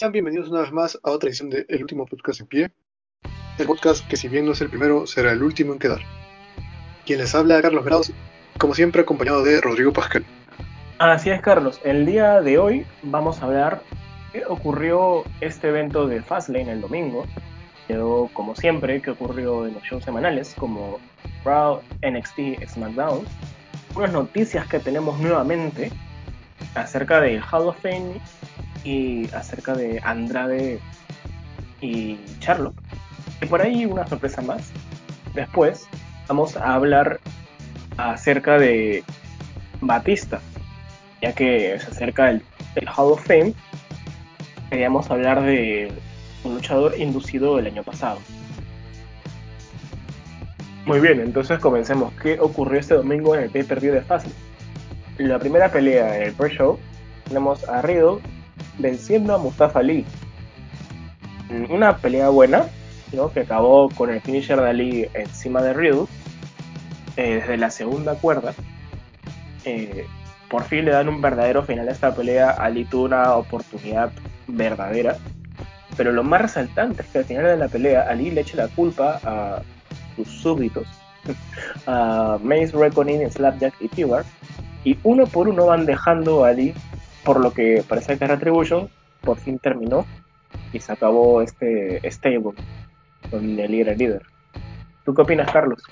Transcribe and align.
Sean 0.00 0.12
bienvenidos 0.12 0.48
una 0.48 0.62
vez 0.62 0.72
más 0.72 0.98
a 1.02 1.10
otra 1.10 1.28
edición 1.28 1.50
de 1.50 1.66
El 1.68 1.82
Último 1.82 2.06
Podcast 2.06 2.40
en 2.40 2.46
Pie. 2.46 2.70
El 3.58 3.66
podcast 3.66 4.08
que 4.08 4.16
si 4.16 4.28
bien 4.28 4.46
no 4.46 4.52
es 4.52 4.60
el 4.62 4.70
primero, 4.70 5.06
será 5.06 5.30
el 5.30 5.42
último 5.42 5.74
en 5.74 5.78
quedar. 5.78 6.00
Quien 7.04 7.18
les 7.18 7.34
habla, 7.34 7.60
Carlos 7.60 7.84
Grados, 7.84 8.10
como 8.56 8.74
siempre 8.74 9.02
acompañado 9.02 9.44
de 9.44 9.60
Rodrigo 9.60 9.92
Pascal. 9.92 10.24
Así 11.00 11.28
es, 11.28 11.42
Carlos. 11.42 11.82
El 11.84 12.06
día 12.06 12.40
de 12.40 12.56
hoy 12.56 12.86
vamos 13.02 13.42
a 13.42 13.44
hablar 13.44 13.82
qué 14.32 14.42
ocurrió 14.46 15.22
este 15.42 15.68
evento 15.68 16.06
de 16.06 16.22
Fastlane 16.22 16.72
el 16.72 16.80
domingo. 16.80 17.26
Quedó, 17.86 18.30
como 18.32 18.56
siempre, 18.56 19.02
qué 19.02 19.10
ocurrió 19.10 19.66
en 19.66 19.74
los 19.74 19.82
shows 19.82 20.02
semanales 20.02 20.54
como 20.56 20.98
Raw, 21.44 21.82
NXT, 22.00 22.66
SmackDown. 22.66 23.26
Unas 23.94 24.12
noticias 24.12 24.66
que 24.66 24.78
tenemos 24.78 25.20
nuevamente 25.20 25.92
acerca 26.74 27.20
del 27.20 27.42
Hall 27.42 27.68
of 27.68 27.76
Fame 27.82 28.18
y 28.84 29.32
acerca 29.34 29.74
de 29.74 30.00
Andrade 30.02 30.80
y 31.80 32.18
Charlotte. 32.40 32.76
Y 33.40 33.46
por 33.46 33.62
ahí 33.62 33.86
una 33.86 34.06
sorpresa 34.06 34.42
más. 34.42 34.70
Después 35.34 35.86
vamos 36.28 36.56
a 36.56 36.74
hablar 36.74 37.20
acerca 37.96 38.58
de 38.58 39.04
Batista, 39.80 40.40
ya 41.22 41.32
que 41.32 41.78
se 41.78 41.90
acerca 41.90 42.30
el, 42.30 42.42
el 42.74 42.88
Hall 42.88 43.12
of 43.12 43.26
Fame. 43.26 43.54
Queríamos 44.70 45.10
hablar 45.10 45.42
de 45.42 45.92
un 46.44 46.54
luchador 46.54 46.98
inducido 46.98 47.58
el 47.58 47.66
año 47.66 47.82
pasado. 47.82 48.18
Muy 50.86 51.00
bien, 51.00 51.20
entonces 51.20 51.58
comencemos. 51.58 52.12
¿Qué 52.22 52.38
ocurrió 52.40 52.80
este 52.80 52.94
domingo 52.94 53.34
en 53.34 53.44
el 53.44 53.50
pay-per-view 53.50 53.92
de 53.92 54.00
Fácil? 54.02 54.32
La 55.18 55.38
primera 55.38 55.70
pelea 55.70 56.16
en 56.16 56.22
el 56.22 56.32
pre-show 56.32 56.78
tenemos 57.24 57.68
a 57.68 57.82
Riddle 57.82 58.20
venciendo 58.80 59.34
a 59.34 59.38
Mustafa 59.38 59.80
Ali. 59.80 60.04
Una 61.68 61.96
pelea 61.96 62.28
buena, 62.28 62.66
¿no? 63.12 63.32
que 63.32 63.40
acabó 63.40 63.88
con 63.90 64.10
el 64.10 64.20
finisher 64.20 64.60
de 64.60 64.68
Ali 64.68 65.08
encima 65.14 65.62
de 65.62 65.72
Riddle 65.72 66.06
eh, 67.16 67.40
desde 67.40 67.56
la 67.56 67.70
segunda 67.70 68.14
cuerda. 68.14 68.54
Eh, 69.64 70.06
por 70.48 70.64
fin 70.64 70.84
le 70.84 70.92
dan 70.92 71.08
un 71.08 71.20
verdadero 71.20 71.62
final 71.62 71.88
a 71.88 71.92
esta 71.92 72.14
pelea. 72.14 72.50
Ali 72.50 72.84
tuvo 72.84 73.04
una 73.04 73.34
oportunidad 73.34 74.10
verdadera. 74.46 75.16
Pero 75.96 76.12
lo 76.12 76.22
más 76.22 76.42
resaltante 76.42 77.02
es 77.02 77.08
que 77.08 77.18
al 77.18 77.24
final 77.24 77.44
de 77.44 77.56
la 77.56 77.68
pelea 77.68 78.02
Ali 78.08 78.30
le 78.30 78.40
echa 78.40 78.56
la 78.56 78.68
culpa 78.68 79.20
a 79.24 79.62
sus 80.16 80.28
súbditos, 80.28 80.86
a 81.86 82.38
Mace 82.42 82.72
Reckoning, 82.72 83.30
Slapjack 83.30 83.74
y 83.80 83.88
Tibar, 83.88 84.24
y 84.84 84.96
uno 85.02 85.26
por 85.26 85.48
uno 85.48 85.66
van 85.66 85.86
dejando 85.86 86.44
a 86.44 86.48
Ali 86.48 86.74
por 87.24 87.40
lo 87.40 87.52
que 87.52 87.84
parece 87.86 88.18
que 88.18 88.26
Retribution 88.26 88.88
por 89.20 89.38
fin 89.38 89.58
terminó 89.58 90.06
y 90.72 90.80
se 90.80 90.92
acabó 90.92 91.42
este 91.42 92.00
stable 92.10 92.52
con 93.30 93.58
el 93.58 93.70
líder 93.70 93.98
líder. 93.98 94.22
¿Tú 95.04 95.14
qué 95.14 95.22
opinas, 95.22 95.50
Carlos? 95.52 95.82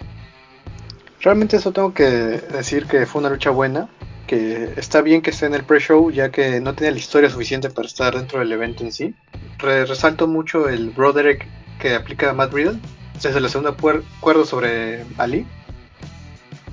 Realmente 1.21 1.57
eso 1.57 1.73
tengo 1.73 1.93
que 1.93 2.05
decir 2.05 2.87
que 2.87 3.05
fue 3.07 3.21
una 3.21 3.31
lucha 3.31 3.51
buena, 3.51 3.89
que 4.27 4.73
está 4.77 5.03
bien 5.03 5.21
que 5.21 5.31
esté 5.31 5.47
en 5.47 5.55
el 5.55 5.65
pre-show 5.65 6.11
ya 6.11 6.31
que 6.31 6.61
no 6.61 6.75
tenía 6.75 6.93
la 6.93 6.99
historia 6.99 7.31
suficiente 7.31 7.71
para 7.71 7.89
estar 7.89 8.15
dentro 8.15 8.39
del 8.39 8.53
evento 8.53 8.85
en 8.85 8.93
sí. 8.93 9.15
resalto 9.59 10.29
mucho 10.29 10.69
el 10.69 10.91
Broderick 10.91 11.47
que 11.81 11.95
aplica 11.95 12.31
a 12.31 12.35
Matt 12.35 12.53
Riddle 12.53 12.79
desde 13.15 13.41
la 13.41 13.49
segunda 13.49 13.75
cuerda 14.21 14.45
sobre 14.45 15.05
Ali 15.17 15.47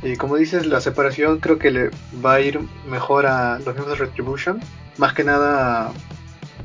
y 0.03 0.15
como 0.17 0.35
dices, 0.35 0.65
la 0.65 0.81
separación 0.81 1.39
creo 1.39 1.57
que 1.57 1.71
le 1.71 1.89
va 2.23 2.35
a 2.35 2.41
ir 2.41 2.59
mejor 2.87 3.25
a 3.25 3.57
los 3.59 3.73
miembros 3.73 3.97
de 3.97 4.05
Retribution, 4.05 4.59
más 4.97 5.13
que 5.13 5.23
nada 5.23 5.91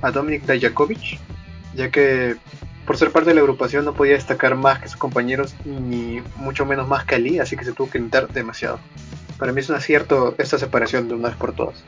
a 0.02 0.10
Dominic 0.10 0.44
Dajakovic, 0.44 1.18
ya 1.74 1.90
que 1.90 2.36
por 2.86 2.96
ser 2.96 3.12
parte 3.12 3.30
de 3.30 3.34
la 3.34 3.40
agrupación 3.40 3.84
no 3.84 3.94
podía 3.94 4.14
destacar 4.14 4.56
más 4.56 4.80
que 4.80 4.88
sus 4.88 4.96
compañeros, 4.96 5.54
ni 5.64 6.20
mucho 6.36 6.66
menos 6.66 6.88
más 6.88 7.04
que 7.04 7.14
Ali, 7.14 7.38
así 7.38 7.56
que 7.56 7.64
se 7.64 7.72
tuvo 7.72 7.90
que 7.90 7.98
limitar 7.98 8.28
demasiado. 8.28 8.80
Para 9.38 9.52
mí 9.52 9.60
es 9.60 9.68
un 9.68 9.76
acierto 9.76 10.34
esta 10.38 10.58
separación 10.58 11.08
de 11.08 11.14
una 11.14 11.28
vez 11.28 11.36
por 11.36 11.54
todas. 11.54 11.82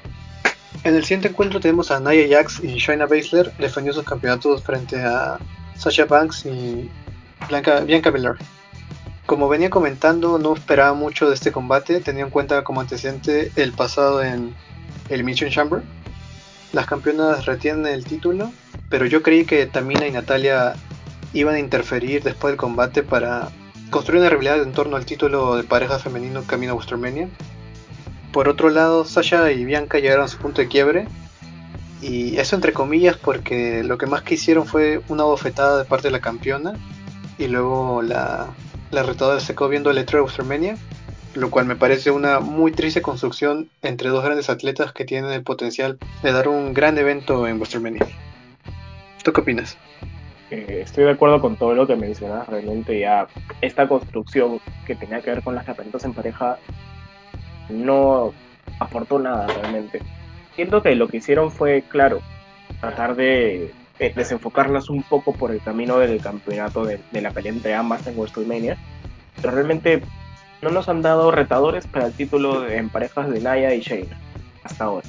En 0.85 0.95
el 0.95 1.03
siguiente 1.03 1.29
encuentro 1.29 1.61
tenemos 1.61 1.91
a 1.91 2.01
Nia 2.01 2.27
Jax 2.29 2.65
y 2.65 2.79
Shayna 2.79 3.07
Baszler 3.07 3.53
defendiendo 3.59 4.01
sus 4.01 4.09
campeonatos 4.09 4.63
frente 4.63 5.01
a 5.03 5.39
Sasha 5.77 6.07
Banks 6.07 6.47
y 6.47 6.91
Bianca, 7.87 8.11
Belair. 8.11 8.37
Como 9.27 9.49
venía 9.49 9.71
comentando, 9.71 10.38
no 10.38 10.55
esperaba 10.55 10.94
mucho 10.94 11.28
de 11.28 11.34
este 11.34 11.53
combate, 11.53 12.00
teniendo 12.00 12.27
en 12.27 12.33
cuenta 12.33 12.65
como 12.65 12.81
antecedente 12.81 13.53
el 13.56 13.72
pasado 13.72 14.22
en 14.22 14.55
Elimination 15.09 15.50
Chamber. 15.50 15.83
Las 16.72 16.87
campeonas 16.87 17.47
retienen 17.47 17.87
el 17.87 18.05
título, 18.05 18.53
pero 18.88 19.06
yo 19.06 19.22
creí 19.22 19.44
que 19.44 19.66
Tamina 19.66 20.06
y 20.06 20.11
Natalia 20.11 20.75
iban 21.32 21.55
a 21.55 21.59
interferir 21.59 22.22
después 22.22 22.53
del 22.53 22.59
combate 22.59 23.03
para 23.03 23.50
construir 23.91 24.21
una 24.21 24.31
rivalidad 24.31 24.62
en 24.62 24.72
torno 24.72 24.97
al 24.97 25.06
título 25.06 25.56
de 25.56 25.65
pareja 25.65 25.99
femenino 25.99 26.43
camino 26.44 26.72
a 26.72 26.77
WrestleMania. 26.77 27.28
Por 28.32 28.49
otro 28.49 28.71
lado, 28.71 29.05
Sasha 29.05 29.53
y 29.53 29.65
Bianca 29.65 29.99
llegaron 29.99 30.25
a 30.25 30.28
su 30.28 30.38
punto 30.38 30.62
de 30.62 30.69
quiebre, 30.69 31.06
y 32.03 32.37
eso 32.38 32.56
entre 32.56 32.72
comillas 32.72 33.16
porque 33.16 33.84
lo 33.84 33.97
que 33.97 34.06
más 34.06 34.22
que 34.22 34.34
hicieron 34.34 34.66
fue 34.66 35.00
una 35.09 35.22
bofetada 35.22 35.78
de 35.78 35.84
parte 35.84 36.09
de 36.09 36.12
la 36.12 36.21
campeona 36.21 36.75
y 37.38 37.47
luego 37.47 38.03
la 38.03 38.49
la 38.93 39.03
retadora 39.03 39.41
se 39.41 39.55
quedó 39.55 39.69
viendo 39.69 39.91
el 39.91 39.97
letrero 39.97 40.19
de 40.19 40.25
WrestleMania, 40.25 40.77
lo 41.35 41.51
cual 41.51 41.65
me 41.65 41.77
parece 41.77 42.11
una 42.11 42.41
muy 42.41 42.73
triste 42.73 43.01
construcción 43.01 43.71
entre 43.81 44.11
dos 44.11 44.23
grandes 44.23 44.51
atletas 44.51 44.93
que 44.93 45.07
tienen 45.07 45.33
el 45.33 45.43
potencial 45.43 45.99
de 46.23 46.33
dar 46.33 46.47
un 46.47 46.75
gran 46.75 46.99
evento 46.99 47.47
en 47.49 47.57
WrestleMania. 47.57 48.07
¿Tú 49.25 49.33
qué 49.33 49.41
opinas? 49.41 49.79
Eh, 50.51 50.83
estoy 50.85 51.05
de 51.05 51.11
acuerdo 51.11 51.41
con 51.41 51.57
todo 51.57 51.75
lo 51.75 51.87
que 51.87 51.97
mencionas. 51.97 52.47
Realmente 52.47 53.01
ya 53.01 53.27
esta 53.63 53.89
construcción 53.89 54.61
que 54.87 54.95
tenía 54.95 55.23
que 55.23 55.31
ver 55.31 55.43
con 55.43 55.55
las 55.55 55.65
campeonatos 55.65 56.05
en 56.05 56.13
pareja 56.13 56.59
no 57.71 58.35
aportó 58.79 59.19
nada 59.19 59.47
realmente. 59.47 60.03
Siento 60.55 60.83
que 60.83 60.95
lo 60.95 61.09
que 61.09 61.17
hicieron 61.17 61.51
fue, 61.51 61.83
claro, 61.89 62.21
tratar 62.81 63.17
de 63.17 63.73
eh, 63.99 64.13
desenfocarlas 64.15 64.89
un 64.91 65.03
poco 65.03 65.33
por 65.33 65.51
el 65.51 65.61
camino 65.61 65.99
del 65.99 66.21
campeonato 66.21 66.85
de, 66.85 67.01
la 67.13 67.31
pelea 67.31 67.53
entre 67.53 67.75
ambas 67.75 68.07
en 68.07 68.17
WrestleMania. 68.17 68.77
Pero 69.37 69.55
realmente 69.55 70.03
no 70.61 70.71
nos 70.71 70.89
han 70.89 71.03
dado 71.03 71.31
retadores 71.31 71.87
para 71.87 72.07
el 72.07 72.13
título 72.13 72.69
en 72.69 72.89
parejas 72.89 73.31
de 73.31 73.41
Naya 73.41 73.75
y 73.75 73.81
Shayna 73.81 74.19
hasta 74.65 74.85
ahora. 74.85 75.07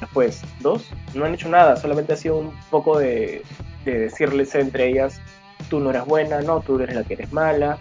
Después, 0.00 0.42
dos, 0.60 0.90
no 1.14 1.24
han 1.24 1.34
hecho 1.34 1.48
nada, 1.48 1.76
solamente 1.76 2.12
ha 2.12 2.16
sido 2.16 2.36
un 2.38 2.52
poco 2.70 2.98
de, 2.98 3.42
decirles 3.84 4.54
entre 4.54 4.88
ellas, 4.88 5.20
tú 5.70 5.80
no 5.80 5.90
eres 5.90 6.04
buena, 6.04 6.40
no, 6.42 6.60
tú 6.60 6.78
eres 6.80 6.94
la 6.94 7.04
que 7.04 7.14
eres 7.14 7.32
mala. 7.32 7.78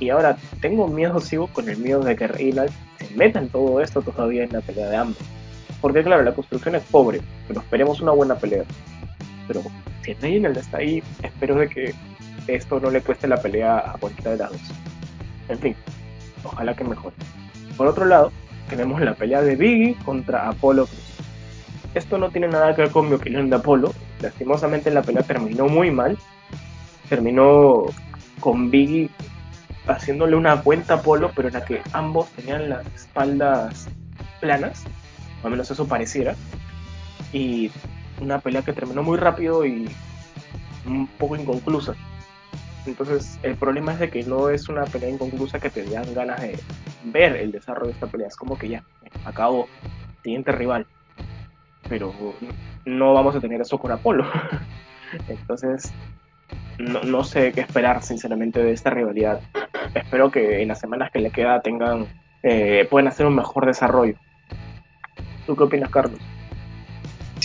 Y 0.00 0.10
ahora 0.10 0.36
tengo 0.60 0.88
miedo, 0.88 1.20
sigo 1.20 1.46
con 1.46 1.68
el 1.68 1.78
miedo 1.78 2.00
de 2.00 2.16
que 2.16 2.26
Reynald 2.26 2.72
se 2.98 3.14
meta 3.14 3.38
en 3.38 3.48
todo 3.48 3.80
esto 3.80 4.02
todavía 4.02 4.44
en 4.44 4.52
la 4.52 4.60
pelea 4.60 4.88
de 4.88 4.96
ambos. 4.96 5.22
Porque 5.80 6.02
claro, 6.02 6.22
la 6.22 6.34
construcción 6.34 6.74
es 6.74 6.82
pobre, 6.84 7.20
pero 7.46 7.60
esperemos 7.60 8.00
una 8.00 8.12
buena 8.12 8.34
pelea 8.34 8.64
pero 9.46 9.62
si 10.02 10.14
Reynolds 10.14 10.58
está 10.58 10.78
ahí, 10.78 11.02
espero 11.22 11.56
de 11.56 11.68
que 11.68 11.94
esto 12.46 12.80
no 12.80 12.90
le 12.90 13.00
cueste 13.00 13.26
la 13.26 13.40
pelea 13.40 13.78
a 13.78 13.98
cualquiera 13.98 14.32
de 14.32 14.36
las. 14.38 14.52
En 15.48 15.58
fin, 15.58 15.76
ojalá 16.44 16.74
que 16.74 16.84
mejore. 16.84 17.16
Por 17.76 17.86
otro 17.86 18.04
lado, 18.04 18.32
tenemos 18.68 19.00
la 19.00 19.14
pelea 19.14 19.42
de 19.42 19.56
Biggie 19.56 19.96
contra 20.04 20.48
Apolo 20.48 20.86
Cruz. 20.86 21.16
Esto 21.94 22.18
no 22.18 22.30
tiene 22.30 22.48
nada 22.48 22.74
que 22.74 22.82
ver 22.82 22.90
con 22.90 23.08
mi 23.08 23.14
opinión 23.14 23.48
de 23.48 23.56
Apolo. 23.56 23.92
Lastimosamente 24.20 24.90
la 24.90 25.02
pelea 25.02 25.22
terminó 25.22 25.66
muy 25.66 25.90
mal. 25.90 26.18
Terminó 27.08 27.84
con 28.40 28.70
Biggie 28.70 29.10
haciéndole 29.86 30.36
una 30.36 30.62
cuenta 30.62 30.94
a 30.94 30.96
Apolo, 30.98 31.30
pero 31.34 31.48
en 31.48 31.54
la 31.54 31.64
que 31.64 31.80
ambos 31.92 32.28
tenían 32.30 32.68
las 32.68 32.86
espaldas 32.94 33.88
planas. 34.40 34.84
O 35.42 35.46
al 35.46 35.52
menos 35.52 35.70
eso 35.70 35.86
pareciera. 35.86 36.34
Y 37.32 37.70
una 38.20 38.38
pelea 38.38 38.62
que 38.62 38.72
terminó 38.72 39.02
muy 39.02 39.18
rápido 39.18 39.64
y 39.64 39.88
un 40.86 41.06
poco 41.06 41.36
inconclusa. 41.36 41.94
Entonces, 42.86 43.38
el 43.42 43.56
problema 43.56 43.92
es 43.92 43.98
de 43.98 44.10
que 44.10 44.22
no 44.22 44.48
es 44.48 44.68
una 44.68 44.84
pelea 44.84 45.10
inconclusa 45.10 45.58
que 45.58 45.70
te 45.70 45.84
dan 45.84 46.14
ganas 46.14 46.40
de 46.40 46.58
ver 47.04 47.36
el 47.36 47.50
desarrollo 47.50 47.88
de 47.88 47.92
esta 47.92 48.06
pelea. 48.06 48.28
Es 48.28 48.36
como 48.36 48.56
que 48.56 48.68
ya, 48.68 48.84
acabó, 49.24 49.68
siguiente 50.22 50.52
rival. 50.52 50.86
Pero 51.88 52.12
no 52.84 53.12
vamos 53.12 53.34
a 53.34 53.40
tener 53.40 53.60
eso 53.60 53.78
con 53.78 53.90
Apolo. 53.90 54.24
Entonces, 55.28 55.92
no, 56.78 57.24
sé 57.24 57.52
qué 57.52 57.62
esperar, 57.62 58.02
sinceramente, 58.02 58.62
de 58.62 58.72
esta 58.72 58.90
rivalidad. 58.90 59.40
Espero 59.94 60.30
que 60.30 60.62
en 60.62 60.68
las 60.68 60.78
semanas 60.78 61.10
que 61.10 61.20
le 61.20 61.30
queda 61.30 61.60
tengan, 61.60 62.06
eh, 62.42 62.86
pueden 62.88 63.08
hacer 63.08 63.26
un 63.26 63.34
mejor 63.34 63.66
desarrollo. 63.66 64.16
¿Tú 65.46 65.56
qué 65.56 65.64
opinas, 65.64 65.90
Carlos? 65.90 66.20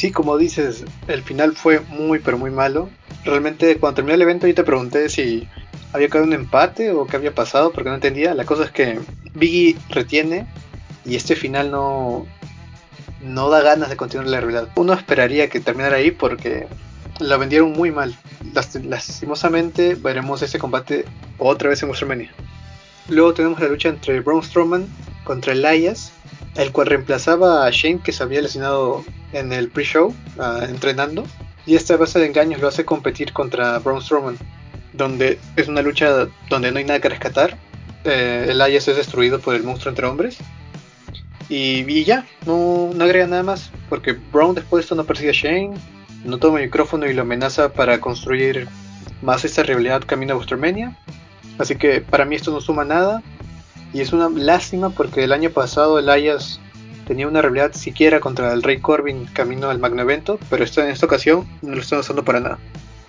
Sí, 0.02 0.12
como 0.12 0.36
dices, 0.36 0.84
el 1.08 1.22
final 1.22 1.56
fue 1.56 1.80
muy 1.82 2.18
pero 2.18 2.36
muy 2.36 2.50
malo. 2.50 2.90
Realmente 3.24 3.78
cuando 3.78 3.98
terminó 3.98 4.16
el 4.16 4.22
evento 4.24 4.48
yo 4.48 4.56
te 4.56 4.64
pregunté 4.64 5.10
si 5.10 5.48
había 5.94 6.10
caído 6.10 6.26
un 6.26 6.34
empate 6.34 6.90
o 6.90 7.06
qué 7.06 7.18
había 7.18 7.36
pasado 7.36 7.72
porque 7.72 7.90
no 7.92 7.94
entendía. 7.94 8.34
La 8.34 8.44
cosa 8.44 8.64
es 8.64 8.72
que 8.72 9.00
Biggie 9.36 9.78
retiene 9.90 10.48
y 11.06 11.18
este 11.18 11.36
final 11.36 11.70
no, 11.70 12.26
no 13.22 13.52
da 13.52 13.62
ganas 13.62 13.92
de 13.92 13.96
continuar 13.96 14.28
la 14.28 14.40
realidad. 14.40 14.70
Uno 14.76 14.94
esperaría 14.94 15.52
que 15.52 15.60
terminara 15.60 15.98
ahí 15.98 16.10
porque 16.10 16.66
la 17.20 17.38
vendieron 17.38 17.72
muy 17.72 17.92
mal. 17.92 18.18
Lastimosamente 18.84 19.94
veremos 19.94 20.42
ese 20.42 20.58
combate 20.58 21.06
otra 21.38 21.70
vez 21.70 21.84
en 21.84 21.90
WrestleMania. 21.90 22.32
Luego 23.08 23.36
tenemos 23.36 23.60
la 23.60 23.68
lucha 23.68 23.90
entre 23.90 24.20
Braun 24.22 24.42
Strowman 24.42 24.88
contra 25.26 25.54
Elias, 25.54 26.12
el 26.56 26.72
cual 26.72 26.88
reemplazaba 26.88 27.68
a 27.68 27.70
Shane 27.70 28.00
que 28.00 28.12
se 28.12 28.24
había 28.24 28.42
lesionado 28.42 29.06
en 29.34 29.54
el 29.54 29.70
pre-show 29.70 30.14
uh, 30.38 30.64
entrenando. 30.64 31.26
Y 31.66 31.76
esta 31.76 31.96
base 31.98 32.20
de 32.20 32.26
engaños 32.26 32.60
lo 32.60 32.68
hace 32.68 32.86
competir 32.86 33.34
contra 33.34 33.78
Braun 33.80 34.02
Strowman, 34.02 34.38
donde 34.94 35.40
es 35.56 35.68
una 35.68 35.82
lucha 35.82 36.28
donde 36.50 36.72
no 36.72 36.80
hay 36.80 36.86
nada 36.86 37.00
que 37.00 37.10
rescatar. 37.10 37.58
Eh, 38.04 38.48
Elias 38.50 38.88
es 38.88 38.96
destruido 38.96 39.40
por 39.40 39.56
el 39.56 39.64
monstruo 39.64 39.92
entre 39.92 40.08
hombres. 40.08 40.38
Y, 41.50 42.04
ya, 42.06 42.26
no, 42.46 42.92
no, 42.96 43.04
agrega 43.04 43.28
nada 43.28 43.44
más, 43.44 43.72
porque 43.90 44.14
Braun 44.14 44.56
después 44.56 44.80
de 44.80 44.86
esto 44.86 44.96
no 44.96 45.04
persigue 45.04 45.32
a 45.32 45.34
Shane, 45.34 45.74
no 46.24 46.38
toma 46.38 46.60
el 46.60 46.66
micrófono 46.66 47.06
y 47.08 47.14
lo 47.14 47.24
amenaza 47.24 47.74
para 47.74 48.00
construir 48.00 48.70
más 49.22 49.44
esta 49.44 49.62
rivalidad 49.62 50.02
camino 50.06 50.34
a 50.34 50.38
WrestleMania. 50.38 50.98
Así 51.58 51.76
que 51.76 52.00
para 52.00 52.24
mí 52.24 52.36
esto 52.36 52.52
no 52.52 52.62
suma 52.62 52.86
nada. 52.86 53.22
Y 53.94 54.00
es 54.00 54.14
una 54.14 54.30
lástima 54.30 54.92
porque 54.92 55.26
el 55.26 55.34
año 55.34 55.50
pasado 55.50 56.00
Elias 56.00 56.62
tenía 57.12 57.28
una 57.28 57.42
rivalidad 57.42 57.74
siquiera 57.74 58.22
contra 58.22 58.54
el 58.54 58.64
Rey 58.64 58.80
Corbin 58.80 59.26
camino 59.34 59.70
al 59.70 59.80
Magno 59.80 60.02
Evento, 60.02 60.40
pero 60.50 60.64
en 60.64 60.88
esta 60.88 61.06
ocasión 61.06 61.46
no 61.62 61.76
lo 61.76 61.82
están 61.82 62.00
usando 62.00 62.24
para 62.24 62.40
nada. 62.40 62.58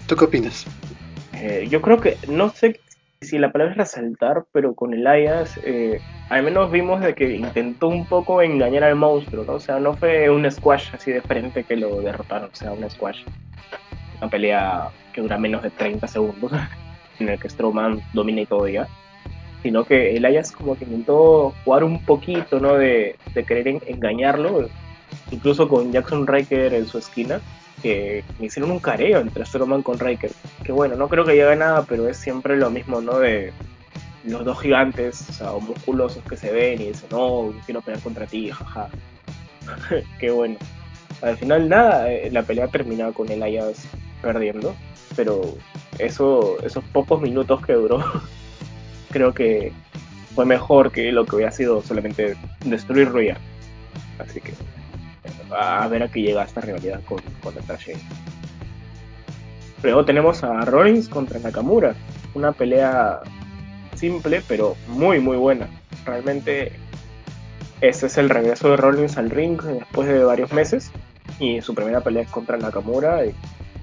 ¿Tú 0.08 0.16
qué 0.16 0.24
opinas? 0.24 0.66
Eh, 1.34 1.68
yo 1.70 1.80
creo 1.80 2.00
que, 2.00 2.16
no 2.26 2.50
sé 2.50 2.80
si 3.20 3.38
la 3.38 3.52
palabra 3.52 3.74
es 3.74 3.78
resaltar, 3.78 4.44
pero 4.50 4.74
con 4.74 4.92
Elias 4.92 5.56
eh, 5.62 6.00
al 6.30 6.42
menos 6.42 6.72
vimos 6.72 7.00
de 7.00 7.14
que 7.14 7.36
intentó 7.36 7.86
un 7.86 8.04
poco 8.04 8.42
engañar 8.42 8.82
al 8.82 8.96
monstruo, 8.96 9.44
¿no? 9.44 9.52
O 9.52 9.60
sea, 9.60 9.78
no 9.78 9.94
fue 9.94 10.28
un 10.28 10.50
squash 10.50 10.88
así 10.92 11.12
de 11.12 11.22
frente 11.22 11.62
que 11.62 11.76
lo 11.76 12.00
derrotaron, 12.00 12.50
o 12.52 12.56
sea, 12.56 12.72
un 12.72 12.90
squash. 12.90 13.22
Una 14.20 14.28
pelea 14.28 14.88
que 15.12 15.20
dura 15.20 15.38
menos 15.38 15.62
de 15.62 15.70
30 15.70 16.08
segundos, 16.08 16.50
en 17.20 17.28
el 17.28 17.38
que 17.38 17.48
Strowman 17.48 18.00
domina 18.14 18.40
y 18.40 18.46
todo 18.46 18.66
ya. 18.66 18.88
Sino 19.62 19.84
que 19.84 20.16
Elias 20.16 20.52
como 20.52 20.76
que 20.76 20.84
intentó 20.84 21.54
jugar 21.64 21.84
un 21.84 22.04
poquito, 22.04 22.58
¿no? 22.58 22.74
De, 22.74 23.16
de 23.34 23.44
querer 23.44 23.80
engañarlo, 23.86 24.68
incluso 25.30 25.68
con 25.68 25.92
Jackson 25.92 26.26
Riker 26.26 26.74
en 26.74 26.86
su 26.86 26.98
esquina 26.98 27.40
que 27.82 28.22
me 28.38 28.46
hicieron 28.46 28.70
un 28.70 28.78
careo 28.78 29.20
entre 29.20 29.44
Strowman 29.44 29.82
con 29.82 29.98
Riker. 29.98 30.30
Que 30.64 30.72
bueno, 30.72 30.94
no 30.94 31.08
creo 31.08 31.24
que 31.24 31.32
llegue 31.32 31.52
a 31.52 31.56
nada, 31.56 31.84
pero 31.86 32.08
es 32.08 32.16
siempre 32.16 32.56
lo 32.56 32.70
mismo, 32.70 33.00
¿no? 33.00 33.18
De 33.18 33.52
los 34.24 34.44
dos 34.44 34.60
gigantes, 34.60 35.28
o 35.28 35.32
sea, 35.32 35.52
musculosos 35.52 36.22
que 36.24 36.36
se 36.36 36.52
ven 36.52 36.80
y 36.80 36.88
dicen, 36.88 37.08
no, 37.10 37.52
quiero 37.66 37.80
pelear 37.82 38.02
contra 38.02 38.26
ti, 38.26 38.50
jaja. 38.50 38.88
Qué 40.18 40.30
bueno. 40.30 40.56
Al 41.20 41.36
final 41.36 41.68
nada, 41.68 42.10
eh, 42.10 42.30
la 42.30 42.42
pelea 42.42 42.68
terminaba 42.68 43.12
con 43.12 43.30
Elias 43.30 43.84
perdiendo, 44.22 44.74
pero 45.16 45.42
eso, 45.98 46.56
esos 46.64 46.82
pocos 46.92 47.20
minutos 47.20 47.64
que 47.64 47.74
duró, 47.74 47.98
creo 49.12 49.32
que 49.32 49.72
fue 50.34 50.44
mejor 50.46 50.90
que 50.90 51.12
lo 51.12 51.24
que 51.24 51.36
hubiera 51.36 51.52
sido 51.52 51.82
solamente 51.82 52.36
destruirlo 52.64 53.22
ya. 53.22 53.36
Así 54.18 54.40
que 54.40 54.52
a 55.50 55.86
ver 55.88 56.02
a 56.02 56.08
qué 56.08 56.22
llega 56.22 56.44
esta 56.44 56.60
rivalidad 56.60 57.00
con, 57.04 57.20
con 57.42 57.54
Shane. 57.54 58.00
Luego 59.82 60.04
tenemos 60.04 60.44
a 60.44 60.64
Rollins 60.64 61.08
contra 61.08 61.38
Nakamura. 61.40 61.94
Una 62.34 62.52
pelea 62.52 63.20
simple, 63.94 64.42
pero 64.46 64.76
muy, 64.88 65.20
muy 65.20 65.36
buena. 65.36 65.68
Realmente, 66.06 66.72
ese 67.80 68.06
es 68.06 68.16
el 68.16 68.30
regreso 68.30 68.70
de 68.70 68.76
Rollins 68.76 69.18
al 69.18 69.30
ring 69.30 69.60
después 69.60 70.08
de 70.08 70.22
varios 70.24 70.52
meses. 70.52 70.92
Y 71.40 71.60
su 71.62 71.74
primera 71.74 72.00
pelea 72.00 72.22
es 72.22 72.30
contra 72.30 72.56
Nakamura. 72.56 73.26
Y 73.26 73.34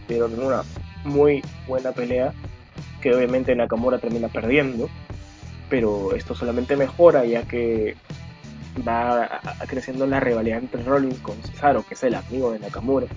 dieron 0.08 0.40
una 0.40 0.64
muy 1.04 1.44
buena 1.68 1.92
pelea. 1.92 2.34
Que 3.02 3.14
obviamente 3.14 3.54
Nakamura 3.54 4.00
termina 4.00 4.30
perdiendo. 4.30 4.90
Pero 5.70 6.16
esto 6.16 6.36
solamente 6.36 6.76
mejora, 6.76 7.26
ya 7.26 7.44
que 7.44 7.96
va 8.88 9.42
creciendo 9.68 10.06
la 10.08 10.20
rivalidad 10.20 10.60
entre 10.60 10.84
Rollins 10.84 11.20
con 11.20 11.36
Cesaro, 11.44 11.84
que 11.84 11.94
es 11.94 12.04
el 12.04 12.16
amigo 12.16 12.52
de 12.52 12.60
Nakamura. 12.60 13.08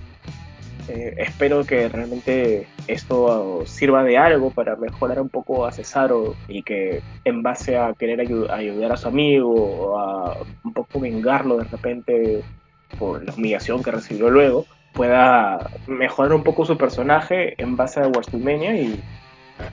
Eh, 0.89 1.15
espero 1.19 1.65
que 1.65 1.89
realmente 1.89 2.67
esto 2.89 3.65
sirva 3.67 4.03
de 4.03 4.19
algo 4.19 4.51
para 4.51 4.75
mejorar 4.75 5.21
un 5.21 5.29
poco 5.29 5.65
a 5.65 5.71
Cesaro 5.71 6.35
y 6.49 6.65
que 6.65 7.03
en 7.25 7.43
base 7.43 7.79
a 7.79 7.93
querer 7.95 8.21
ayudar 8.21 8.93
a 8.93 8.97
su 8.97 9.07
amigo 9.07 9.53
o 9.55 9.99
a 9.99 10.39
un 10.65 10.73
poco 10.73 10.99
vengarlo 10.99 11.59
de 11.59 11.65
repente 11.65 12.43
por 12.99 13.25
la 13.25 13.33
humillación 13.33 13.83
que 13.83 13.93
recibió 13.93 14.29
luego, 14.29 14.67
pueda 14.93 15.71
mejorar 15.87 16.35
un 16.35 16.43
poco 16.43 16.67
su 16.67 16.77
personaje 16.77 17.55
en 17.63 17.77
base 17.77 18.01
a 18.01 18.09
WrestleMania 18.09 18.75
y 18.75 19.01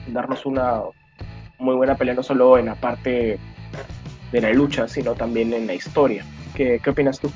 darnos 0.08 0.46
una 0.46 0.80
muy 1.60 1.74
buena 1.74 1.96
pelea 1.96 2.14
no 2.14 2.22
solo 2.22 2.58
en 2.58 2.66
la 2.66 2.74
parte 2.74 3.38
de 4.32 4.40
la 4.40 4.52
lucha, 4.52 4.88
sino 4.88 5.14
también 5.14 5.52
en 5.52 5.66
la 5.66 5.74
historia. 5.74 6.24
¿Qué, 6.54 6.80
qué 6.82 6.90
opinas 6.90 7.20
tú? 7.20 7.30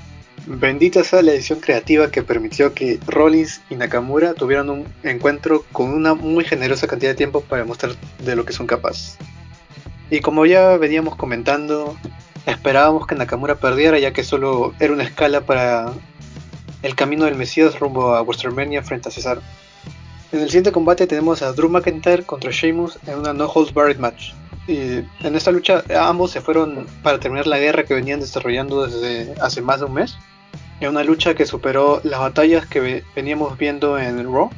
Bendita 0.46 1.02
sea 1.04 1.22
la 1.22 1.32
edición 1.32 1.60
creativa 1.60 2.10
que 2.10 2.22
permitió 2.22 2.74
que 2.74 3.00
Rollins 3.06 3.62
y 3.70 3.76
Nakamura 3.76 4.34
tuvieran 4.34 4.68
un 4.68 4.86
encuentro 5.02 5.64
con 5.72 5.90
una 5.90 6.14
muy 6.14 6.44
generosa 6.44 6.86
cantidad 6.86 7.12
de 7.12 7.16
tiempo 7.16 7.40
para 7.40 7.64
mostrar 7.64 7.92
de 8.22 8.36
lo 8.36 8.44
que 8.44 8.52
son 8.52 8.66
capaces. 8.66 9.16
Y 10.10 10.20
como 10.20 10.44
ya 10.44 10.76
veníamos 10.76 11.16
comentando, 11.16 11.96
esperábamos 12.44 13.06
que 13.06 13.14
Nakamura 13.14 13.54
perdiera 13.54 13.98
ya 13.98 14.12
que 14.12 14.22
solo 14.22 14.74
era 14.80 14.92
una 14.92 15.04
escala 15.04 15.40
para 15.40 15.94
el 16.82 16.94
camino 16.94 17.24
del 17.24 17.36
Mesías 17.36 17.80
rumbo 17.80 18.14
a 18.14 18.22
WrestleMania 18.22 18.82
frente 18.82 19.08
a 19.08 19.12
Cesaro. 19.12 19.40
En 20.34 20.40
el 20.40 20.48
siguiente 20.48 20.72
combate 20.72 21.06
tenemos 21.06 21.42
a 21.42 21.52
Drew 21.52 21.68
McIntyre 21.68 22.24
contra 22.24 22.50
Sheamus 22.50 22.98
en 23.06 23.20
una 23.20 23.32
No 23.32 23.46
Holds 23.46 23.72
Barred 23.72 23.98
match. 23.98 24.32
Y 24.66 24.78
en 25.24 25.36
esta 25.36 25.52
lucha 25.52 25.84
ambos 25.96 26.32
se 26.32 26.40
fueron 26.40 26.88
para 27.04 27.20
terminar 27.20 27.46
la 27.46 27.60
guerra 27.60 27.84
que 27.84 27.94
venían 27.94 28.18
desarrollando 28.18 28.84
desde 28.84 29.32
hace 29.40 29.62
más 29.62 29.78
de 29.78 29.86
un 29.86 29.94
mes. 29.94 30.16
En 30.80 30.88
una 30.88 31.04
lucha 31.04 31.36
que 31.36 31.46
superó 31.46 32.00
las 32.02 32.18
batallas 32.18 32.66
que 32.66 33.04
veníamos 33.14 33.56
viendo 33.58 33.96
en 33.96 34.24
Raw. 34.24 34.50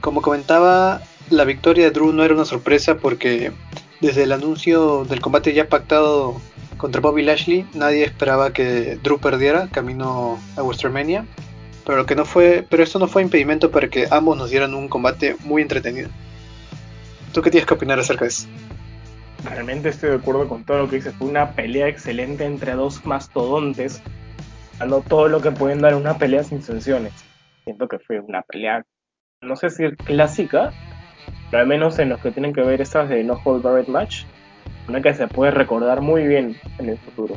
Como 0.00 0.22
comentaba, 0.22 1.02
la 1.28 1.44
victoria 1.44 1.84
de 1.84 1.90
Drew 1.90 2.14
no 2.14 2.24
era 2.24 2.32
una 2.32 2.46
sorpresa 2.46 2.96
porque 2.96 3.52
desde 4.00 4.22
el 4.22 4.32
anuncio 4.32 5.04
del 5.04 5.20
combate 5.20 5.52
ya 5.52 5.68
pactado 5.68 6.40
contra 6.78 7.02
Bobby 7.02 7.22
Lashley, 7.22 7.66
nadie 7.74 8.04
esperaba 8.04 8.54
que 8.54 8.98
Drew 9.02 9.18
perdiera 9.18 9.68
camino 9.70 10.38
a 10.56 10.62
WrestleMania. 10.62 11.26
Pero 11.90 12.06
que 12.06 12.14
no 12.14 12.24
fue, 12.24 12.64
pero 12.70 12.84
esto 12.84 13.00
no 13.00 13.08
fue 13.08 13.20
impedimento 13.20 13.72
para 13.72 13.88
que 13.88 14.06
ambos 14.12 14.38
nos 14.38 14.48
dieran 14.48 14.74
un 14.74 14.86
combate 14.86 15.34
muy 15.42 15.60
entretenido. 15.60 16.08
¿Tú 17.34 17.42
qué 17.42 17.50
tienes 17.50 17.66
que 17.66 17.74
opinar 17.74 17.98
acerca 17.98 18.26
de 18.26 18.28
eso? 18.28 18.46
Realmente 19.44 19.88
estoy 19.88 20.10
de 20.10 20.16
acuerdo 20.18 20.46
con 20.46 20.62
todo 20.62 20.78
lo 20.78 20.88
que 20.88 20.96
dices. 20.96 21.12
Fue 21.16 21.26
una 21.26 21.50
pelea 21.50 21.88
excelente 21.88 22.44
entre 22.44 22.74
dos 22.74 23.04
mastodontes, 23.04 24.00
dando 24.78 25.00
todo 25.00 25.26
lo 25.26 25.40
que 25.40 25.50
pueden 25.50 25.80
dar 25.80 25.96
una 25.96 26.16
pelea 26.16 26.44
sin 26.44 26.62
sanciones. 26.62 27.12
Siento 27.64 27.88
que 27.88 27.98
fue 27.98 28.20
una 28.20 28.42
pelea, 28.42 28.86
no 29.42 29.56
sé 29.56 29.70
si 29.70 29.90
clásica, 29.96 30.70
pero 31.50 31.62
al 31.62 31.66
menos 31.66 31.98
en 31.98 32.10
los 32.10 32.20
que 32.20 32.30
tienen 32.30 32.52
que 32.52 32.62
ver 32.62 32.80
estas 32.80 33.08
de 33.08 33.24
No 33.24 33.40
Hold 33.44 33.64
Barrett 33.64 33.88
Match, 33.88 34.26
una 34.86 35.02
que 35.02 35.12
se 35.12 35.26
puede 35.26 35.50
recordar 35.50 36.02
muy 36.02 36.24
bien 36.24 36.56
en 36.78 36.88
el 36.88 36.98
futuro. 36.98 37.34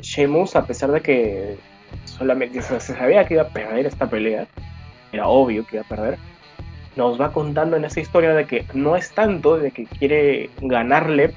Sheamus, 0.00 0.54
a 0.54 0.66
pesar 0.66 0.92
de 0.92 1.00
que 1.00 1.71
solamente 2.04 2.62
se 2.62 2.80
sabía 2.80 3.26
que 3.26 3.34
iba 3.34 3.44
a 3.44 3.48
perder 3.48 3.86
esta 3.86 4.08
pelea, 4.08 4.46
era 5.12 5.28
obvio 5.28 5.66
que 5.66 5.76
iba 5.76 5.84
a 5.84 5.88
perder, 5.88 6.18
nos 6.96 7.20
va 7.20 7.32
contando 7.32 7.76
en 7.76 7.84
esa 7.84 8.00
historia 8.00 8.34
de 8.34 8.46
que 8.46 8.66
no 8.74 8.96
es 8.96 9.12
tanto 9.12 9.56
de 9.58 9.70
que 9.70 9.86
quiere 9.86 10.50
ganarle 10.60 11.32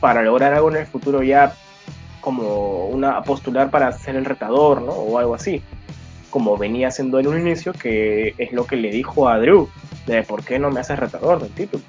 para 0.00 0.22
lograr 0.22 0.54
algo 0.54 0.70
en 0.70 0.78
el 0.78 0.86
futuro 0.86 1.22
ya 1.22 1.54
como 2.20 2.86
una 2.86 3.22
postular 3.22 3.70
para 3.70 3.92
ser 3.92 4.16
el 4.16 4.24
retador, 4.24 4.82
¿no? 4.82 4.92
O 4.92 5.18
algo 5.18 5.34
así, 5.34 5.62
como 6.30 6.56
venía 6.56 6.88
haciendo 6.88 7.18
en 7.18 7.28
un 7.28 7.40
inicio, 7.40 7.72
que 7.72 8.34
es 8.38 8.52
lo 8.52 8.66
que 8.66 8.76
le 8.76 8.90
dijo 8.90 9.28
a 9.28 9.38
Drew, 9.38 9.68
de 10.06 10.22
por 10.22 10.44
qué 10.44 10.58
no 10.58 10.70
me 10.70 10.80
haces 10.80 10.98
retador 10.98 11.40
del 11.40 11.52
título. 11.52 11.82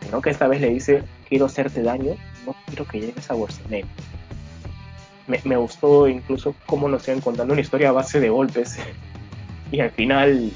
Sino 0.00 0.20
que 0.20 0.30
esta 0.30 0.48
vez 0.48 0.60
le 0.60 0.68
dice, 0.68 1.02
quiero 1.28 1.46
hacerte 1.46 1.82
daño, 1.82 2.14
no 2.46 2.54
quiero 2.66 2.84
que 2.86 3.00
llegues 3.00 3.30
a 3.30 3.34
WrestleMania. 3.34 3.86
Me, 5.26 5.56
gustó 5.56 6.06
incluso 6.06 6.54
cómo 6.66 6.88
nos 6.88 7.08
iban 7.08 7.20
contando 7.20 7.54
una 7.54 7.62
historia 7.62 7.88
a 7.88 7.92
base 7.92 8.20
de 8.20 8.28
golpes 8.28 8.78
y 9.72 9.80
al 9.80 9.90
final 9.90 10.50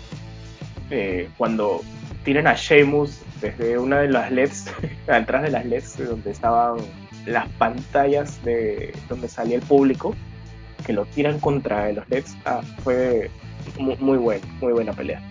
eh, 0.90 1.28
cuando 1.38 1.80
tiran 2.24 2.46
a 2.46 2.54
Sheamus 2.54 3.20
desde 3.40 3.78
una 3.78 4.00
de 4.00 4.08
las 4.08 4.30
LEDs, 4.30 4.66
atrás 5.08 5.42
de 5.42 5.50
las 5.50 5.64
LEDs 5.64 5.96
donde 5.98 6.30
estaban 6.30 6.76
las 7.24 7.48
pantallas 7.52 8.42
de 8.44 8.94
donde 9.08 9.28
salía 9.28 9.56
el 9.56 9.62
público, 9.62 10.14
que 10.86 10.92
lo 10.92 11.04
tiran 11.06 11.38
contra 11.40 11.90
los 11.92 12.08
LEDs, 12.08 12.36
ah, 12.44 12.60
fue 12.82 13.30
muy, 13.78 13.96
muy 13.96 14.18
buena, 14.18 14.46
muy 14.60 14.72
buena 14.72 14.92
pelea, 14.92 15.22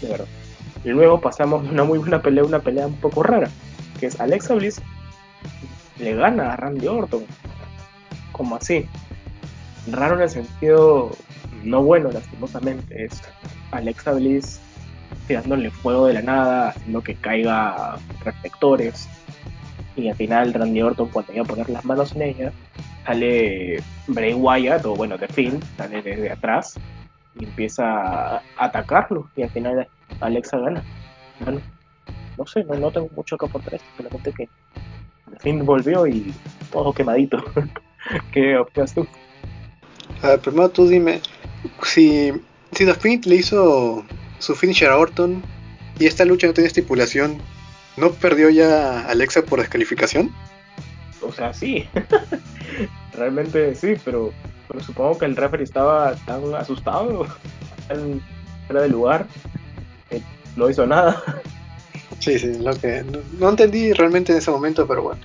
de 0.00 0.08
verdad. 0.08 0.26
Y 0.84 0.90
luego 0.90 1.20
pasamos 1.20 1.64
de 1.64 1.70
una 1.70 1.84
muy 1.84 1.98
buena 1.98 2.22
pelea 2.22 2.44
una 2.44 2.60
pelea 2.60 2.86
un 2.86 2.96
poco 2.96 3.22
rara, 3.22 3.48
que 3.98 4.06
es 4.06 4.20
Alexa 4.20 4.54
Bliss 4.54 4.80
le 5.98 6.14
gana 6.14 6.52
a 6.52 6.56
Randy 6.56 6.86
Orton. 6.86 7.24
Como 8.38 8.56
así. 8.56 8.86
Raro 9.90 10.16
en 10.16 10.22
el 10.22 10.30
sentido 10.30 11.10
no 11.64 11.82
bueno, 11.82 12.10
lastimosamente. 12.10 13.04
Es 13.04 13.20
Alexa 13.72 14.12
Bliss 14.12 14.60
tirándole 15.26 15.70
fuego 15.70 16.06
de 16.06 16.14
la 16.14 16.22
nada, 16.22 16.68
haciendo 16.70 17.02
que 17.02 17.14
caiga 17.14 17.98
reflectores. 18.24 19.08
Y 19.96 20.08
al 20.08 20.16
final 20.16 20.54
Randy 20.54 20.80
Orton 20.80 21.08
cuando 21.08 21.32
iba 21.32 21.42
a 21.42 21.46
poner 21.46 21.68
las 21.68 21.84
manos 21.84 22.14
en 22.14 22.22
ella, 22.22 22.52
sale 23.04 23.82
Bray 24.06 24.32
Wyatt, 24.32 24.86
o 24.86 24.94
bueno, 24.94 25.18
The 25.18 25.28
Finn, 25.28 25.60
sale 25.76 26.02
desde 26.02 26.30
atrás 26.30 26.78
y 27.38 27.44
empieza 27.44 28.36
a 28.36 28.42
atacarlo. 28.56 29.28
Y 29.36 29.42
al 29.42 29.50
final 29.50 29.88
Alexa 30.20 30.58
gana. 30.58 30.82
Bueno, 31.40 31.60
no 32.36 32.46
sé, 32.46 32.64
no, 32.64 32.74
no 32.74 32.90
tengo 32.90 33.10
mucho 33.14 33.36
que 33.36 33.46
aportar 33.46 33.74
esto, 33.74 33.88
solamente 33.96 34.32
que 34.32 34.48
The 35.30 35.38
Finn 35.40 35.66
volvió 35.66 36.06
y 36.06 36.32
todo 36.70 36.92
quemadito. 36.92 37.42
¿Qué 38.32 38.56
opinas 38.56 38.94
tú? 38.94 39.06
primero 40.42 40.68
tú 40.70 40.88
dime, 40.88 41.20
si, 41.84 42.32
si 42.72 42.84
The 42.84 42.94
Finn 42.94 43.20
le 43.24 43.36
hizo 43.36 44.04
su 44.38 44.54
finisher 44.54 44.90
a 44.90 44.98
Orton 44.98 45.42
y 45.98 46.06
esta 46.06 46.24
lucha 46.24 46.46
no 46.46 46.54
tiene 46.54 46.66
estipulación, 46.66 47.38
¿no 47.96 48.10
perdió 48.10 48.50
ya 48.50 49.06
Alexa 49.08 49.42
por 49.42 49.60
descalificación? 49.60 50.32
O 51.22 51.32
sea, 51.32 51.52
sí. 51.52 51.88
Realmente 53.12 53.74
sí, 53.74 53.94
pero, 54.04 54.32
pero 54.68 54.80
supongo 54.80 55.18
que 55.18 55.24
el 55.26 55.36
referee 55.36 55.64
estaba 55.64 56.14
tan 56.26 56.54
asustado, 56.54 57.26
tan 57.88 58.20
fuera 58.66 58.82
de 58.82 58.88
lugar, 58.88 59.26
que 60.08 60.22
no 60.56 60.70
hizo 60.70 60.86
nada. 60.86 61.22
Sí, 62.20 62.38
sí, 62.38 62.58
lo 62.58 62.74
que 62.76 63.04
no, 63.38 63.48
entendí 63.48 63.92
realmente 63.92 64.32
en 64.32 64.38
ese 64.38 64.50
momento, 64.50 64.86
pero 64.86 65.02
bueno. 65.02 65.20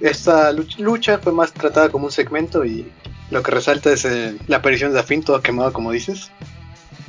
Esta 0.00 0.52
lucha 0.52 1.18
fue 1.18 1.32
más 1.32 1.52
tratada 1.52 1.88
como 1.88 2.06
un 2.06 2.12
segmento 2.12 2.64
y 2.64 2.90
lo 3.30 3.42
que 3.42 3.50
resalta 3.50 3.92
es 3.92 4.04
eh, 4.04 4.36
la 4.46 4.58
aparición 4.58 4.90
de 4.90 4.96
Dafin, 4.96 5.22
todo 5.22 5.40
quemado 5.42 5.72
como 5.72 5.92
dices. 5.92 6.30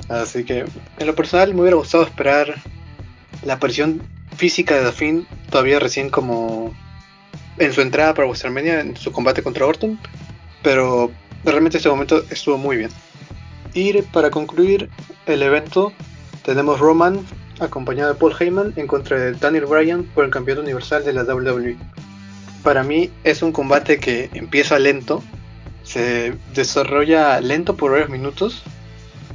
Así 0.07 0.43
que 0.43 0.65
en 0.97 1.07
lo 1.07 1.15
personal 1.15 1.53
me 1.53 1.61
hubiera 1.61 1.77
gustado 1.77 2.03
esperar 2.03 2.55
la 3.43 3.53
aparición 3.53 4.01
física 4.35 4.75
de 4.75 4.83
Dafin 4.83 5.27
todavía 5.49 5.79
recién 5.79 6.09
como 6.09 6.73
en 7.57 7.73
su 7.73 7.81
entrada 7.81 8.13
para 8.13 8.27
WrestleMania, 8.27 8.79
en 8.79 8.97
su 8.97 9.11
combate 9.11 9.43
contra 9.43 9.65
Orton, 9.65 9.99
pero 10.63 11.11
realmente 11.43 11.77
este 11.77 11.89
momento 11.89 12.23
estuvo 12.29 12.57
muy 12.57 12.77
bien. 12.77 12.89
Y 13.73 14.01
para 14.01 14.31
concluir 14.31 14.89
el 15.25 15.43
evento, 15.43 15.93
tenemos 16.43 16.79
Roman 16.79 17.19
acompañado 17.59 18.13
de 18.13 18.19
Paul 18.19 18.33
Heyman 18.39 18.73
en 18.77 18.87
contra 18.87 19.19
de 19.19 19.33
Daniel 19.33 19.65
Bryan 19.65 20.03
por 20.03 20.25
el 20.25 20.31
campeonato 20.31 20.63
universal 20.63 21.03
de 21.03 21.13
la 21.13 21.23
WWE. 21.23 21.77
Para 22.63 22.83
mí 22.83 23.09
es 23.23 23.41
un 23.41 23.51
combate 23.51 23.99
que 23.99 24.29
empieza 24.33 24.79
lento, 24.79 25.23
se 25.83 26.33
desarrolla 26.53 27.39
lento 27.41 27.75
por 27.75 27.91
varios 27.91 28.09
minutos 28.09 28.63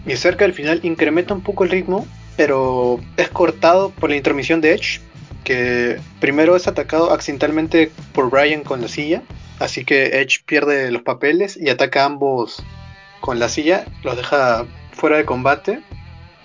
y 0.07 0.17
cerca 0.17 0.45
del 0.45 0.53
final 0.53 0.81
incrementa 0.83 1.35
un 1.35 1.41
poco 1.43 1.65
el 1.65 1.71
ritmo, 1.71 2.07
pero 2.37 3.01
es 3.17 3.29
cortado 3.31 3.91
por 3.91 4.11
la 4.11 4.17
intermisión 4.17 4.61
de 4.61 4.75
Edge 4.75 5.01
que 5.45 6.01
primero 6.21 6.57
es 6.57 6.67
atacado 6.67 7.13
accidentalmente 7.13 7.93
por 8.13 8.31
Brian 8.31 8.65
con 8.65 8.81
la 8.81 8.89
silla, 8.89 9.23
así 9.61 9.85
que 9.85 10.21
Edge 10.21 10.41
pierde 10.45 10.91
los 10.91 11.03
papeles 11.03 11.57
y 11.57 11.69
ataca 11.69 12.03
a 12.03 12.07
ambos 12.07 12.65
con 13.21 13.39
la 13.39 13.49
silla, 13.49 13.85
los 14.03 14.17
deja 14.17 14.67
fuera 14.93 15.19
de 15.19 15.25
combate, 15.25 15.81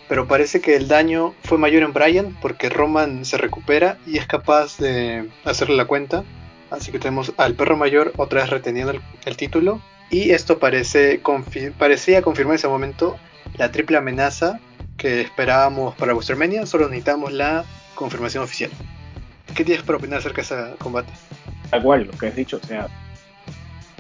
pero 0.08 0.28
parece 0.28 0.60
que 0.60 0.76
el 0.76 0.88
daño 0.88 1.34
fue 1.44 1.58
mayor 1.58 1.84
en 1.84 1.94
Brian 1.94 2.38
porque 2.42 2.70
Roman 2.70 3.26
se 3.26 3.38
recupera 3.38 3.98
y 4.06 4.18
es 4.18 4.28
capaz 4.28 4.78
de 4.78 5.30
hacerle 5.46 5.76
la 5.76 5.86
cuenta, 5.86 6.24
así 6.72 6.92
que 6.92 7.00
tenemos 7.00 7.34
al 7.38 7.56
perro 7.56 7.78
mayor 7.78 8.14
otra 8.18 8.42
vez 8.42 8.50
reteniendo 8.50 8.94
el, 9.26 9.38
título. 9.38 9.82
Y 10.10 10.32
esto 10.32 10.60
parecía 10.60 11.22
confirmar 11.22 11.92
en 11.92 12.52
ese 12.56 12.68
momento 12.68 13.18
la 13.58 13.72
triple 13.72 13.98
amenaza 13.98 14.60
que 14.98 15.22
esperábamos 15.22 15.96
para 15.96 16.14
WrestleMania, 16.14 16.66
solo 16.66 16.88
necesitamos 16.88 17.32
la 17.32 17.64
confirmación 17.96 18.44
oficial. 18.44 18.72
¿Qué 19.56 19.64
tienes 19.64 19.84
para 19.84 19.98
opinar 19.98 20.20
acerca 20.20 20.38
de 20.38 20.42
ese 20.42 20.78
combate? 20.78 21.12
Tal 21.70 21.82
cual, 21.82 22.04
lo 22.06 22.12
que 22.12 22.28
has 22.28 22.36
dicho, 22.36 22.60
o 22.62 22.68
sea, 22.68 22.88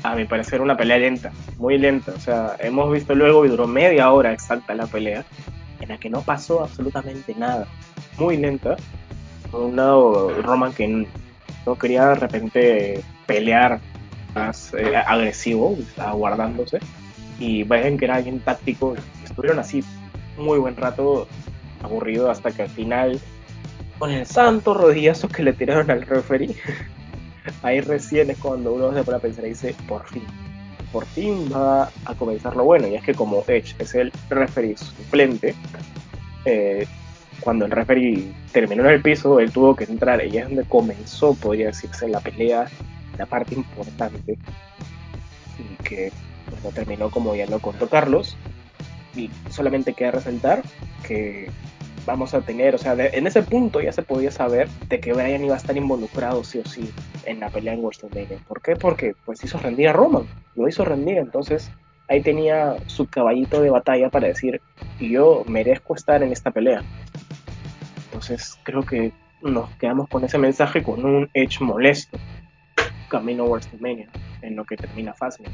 a 0.03 0.15
mi 0.15 0.25
parecer 0.25 0.61
una 0.61 0.77
pelea 0.77 0.97
lenta, 0.97 1.31
muy 1.57 1.77
lenta, 1.77 2.13
o 2.15 2.19
sea, 2.19 2.55
hemos 2.59 2.91
visto 2.91 3.15
luego 3.15 3.45
y 3.45 3.49
duró 3.49 3.67
media 3.67 4.11
hora 4.11 4.31
exacta 4.31 4.75
la 4.75 4.87
pelea, 4.87 5.25
en 5.79 5.89
la 5.89 5.97
que 5.97 6.09
no 6.09 6.21
pasó 6.21 6.63
absolutamente 6.63 7.33
nada, 7.35 7.67
muy 8.17 8.37
lenta, 8.37 8.75
por 9.51 9.61
un 9.61 9.75
lado 9.75 10.41
Roman 10.41 10.73
que 10.73 11.07
no 11.65 11.75
quería 11.75 12.07
de 12.09 12.15
repente 12.15 13.03
pelear 13.25 13.79
más 14.35 14.73
eh, 14.73 14.95
agresivo, 14.95 15.75
estaba 15.79 16.13
guardándose, 16.13 16.79
y 17.39 17.63
ven 17.63 17.97
que 17.97 18.05
era 18.05 18.15
alguien 18.15 18.39
táctico, 18.39 18.95
estuvieron 19.23 19.59
así 19.59 19.83
muy 20.37 20.59
buen 20.59 20.75
rato 20.75 21.27
aburrido 21.83 22.29
hasta 22.29 22.51
que 22.51 22.63
al 22.63 22.69
final 22.69 23.19
con 23.97 24.11
el 24.11 24.25
santo 24.25 24.73
rodillazo 24.73 25.27
que 25.27 25.43
le 25.43 25.53
tiraron 25.53 25.91
al 25.91 26.03
referee, 26.03 26.55
ahí 27.63 27.81
recién 27.81 28.29
es 28.29 28.37
cuando 28.37 28.73
uno 28.73 28.93
se 28.93 29.03
pone 29.03 29.17
a 29.17 29.21
pensar 29.21 29.45
y 29.45 29.49
dice, 29.49 29.75
por 29.87 30.07
fin, 30.07 30.23
por 30.91 31.05
fin 31.05 31.49
va 31.53 31.91
a 32.05 32.15
comenzar 32.15 32.55
lo 32.55 32.63
bueno. 32.63 32.87
Y 32.87 32.95
es 32.95 33.03
que 33.03 33.13
como 33.13 33.43
Edge 33.47 33.75
es 33.77 33.93
el 33.95 34.11
referee 34.29 34.77
suplente, 34.77 35.53
eh, 36.45 36.87
cuando 37.39 37.65
el 37.65 37.71
referee 37.71 38.31
terminó 38.51 38.83
en 38.83 38.91
el 38.91 39.01
piso, 39.01 39.39
él 39.39 39.51
tuvo 39.51 39.75
que 39.75 39.85
entrar 39.85 40.25
y 40.25 40.37
es 40.37 40.45
donde 40.45 40.63
comenzó, 40.63 41.33
podría 41.33 41.67
decirse, 41.67 42.07
la 42.07 42.19
pelea, 42.19 42.67
la 43.17 43.25
parte 43.25 43.55
importante. 43.55 44.37
Y 45.57 45.83
que 45.83 46.11
bueno, 46.49 46.69
terminó 46.73 47.09
como 47.09 47.35
ya 47.35 47.45
lo 47.45 47.59
contó 47.59 47.87
Carlos. 47.89 48.37
Y 49.15 49.29
solamente 49.49 49.93
queda 49.93 50.11
resaltar 50.11 50.61
que 51.05 51.49
vamos 52.05 52.33
a 52.33 52.41
tener, 52.41 52.75
o 52.75 52.77
sea, 52.77 52.93
en 52.93 53.27
ese 53.27 53.43
punto 53.43 53.81
ya 53.81 53.91
se 53.91 54.03
podía 54.03 54.31
saber 54.31 54.67
de 54.87 54.99
que 54.99 55.13
Brian 55.13 55.43
iba 55.43 55.55
a 55.55 55.57
estar 55.57 55.75
involucrado 55.75 56.43
sí 56.43 56.59
o 56.59 56.65
sí 56.65 56.91
en 57.25 57.39
la 57.39 57.49
pelea 57.49 57.73
en 57.73 57.83
WrestleMania. 57.83 58.39
¿Por 58.47 58.61
qué? 58.61 58.75
Porque 58.75 59.13
pues 59.25 59.43
hizo 59.43 59.57
rendir 59.59 59.89
a 59.89 59.93
Roman, 59.93 60.23
lo 60.55 60.67
hizo 60.67 60.85
rendir, 60.85 61.17
entonces 61.17 61.71
ahí 62.07 62.21
tenía 62.21 62.77
su 62.87 63.05
caballito 63.07 63.61
de 63.61 63.69
batalla 63.69 64.09
para 64.09 64.27
decir, 64.27 64.61
yo 64.99 65.43
merezco 65.47 65.95
estar 65.95 66.23
en 66.23 66.31
esta 66.31 66.51
pelea. 66.51 66.83
Entonces 68.29 68.59
creo 68.61 68.83
que 68.83 69.11
nos 69.41 69.71
quedamos 69.77 70.07
con 70.07 70.23
ese 70.23 70.37
mensaje 70.37 70.83
con 70.83 71.03
un 71.03 71.27
Edge 71.33 71.61
molesto, 71.61 72.19
camino 73.09 73.43
a 73.43 73.47
WrestleMania, 73.47 74.07
en 74.43 74.55
lo 74.55 74.65
que 74.65 74.77
termina 74.77 75.15
fácil. 75.15 75.47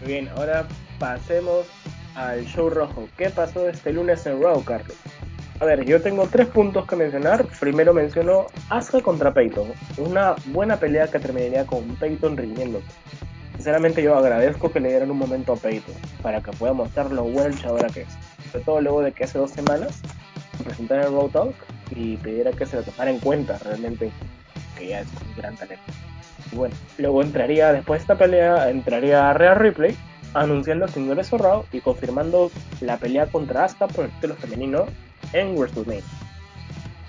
Muy 0.00 0.12
bien, 0.12 0.28
ahora 0.28 0.68
pasemos 1.00 1.66
al 2.14 2.44
show 2.44 2.70
rojo. 2.70 3.08
¿Qué 3.18 3.30
pasó 3.30 3.68
este 3.68 3.92
lunes 3.92 4.24
en 4.26 4.40
Raw, 4.40 4.62
Carlos? 4.62 4.96
A 5.58 5.64
ver, 5.64 5.84
yo 5.84 6.00
tengo 6.00 6.28
tres 6.28 6.46
puntos 6.46 6.86
que 6.86 6.94
mencionar. 6.94 7.44
Primero 7.58 7.92
menciono 7.92 8.46
Asuka 8.68 9.02
contra 9.02 9.34
Peyton. 9.34 9.72
Una 9.96 10.36
buena 10.46 10.76
pelea 10.76 11.08
que 11.08 11.18
terminaría 11.18 11.66
con 11.66 11.96
Peyton 11.96 12.36
rindiendo. 12.36 12.80
Sinceramente 13.54 14.04
yo 14.04 14.16
agradezco 14.16 14.70
que 14.70 14.78
le 14.78 14.90
dieran 14.90 15.10
un 15.10 15.18
momento 15.18 15.52
a 15.52 15.56
Peyton 15.56 15.96
para 16.22 16.40
que 16.40 16.52
pueda 16.52 16.72
mostrar 16.72 17.10
lo 17.10 17.24
buen 17.24 17.58
chabra 17.58 17.88
que 17.88 18.02
es. 18.02 18.18
Sobre 18.52 18.64
todo 18.64 18.80
luego 18.80 19.02
de 19.02 19.10
que 19.10 19.24
hace 19.24 19.36
dos 19.36 19.50
semanas 19.50 20.00
presentara 20.64 21.06
el 21.06 21.12
Raw 21.12 21.28
Talk 21.28 21.54
y 21.94 22.16
pidiera 22.16 22.52
que 22.52 22.66
se 22.66 22.76
lo 22.76 22.82
tomara 22.82 23.10
en 23.10 23.18
cuenta 23.18 23.58
realmente 23.58 24.10
que 24.78 24.88
ya 24.88 25.00
es 25.00 25.08
un 25.08 25.36
gran 25.36 25.56
talento. 25.56 25.84
Y 26.52 26.56
bueno, 26.56 26.74
luego 26.98 27.22
entraría, 27.22 27.72
después 27.72 28.00
de 28.00 28.02
esta 28.02 28.18
pelea, 28.18 28.70
entraría 28.70 29.30
a 29.30 29.34
Real 29.34 29.56
Ripley 29.56 29.96
anunciando 30.34 30.86
su 30.88 31.00
ingreso 31.00 31.38
Raw 31.38 31.64
y 31.72 31.80
confirmando 31.80 32.50
la 32.80 32.96
pelea 32.96 33.26
contra 33.26 33.64
Asuka 33.64 33.88
por 33.88 34.04
el 34.04 34.10
título 34.12 34.34
femenino 34.36 34.86
en 35.32 35.56
WrestleMania. 35.56 36.04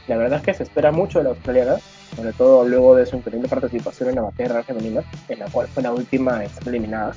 La 0.07 0.17
verdad 0.17 0.39
es 0.39 0.45
que 0.45 0.53
se 0.53 0.63
espera 0.63 0.91
mucho 0.91 1.19
de 1.19 1.25
la 1.25 1.29
australiana, 1.31 1.77
sobre 2.15 2.33
todo 2.33 2.67
luego 2.67 2.95
de 2.95 3.05
su 3.05 3.15
increíble 3.15 3.47
participación 3.47 4.09
en 4.09 4.15
la 4.15 4.21
batalla 4.23 4.63
femenina, 4.63 5.03
en 5.29 5.39
la 5.39 5.45
cual 5.45 5.67
fue 5.67 5.83
la 5.83 5.91
última 5.91 6.43
en 6.43 6.49
ser 6.49 6.67
eliminada. 6.69 7.13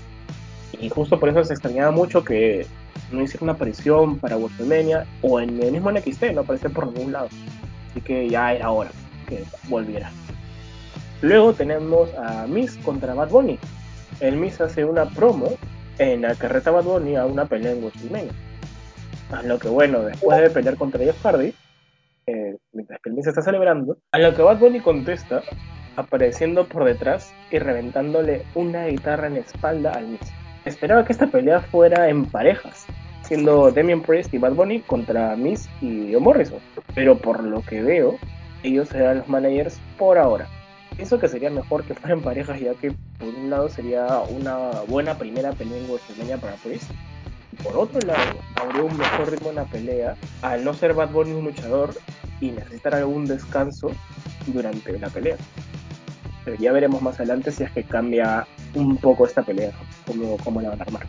Y 0.81 0.89
justo 0.89 1.19
por 1.19 1.29
eso 1.29 1.45
se 1.45 1.55
extrañaba 1.55 1.91
mucho 1.91 2.23
que 2.23 2.67
no 3.11 3.23
hiciera 3.23 3.45
una 3.45 3.53
aparición 3.53 4.19
para 4.19 4.37
WrestleMania 4.37 5.07
o 5.23 5.41
en 5.41 5.61
el 5.63 5.73
mismo 5.73 5.91
NXT, 5.91 6.33
no 6.35 6.41
aparecer 6.43 6.73
por 6.73 6.93
ningún 6.93 7.13
lado. 7.13 7.29
Así 7.91 8.01
que 8.01 8.29
ya 8.29 8.53
era 8.53 8.71
hora 8.71 8.91
que 9.29 9.45
volviera. 9.69 10.11
Luego 11.23 11.53
tenemos 11.55 12.13
a 12.15 12.47
Miss 12.47 12.77
contra 12.79 13.15
Bad 13.15 13.31
Bunny. 13.31 13.59
El 14.21 14.37
Miss 14.37 14.61
hace 14.61 14.85
una 14.85 15.07
promo 15.07 15.53
en 15.99 16.23
la 16.23 16.35
que 16.35 16.49
reta 16.49 16.71
Bad 16.71 16.85
Bunny 16.85 17.17
a 17.17 17.27
una 17.27 17.47
pelea 17.47 17.73
en 17.73 17.83
WrestleMania. 17.83 18.33
A 19.31 19.43
lo 19.43 19.59
que 19.59 19.69
bueno, 19.69 20.03
después 20.03 20.41
de 20.41 20.51
pelear 20.51 20.77
contra 20.77 21.03
Jeff 21.03 21.21
Hardy, 21.23 21.55
eh, 22.27 22.57
mientras 22.73 23.01
que 23.03 23.11
el 23.11 23.17
Miz 23.17 23.27
está 23.27 23.43
celebrando, 23.43 23.99
a 24.13 24.19
lo 24.19 24.35
que 24.35 24.43
Bad 24.43 24.59
Bunny 24.59 24.81
contesta 24.81 25.43
apareciendo 25.97 26.67
por 26.69 26.85
detrás 26.85 27.33
y 27.51 27.59
reventándole 27.59 28.45
una 28.55 28.87
guitarra 28.87 29.29
en 29.29 29.35
la 29.35 29.41
espalda 29.41 29.93
al 29.93 30.09
Miz. 30.09 30.21
Esperaba 30.65 31.05
que 31.05 31.13
esta 31.13 31.27
pelea 31.27 31.61
fuera 31.61 32.09
en 32.09 32.25
parejas, 32.25 32.87
siendo 33.23 33.71
Damian 33.71 34.01
Priest 34.01 34.33
y 34.33 34.39
Bad 34.39 34.55
Bunny 34.55 34.81
contra 34.81 35.37
Miz 35.37 35.69
y 35.83 36.13
John 36.13 36.23
Morrison. 36.23 36.59
Pero 36.95 37.19
por 37.19 37.45
lo 37.45 37.61
que 37.63 37.83
veo, 37.83 38.19
ellos 38.63 38.89
serán 38.89 39.19
los 39.19 39.29
managers 39.29 39.79
por 39.99 40.17
ahora. 40.17 40.49
Pienso 40.97 41.19
que 41.19 41.29
sería 41.29 41.51
mejor 41.51 41.85
que 41.85 41.95
fueran 41.95 42.23
parejas, 42.23 42.61
ya 42.61 42.75
que 42.75 42.93
por 43.19 43.29
un 43.29 43.51
lado 43.51 43.69
sería 43.69 44.07
una 44.31 44.71
buena 44.89 45.19
primera 45.19 45.53
pelea 45.53 45.79
en 45.79 45.91
WrestleMania 45.91 46.39
para 46.39 46.55
Priest 46.55 46.91
Por 47.63 47.77
otro 47.77 48.01
lado, 48.07 48.39
habría 48.57 48.85
un 48.85 48.97
mejor 48.97 49.31
ritmo 49.31 49.51
en 49.51 49.57
la 49.57 49.65
pelea 49.65 50.17
al 50.41 50.65
no 50.65 50.73
ser 50.73 50.95
Bad 50.95 51.11
Bunny 51.11 51.33
un 51.33 51.45
luchador 51.45 51.95
y 52.41 52.53
necesitar 52.53 52.95
algún 52.95 53.27
descanso 53.27 53.91
durante 54.47 54.99
la 54.99 55.09
pelea. 55.09 55.37
Pero 56.45 56.57
ya 56.59 56.73
veremos 56.73 57.01
más 57.03 57.17
adelante 57.17 57.51
si 57.51 57.63
es 57.63 57.71
que 57.71 57.85
cambia 57.85 58.47
un 58.75 58.97
poco 58.97 59.27
esta 59.27 59.43
pelea, 59.43 59.73
como, 60.07 60.37
como 60.39 60.61
la 60.61 60.71
van 60.71 60.81
a 60.81 60.85
armar. 60.85 61.07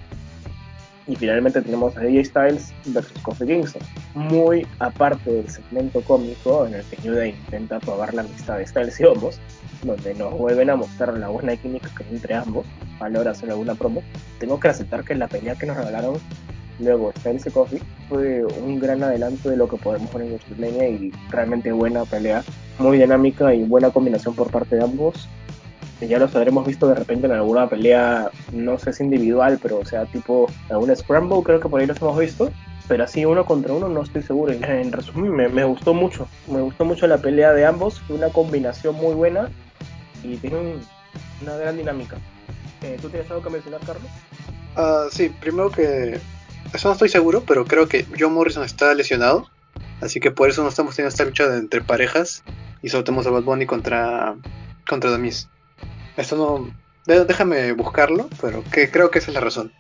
Y 1.08 1.16
finalmente 1.16 1.62
tenemos 1.62 1.96
a 1.98 2.02
AJ 2.02 2.26
Styles 2.26 2.74
versus 2.86 3.22
Kofi 3.22 3.46
Kingston. 3.46 3.82
Muy 4.16 4.66
aparte 4.80 5.32
del 5.32 5.50
segmento 5.50 6.02
cómico 6.02 6.66
en 6.66 6.76
el 6.76 6.84
que 6.86 6.98
New 7.08 7.24
intenta 7.24 7.80
probar 7.80 8.14
la 8.14 8.22
amistad 8.22 8.58
de 8.58 8.66
Styles 8.66 9.00
y 9.00 9.04
Homos, 9.04 9.40
donde 9.84 10.16
nos 10.16 10.34
vuelven 10.34 10.72
a 10.72 10.76
mostrar 10.76 11.16
la 11.18 11.28
buena 11.28 11.56
química 11.58 11.90
que 11.96 12.04
hay 12.04 12.16
entre 12.16 12.34
ambos, 12.34 12.66
a 13.00 13.10
la 13.10 13.20
hora 13.20 13.32
de 13.32 13.38
hacer 13.38 13.52
alguna 13.52 13.76
promo, 13.76 14.02
tengo 14.40 14.60
que 14.60 14.70
aceptar 14.70 15.04
que 15.04 15.14
la 15.14 15.28
pelea 15.28 15.56
que 15.56 15.68
nos 15.68 15.78
regalaron 15.78 16.20
luego 16.80 17.14
Styles 17.20 17.46
y 17.46 17.52
Kofi 17.52 17.78
fue 18.10 18.44
un 18.44 18.80
gran 18.80 19.04
adelanto 19.04 19.50
de 19.50 19.58
lo 19.58 19.68
que 19.68 19.78
podemos 19.78 20.12
ver 20.14 20.24
en 20.24 20.34
WrestleMania 20.34 20.90
y 20.90 21.12
realmente 21.30 21.72
buena 21.72 22.04
pelea, 22.06 22.44
muy 22.80 22.98
dinámica 22.98 23.54
y 23.54 23.64
buena 23.64 23.92
combinación 23.92 24.36
por 24.36 24.52
parte 24.52 24.76
de 24.76 24.84
ambos 24.84 25.28
ya 26.08 26.20
los 26.20 26.36
habremos 26.36 26.66
visto 26.66 26.88
de 26.88 26.96
repente 26.96 27.28
en 27.28 27.34
alguna 27.34 27.70
pelea, 27.70 28.30
no 28.52 28.78
sé 28.78 28.94
si 28.94 29.04
individual, 29.04 29.60
pero 29.62 29.80
o 29.80 29.86
sea, 29.86 30.06
tipo 30.06 30.48
algún 30.70 30.96
Scramble, 30.96 31.44
creo 31.44 31.60
que 31.60 31.70
por 31.70 31.80
ahí 31.80 31.88
los 31.88 32.02
hemos 32.02 32.18
visto. 32.18 32.52
Pero 32.88 33.04
así 33.04 33.26
uno 33.26 33.46
contra 33.46 33.74
uno 33.74 33.90
no 33.90 34.04
estoy 34.04 34.22
seguro. 34.22 34.54
En, 34.54 34.92
resumen, 34.92 35.54
me, 35.54 35.64
gustó 35.64 35.96
mucho. 35.96 36.28
Me 36.48 36.62
gustó 36.62 36.86
mucho 36.86 37.08
la 37.08 37.18
pelea 37.18 37.52
de 37.52 37.66
ambos. 37.66 38.00
Fue 38.02 38.16
una 38.16 38.30
combinación 38.30 38.94
muy 38.96 39.16
buena 39.16 39.50
y 40.22 40.38
tiene 40.38 40.76
una 41.42 41.56
gran 41.56 41.78
dinámica. 41.78 42.18
Eh, 42.84 42.98
¿Tú 43.02 43.10
tienes 43.10 43.30
algo 43.32 43.42
que 43.42 43.50
mencionar, 43.50 43.82
Carlos? 43.82 44.12
Uh, 44.78 45.10
sí, 45.10 45.30
primero 45.42 45.72
que... 45.72 46.20
Eso 46.74 46.88
no 46.90 46.94
estoy 46.94 47.10
seguro, 47.10 47.42
pero 47.42 47.66
creo 47.66 47.88
que 47.88 48.06
John 48.20 48.34
Morrison 48.34 48.64
está 48.64 48.94
lesionado. 48.94 49.50
Así 50.02 50.20
que 50.20 50.32
por 50.32 50.50
eso 50.50 50.64
no 50.64 50.70
estamos 50.70 50.96
teniendo 50.96 51.10
esta 51.10 51.26
lucha 51.26 51.56
entre 51.56 51.82
parejas. 51.82 52.44
Y 52.82 52.90
solo 52.90 53.04
tenemos 53.04 53.26
a 53.28 53.32
Bad 53.32 53.44
Bunny 53.44 53.66
contra, 53.66 54.36
contra 54.88 55.12
Damis. 55.12 55.50
Esto 56.18 56.36
no. 56.38 56.86
Déjame 57.06 57.72
buscarlo, 57.74 58.30
pero 58.42 58.64
que 58.72 58.90
creo 58.90 59.12
que 59.12 59.20
esa 59.20 59.30
es 59.30 59.36
la 59.36 59.42
razón. 59.42 59.72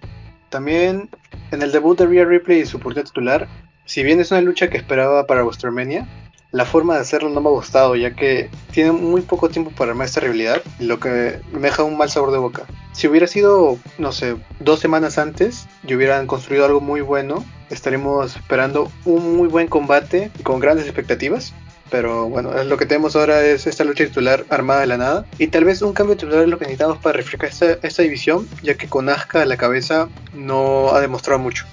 También 0.49 1.09
en 1.51 1.61
el 1.61 1.71
debut 1.71 1.97
de 1.97 2.05
Rhea 2.05 2.25
Ripley 2.25 2.61
y 2.61 2.65
su 2.65 2.77
oportunidad 2.77 3.07
titular, 3.07 3.47
si 3.85 4.03
bien 4.03 4.19
es 4.19 4.31
una 4.31 4.41
lucha 4.41 4.69
que 4.69 4.77
esperaba 4.77 5.25
para 5.25 5.43
WrestleMania, 5.43 6.07
la 6.51 6.65
forma 6.65 6.95
de 6.95 7.01
hacerlo 7.01 7.29
no 7.29 7.41
me 7.41 7.49
ha 7.49 7.51
gustado, 7.51 7.95
ya 7.95 8.15
que 8.15 8.49
tiene 8.71 8.91
muy 8.91 9.21
poco 9.21 9.49
tiempo 9.49 9.71
para 9.71 9.91
armar 9.91 10.07
esta 10.07 10.21
rivalidad, 10.21 10.61
lo 10.79 10.99
que 10.99 11.41
me 11.51 11.59
deja 11.59 11.83
un 11.83 11.97
mal 11.97 12.09
sabor 12.09 12.31
de 12.31 12.37
boca. 12.37 12.63
Si 12.93 13.07
hubiera 13.07 13.27
sido, 13.27 13.77
no 13.97 14.11
sé, 14.11 14.37
dos 14.59 14.79
semanas 14.79 15.17
antes 15.17 15.67
y 15.85 15.95
hubieran 15.95 16.27
construido 16.27 16.65
algo 16.65 16.79
muy 16.79 17.01
bueno, 17.01 17.43
estaremos 17.69 18.36
esperando 18.36 18.91
un 19.05 19.38
muy 19.38 19.48
buen 19.48 19.67
combate 19.67 20.31
con 20.43 20.60
grandes 20.60 20.86
expectativas. 20.86 21.53
Pero 21.91 22.27
bueno, 22.27 22.51
lo 22.63 22.77
que 22.77 22.86
tenemos 22.86 23.15
ahora 23.15 23.45
es 23.45 23.67
esta 23.67 23.84
lucha 23.84 24.05
titular 24.05 24.43
armada 24.50 24.81
de 24.81 24.88
la 24.88 24.98
nada. 24.98 25.25
Y 25.38 25.48
tal 25.48 25.65
vez 25.65 25.81
un 25.81 25.93
cambio 25.93 26.17
titular 26.17 26.43
es 26.43 26.50
lo 26.50 26.57
que 26.57 26.65
necesitamos 26.65 26.98
para 26.98 27.17
refrescar 27.17 27.77
esta, 27.81 28.01
división, 28.01 28.48
ya 28.63 28.74
que 28.75 28.88
con 28.88 29.07
Asuka 29.07 29.43
a 29.43 29.45
la 29.45 29.57
cabeza 29.57 30.10
no 30.34 30.95
ha 30.95 31.01
demostrado 31.01 31.39
mucho. 31.39 31.65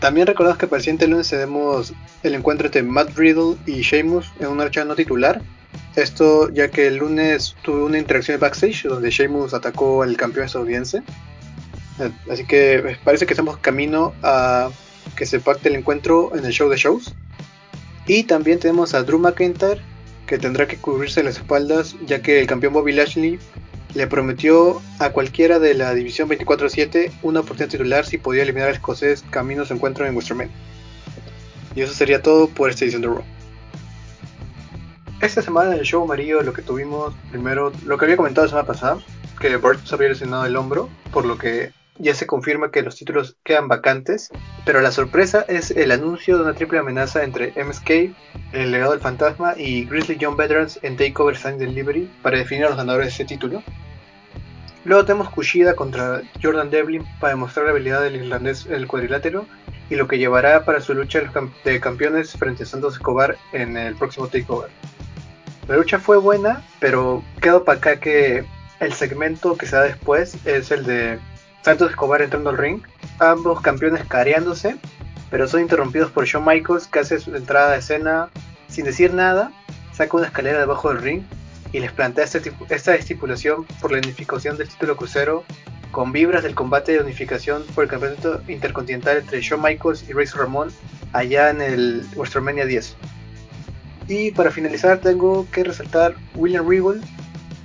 También 0.00 0.26
recordamos 0.26 0.58
que 0.58 0.66
para 0.66 0.78
el 0.78 0.82
siguiente 0.82 1.06
lunes 1.06 1.28
tenemos 1.28 1.92
el 2.22 2.34
encuentro 2.34 2.66
entre 2.66 2.82
Matt 2.82 3.16
Riddle 3.16 3.56
y 3.66 3.82
Sheamus 3.82 4.32
en 4.40 4.48
una 4.48 4.64
lucha 4.64 4.84
no 4.84 4.96
titular. 4.96 5.40
Esto 5.94 6.50
ya 6.50 6.68
que 6.68 6.86
el 6.86 6.96
lunes 6.96 7.54
tuve 7.62 7.82
una 7.82 7.98
interacción 7.98 8.38
de 8.38 8.40
backstage 8.40 8.84
donde 8.84 9.10
Sheamus 9.10 9.54
atacó 9.54 10.02
al 10.02 10.16
campeón 10.16 10.46
estadounidense. 10.46 11.02
Así 12.30 12.46
que 12.46 12.96
parece 13.04 13.26
que 13.26 13.32
estamos 13.32 13.58
camino 13.58 14.14
a 14.22 14.70
que 15.16 15.26
se 15.26 15.40
parte 15.40 15.68
el 15.68 15.76
encuentro 15.76 16.34
en 16.36 16.44
el 16.44 16.52
show 16.52 16.68
de 16.68 16.76
shows. 16.76 17.14
Y 18.06 18.24
también 18.24 18.58
tenemos 18.58 18.94
a 18.94 19.02
Drew 19.02 19.18
McIntyre, 19.18 19.80
que 20.26 20.38
tendrá 20.38 20.66
que 20.66 20.76
cubrirse 20.76 21.22
las 21.22 21.36
espaldas, 21.36 21.96
ya 22.06 22.22
que 22.22 22.40
el 22.40 22.46
campeón 22.46 22.72
Bobby 22.72 22.92
Lashley 22.92 23.38
le 23.94 24.06
prometió 24.06 24.80
a 24.98 25.10
cualquiera 25.10 25.58
de 25.58 25.74
la 25.74 25.94
división 25.94 26.28
24-7 26.28 27.10
una 27.22 27.40
oportunidad 27.40 27.70
titular 27.70 28.06
si 28.06 28.18
podía 28.18 28.44
eliminar 28.44 28.68
al 28.68 28.74
escocés 28.74 29.24
camino 29.30 29.64
su 29.64 29.74
encuentro 29.74 30.06
en 30.06 30.14
WrestleMania. 30.14 30.54
Y 31.74 31.82
eso 31.82 31.92
sería 31.92 32.22
todo 32.22 32.48
por 32.48 32.70
esta 32.70 32.84
edición 32.84 33.02
de 33.02 33.08
Raw. 33.08 33.24
Esta 35.20 35.42
semana 35.42 35.74
en 35.74 35.80
el 35.80 35.84
show 35.84 36.02
amarillo 36.02 36.42
lo 36.42 36.52
que 36.52 36.62
tuvimos 36.62 37.14
primero, 37.30 37.72
lo 37.84 37.98
que 37.98 38.06
había 38.06 38.16
comentado 38.16 38.46
la 38.46 38.50
semana 38.50 38.66
pasada, 38.66 38.98
que 39.38 39.56
Burt 39.56 39.84
se 39.84 39.94
había 39.94 40.08
lesionado 40.08 40.46
el 40.46 40.56
hombro, 40.56 40.88
por 41.12 41.24
lo 41.24 41.36
que 41.36 41.72
ya 42.00 42.14
se 42.14 42.26
confirma 42.26 42.70
que 42.70 42.82
los 42.82 42.96
títulos 42.96 43.36
quedan 43.44 43.68
vacantes, 43.68 44.30
pero 44.64 44.80
la 44.80 44.90
sorpresa 44.90 45.44
es 45.48 45.70
el 45.70 45.90
anuncio 45.90 46.36
de 46.36 46.44
una 46.44 46.54
triple 46.54 46.78
amenaza 46.78 47.22
entre 47.22 47.52
MSK, 47.62 47.90
el 48.52 48.72
legado 48.72 48.92
del 48.92 49.00
fantasma 49.00 49.54
y 49.56 49.84
Grizzly 49.84 50.18
John 50.20 50.36
Veterans 50.36 50.78
en 50.82 50.96
Takeover 50.96 51.36
Sign 51.36 51.58
Delivery 51.58 52.10
para 52.22 52.38
definir 52.38 52.64
a 52.64 52.68
los 52.68 52.78
ganadores 52.78 53.08
de 53.08 53.12
ese 53.12 53.24
título. 53.26 53.62
Luego 54.84 55.04
tenemos 55.04 55.28
Kushida 55.28 55.74
contra 55.74 56.22
Jordan 56.42 56.70
Devlin 56.70 57.04
para 57.20 57.34
demostrar 57.34 57.66
la 57.66 57.72
habilidad 57.72 58.02
del 58.02 58.16
irlandés 58.16 58.64
en 58.66 58.74
el 58.74 58.86
cuadrilátero 58.86 59.46
y 59.90 59.96
lo 59.96 60.08
que 60.08 60.18
llevará 60.18 60.64
para 60.64 60.80
su 60.80 60.94
lucha 60.94 61.20
de 61.64 61.80
campeones 61.80 62.32
frente 62.32 62.62
a 62.62 62.66
Santos 62.66 62.94
Escobar 62.94 63.36
en 63.52 63.76
el 63.76 63.94
próximo 63.96 64.28
Takeover. 64.28 64.70
La 65.68 65.76
lucha 65.76 65.98
fue 65.98 66.16
buena, 66.16 66.64
pero 66.80 67.22
quedó 67.42 67.64
para 67.64 67.78
acá 67.78 68.00
que 68.00 68.44
el 68.80 68.92
segmento 68.94 69.56
que 69.56 69.66
se 69.66 69.76
da 69.76 69.82
después 69.82 70.34
es 70.46 70.70
el 70.70 70.84
de 70.84 71.18
Santos 71.62 71.90
Escobar 71.90 72.22
entrando 72.22 72.50
al 72.50 72.58
ring, 72.58 72.82
ambos 73.18 73.60
campeones 73.60 74.04
careándose, 74.06 74.76
pero 75.30 75.46
son 75.46 75.60
interrumpidos 75.60 76.10
por 76.10 76.24
Shawn 76.24 76.44
Michaels 76.44 76.86
que 76.86 77.00
hace 77.00 77.20
su 77.20 77.34
entrada 77.34 77.72
de 77.72 77.78
escena 77.78 78.30
sin 78.68 78.84
decir 78.84 79.12
nada, 79.12 79.52
saca 79.92 80.16
una 80.16 80.26
escalera 80.26 80.60
debajo 80.60 80.88
del 80.88 81.02
ring 81.02 81.22
y 81.72 81.80
les 81.80 81.92
plantea 81.92 82.24
este 82.24 82.52
esta 82.68 82.94
estipulación 82.94 83.64
por 83.80 83.92
la 83.92 83.98
unificación 83.98 84.56
del 84.56 84.68
título 84.68 84.96
crucero 84.96 85.44
con 85.90 86.12
vibras 86.12 86.42
del 86.42 86.54
combate 86.54 86.92
de 86.92 87.00
unificación 87.00 87.64
por 87.74 87.84
el 87.84 87.90
campeonato 87.90 88.40
intercontinental 88.48 89.18
entre 89.18 89.40
Shawn 89.40 89.62
Michaels 89.62 90.08
y 90.08 90.12
Razor 90.12 90.42
Ramón 90.42 90.72
allá 91.12 91.50
en 91.50 91.60
el 91.60 92.04
WrestleMania 92.14 92.64
10. 92.64 92.96
Y 94.08 94.30
para 94.32 94.50
finalizar 94.50 94.98
tengo 94.98 95.46
que 95.50 95.64
resaltar 95.64 96.14
William 96.34 96.68
Regal 96.68 97.00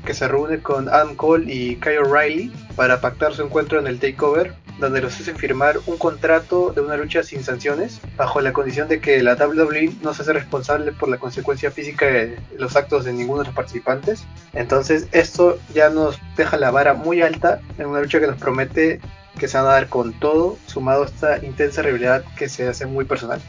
que 0.05 0.13
se 0.13 0.27
reúne 0.27 0.59
con 0.59 0.89
Adam 0.89 1.15
Cole 1.15 1.51
y 1.51 1.75
Kyle 1.77 1.99
O'Reilly 1.99 2.51
para 2.75 3.01
pactar 3.01 3.33
su 3.33 3.43
encuentro 3.43 3.79
en 3.79 3.87
el 3.87 3.99
Takeover, 3.99 4.53
donde 4.79 5.01
los 5.01 5.19
hacen 5.19 5.37
firmar 5.37 5.79
un 5.85 5.97
contrato 5.97 6.71
de 6.71 6.81
una 6.81 6.97
lucha 6.97 7.23
sin 7.23 7.43
sanciones, 7.43 8.01
bajo 8.17 8.41
la 8.41 8.53
condición 8.53 8.87
de 8.87 8.99
que 8.99 9.23
la 9.23 9.35
WWE 9.35 9.93
no 10.01 10.13
se 10.13 10.23
hace 10.23 10.33
responsable 10.33 10.91
por 10.91 11.09
la 11.09 11.17
consecuencia 11.17 11.71
física 11.71 12.05
de 12.05 12.37
los 12.57 12.75
actos 12.75 13.05
de 13.05 13.13
ninguno 13.13 13.41
de 13.41 13.47
los 13.47 13.55
participantes. 13.55 14.25
Entonces 14.53 15.07
esto 15.11 15.57
ya 15.73 15.89
nos 15.89 16.19
deja 16.35 16.57
la 16.57 16.71
vara 16.71 16.93
muy 16.93 17.21
alta 17.21 17.61
en 17.77 17.87
una 17.87 18.01
lucha 18.01 18.19
que 18.19 18.27
nos 18.27 18.37
promete 18.37 18.99
que 19.39 19.47
se 19.47 19.57
van 19.57 19.67
a 19.67 19.71
dar 19.71 19.89
con 19.89 20.13
todo, 20.13 20.57
sumado 20.65 21.03
a 21.03 21.05
esta 21.05 21.45
intensa 21.45 21.81
rivalidad 21.81 22.23
que 22.37 22.49
se 22.49 22.67
hace 22.67 22.85
muy 22.85 23.05
personal. 23.05 23.41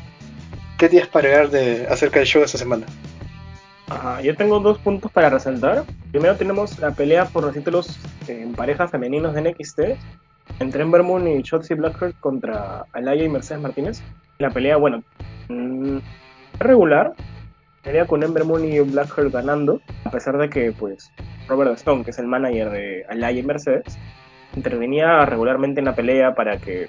¿Qué 0.79 0.89
tienes 0.89 1.09
para 1.09 1.29
agregar 1.29 1.51
de, 1.51 1.87
acerca 1.89 2.19
del 2.19 2.29
show 2.29 2.43
esta 2.43 2.59
semana? 2.59 2.87
yo 4.23 4.35
tengo 4.35 4.59
dos 4.59 4.79
puntos 4.79 5.13
para 5.13 5.31
resaltar. 5.31 5.85
Primero 6.11 6.35
tenemos 6.37 6.79
la 6.81 6.91
pelea 6.91 7.27
por 7.27 7.45
los 7.45 7.55
títulos 7.55 7.99
en 8.29 8.53
parejas 8.55 8.91
femeninos 8.91 9.35
de 9.35 9.43
NXT 9.43 9.81
entre 10.61 10.83
Ember 10.83 11.03
Moon 11.03 11.27
y 11.27 11.43
Shotzi 11.43 11.75
Blackheart 11.75 12.19
contra 12.21 12.85
Alaya 12.93 13.25
y 13.25 13.29
Mercedes 13.29 13.63
Martínez. 13.63 14.03
La 14.39 14.51
pelea, 14.51 14.77
bueno, 14.77 15.03
mm, 15.49 15.99
regular. 16.59 17.15
Pelea 17.83 18.07
con 18.07 18.23
Ember 18.23 18.45
Moon 18.45 18.65
y 18.65 18.81
Blackheart 18.81 19.33
ganando, 19.33 19.81
a 20.05 20.11
pesar 20.11 20.39
de 20.39 20.51
que, 20.51 20.73
pues, 20.73 21.13
Robert 21.47 21.73
Stone, 21.75 22.05
que 22.05 22.11
es 22.11 22.19
el 22.19 22.27
manager 22.27 22.71
de 22.71 23.05
Alaya 23.09 23.39
y 23.39 23.45
Mercedes, 23.45 23.97
intervenía 24.57 25.25
regularmente 25.25 25.81
en 25.81 25.85
la 25.85 25.95
pelea 25.95 26.35
para 26.35 26.57
que 26.59 26.89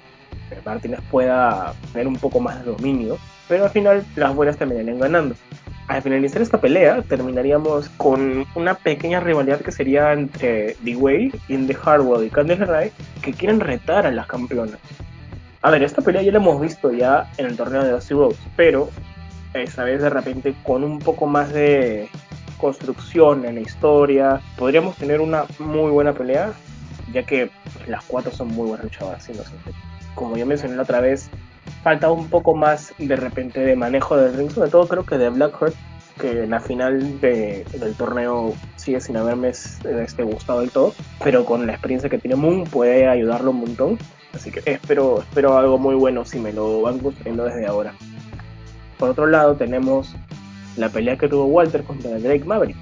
Martínez 0.64 1.00
pueda 1.10 1.74
tener 1.92 2.08
un 2.08 2.16
poco 2.16 2.40
más 2.40 2.64
de 2.64 2.72
dominio, 2.72 3.18
pero 3.48 3.64
al 3.64 3.70
final 3.70 4.04
las 4.16 4.34
buenas 4.34 4.56
terminarían 4.56 4.98
ganando 4.98 5.34
al 5.88 6.02
finalizar 6.02 6.42
esta 6.42 6.60
pelea 6.60 7.02
terminaríamos 7.02 7.88
con 7.96 8.46
una 8.54 8.74
pequeña 8.74 9.20
rivalidad 9.20 9.60
que 9.60 9.72
sería 9.72 10.12
entre 10.12 10.76
The 10.84 11.74
Hardwell 11.74 12.26
y 12.26 12.30
Candice 12.30 12.60
LeRae 12.60 12.92
que 13.22 13.32
quieren 13.32 13.58
retar 13.60 14.06
a 14.06 14.10
las 14.10 14.26
campeonas. 14.26 14.78
A 15.62 15.70
ver, 15.70 15.82
esta 15.82 16.02
pelea 16.02 16.22
ya 16.22 16.30
la 16.30 16.38
hemos 16.38 16.60
visto 16.60 16.92
ya 16.92 17.30
en 17.38 17.46
el 17.46 17.56
torneo 17.56 17.82
de 17.82 17.90
Dusty 17.90 18.14
Rhodes, 18.14 18.38
pero 18.54 18.90
esta 19.54 19.84
vez 19.84 20.02
de 20.02 20.10
repente 20.10 20.54
con 20.62 20.84
un 20.84 20.98
poco 20.98 21.26
más 21.26 21.52
de 21.52 22.08
construcción 22.58 23.44
en 23.46 23.54
la 23.54 23.60
historia, 23.62 24.40
podríamos 24.56 24.96
tener 24.96 25.20
una 25.20 25.44
muy 25.58 25.90
buena 25.90 26.12
pelea, 26.12 26.52
ya 27.12 27.22
que 27.22 27.50
las 27.86 28.04
cuatro 28.04 28.30
son 28.30 28.48
muy 28.48 28.68
buenas 28.68 28.84
luchadoras, 28.84 29.28
Como 30.14 30.36
ya 30.36 30.44
mencioné 30.44 30.76
la 30.76 30.82
otra 30.82 31.00
vez, 31.00 31.30
falta 31.82 32.10
un 32.10 32.28
poco 32.28 32.54
más 32.54 32.92
de 32.98 33.16
repente 33.16 33.60
de 33.60 33.76
manejo 33.76 34.16
del 34.16 34.34
ring, 34.34 34.50
sobre 34.50 34.70
todo 34.70 34.86
creo 34.88 35.04
que 35.04 35.18
de 35.18 35.30
Blackheart, 35.30 35.74
que 36.20 36.44
en 36.44 36.50
la 36.50 36.60
final 36.60 37.20
del 37.20 37.94
torneo 37.96 38.54
sigue 38.76 39.00
sin 39.00 39.16
haberme 39.16 39.48
este, 39.48 40.22
gustado 40.22 40.60
del 40.60 40.70
todo, 40.70 40.94
pero 41.22 41.44
con 41.44 41.66
la 41.66 41.72
experiencia 41.72 42.10
que 42.10 42.18
tiene 42.18 42.36
Moon 42.36 42.64
puede 42.64 43.06
ayudarlo 43.06 43.52
un 43.52 43.60
montón. 43.60 43.98
Así 44.34 44.50
que 44.50 44.60
espero, 44.66 45.20
espero 45.20 45.56
algo 45.56 45.78
muy 45.78 45.94
bueno 45.94 46.24
si 46.24 46.38
me 46.38 46.52
lo 46.52 46.82
van 46.82 46.98
construyendo 46.98 47.44
desde 47.44 47.66
ahora. 47.66 47.94
Por 48.98 49.10
otro 49.10 49.26
lado, 49.26 49.54
tenemos 49.56 50.14
la 50.76 50.88
pelea 50.88 51.16
que 51.16 51.28
tuvo 51.28 51.46
Walter 51.46 51.82
contra 51.84 52.18
Drake 52.18 52.44
Maverick, 52.44 52.76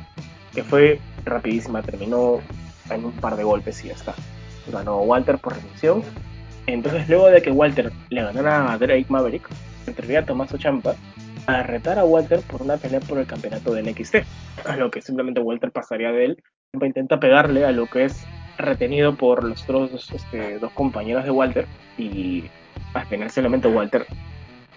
que 0.54 0.64
fue 0.64 0.98
rapidísima, 1.24 1.82
terminó 1.82 2.40
en 2.90 3.04
un 3.04 3.12
par 3.12 3.36
de 3.36 3.44
golpes 3.44 3.84
y 3.84 3.88
ya 3.88 3.94
está. 3.94 4.14
Ganó 4.72 4.98
Walter 4.98 5.38
por 5.38 5.54
rendición. 5.54 6.02
Entonces, 6.66 7.08
luego 7.08 7.28
de 7.28 7.42
que 7.42 7.50
Walter 7.50 7.92
le 8.10 8.22
ganara 8.22 8.72
a 8.72 8.78
Drake 8.78 9.06
Maverick, 9.08 9.48
entrevía 9.86 10.20
a 10.20 10.24
Tomaso 10.24 10.58
Champa 10.58 10.94
a 11.46 11.62
retar 11.62 11.98
a 11.98 12.04
Walter 12.04 12.40
por 12.40 12.62
una 12.62 12.76
pelea 12.76 13.00
por 13.00 13.18
el 13.18 13.26
campeonato 13.26 13.72
de 13.72 13.82
NXT, 13.82 14.16
a 14.64 14.76
lo 14.76 14.90
que 14.90 15.00
simplemente 15.00 15.40
Walter 15.40 15.70
pasaría 15.70 16.10
de 16.10 16.24
él. 16.24 16.42
Champa 16.72 16.86
intenta 16.86 17.20
pegarle 17.20 17.64
a 17.64 17.72
lo 17.72 17.86
que 17.86 18.04
es 18.04 18.26
retenido 18.58 19.14
por 19.14 19.44
los 19.44 19.62
otros 19.64 20.10
este, 20.12 20.58
dos 20.58 20.72
compañeros 20.72 21.24
de 21.24 21.30
Walter 21.30 21.66
y 21.98 22.44
al 22.94 23.06
final 23.06 23.30
simplemente 23.30 23.68
Walter 23.68 24.06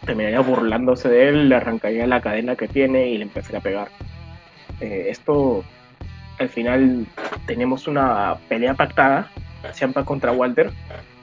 terminaría 0.06 0.42
burlándose 0.42 1.10
de 1.10 1.30
él, 1.30 1.50
le 1.50 1.56
arrancaría 1.56 2.08
la 2.08 2.22
cadena 2.22 2.56
que 2.56 2.68
tiene 2.68 3.08
y 3.08 3.18
le 3.18 3.24
empezaría 3.24 3.60
a 3.60 3.64
pegar. 3.64 3.88
Eh, 4.80 5.08
esto, 5.10 5.64
al 6.40 6.50
final, 6.50 7.06
tenemos 7.46 7.88
una 7.88 8.36
pelea 8.48 8.74
pactada, 8.74 9.30
Ciampa 9.74 10.06
contra 10.06 10.32
Walter, 10.32 10.72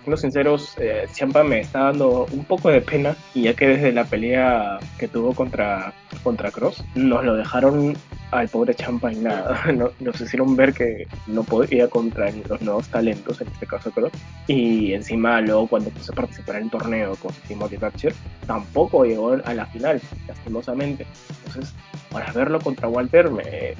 siendo 0.06 0.18
sinceros, 0.18 0.76
eh, 0.78 1.08
Ciampa 1.12 1.42
me 1.42 1.58
está 1.58 1.80
dando 1.80 2.26
un 2.30 2.44
poco 2.44 2.68
de 2.68 2.80
pena, 2.80 3.16
y 3.34 3.42
ya 3.42 3.54
que 3.54 3.66
desde 3.66 3.90
la 3.90 4.04
pelea 4.04 4.78
que 4.98 5.08
tuvo 5.08 5.34
contra, 5.34 5.92
contra 6.22 6.52
Cross, 6.52 6.84
nos 6.94 7.24
lo 7.24 7.34
dejaron 7.34 7.96
al 8.30 8.48
pobre 8.48 8.72
Champa 8.76 9.12
y 9.12 9.16
nada. 9.16 9.60
Nos, 9.98 10.20
hicieron 10.20 10.54
ver 10.54 10.72
que 10.74 11.08
no 11.26 11.42
podía 11.42 11.88
contra 11.88 12.30
los 12.48 12.62
nuevos 12.62 12.88
talentos, 12.88 13.40
en 13.40 13.48
este 13.48 13.66
caso 13.66 13.90
Cross. 13.90 14.12
Y 14.46 14.92
encima, 14.92 15.40
luego, 15.40 15.66
cuando 15.66 15.90
quiso 15.90 16.12
participar 16.12 16.56
en 16.56 16.64
el 16.64 16.70
torneo 16.70 17.16
con 17.16 17.34
Timothy 17.48 17.76
Thatcher, 17.76 18.14
tampoco 18.46 19.04
llegó 19.04 19.32
a 19.44 19.54
la 19.54 19.66
final, 19.66 20.00
lastimosamente. 20.28 21.04
Entonces, 21.46 21.74
para 22.12 22.30
verlo 22.30 22.60
contra 22.60 22.86
Walter, 22.86 23.28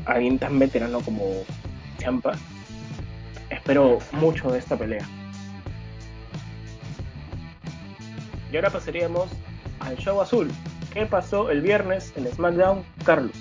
alguien 0.07 0.41
tan 0.41 0.59
veterano 0.59 0.99
como 1.03 1.23
Champa, 1.99 2.33
espero 3.49 4.01
mucho 4.11 4.51
de 4.51 4.59
esta 4.59 4.77
pelea. 4.77 5.07
Y 8.57 8.59
ahora 8.59 8.71
pasaríamos 8.71 9.29
al 9.81 9.99
show 9.99 10.19
azul. 10.19 10.51
¿Qué 10.95 11.05
pasó 11.05 11.51
el 11.51 11.61
viernes 11.61 12.14
en 12.16 12.27
SmackDown, 12.27 12.83
Carlos? 13.05 13.37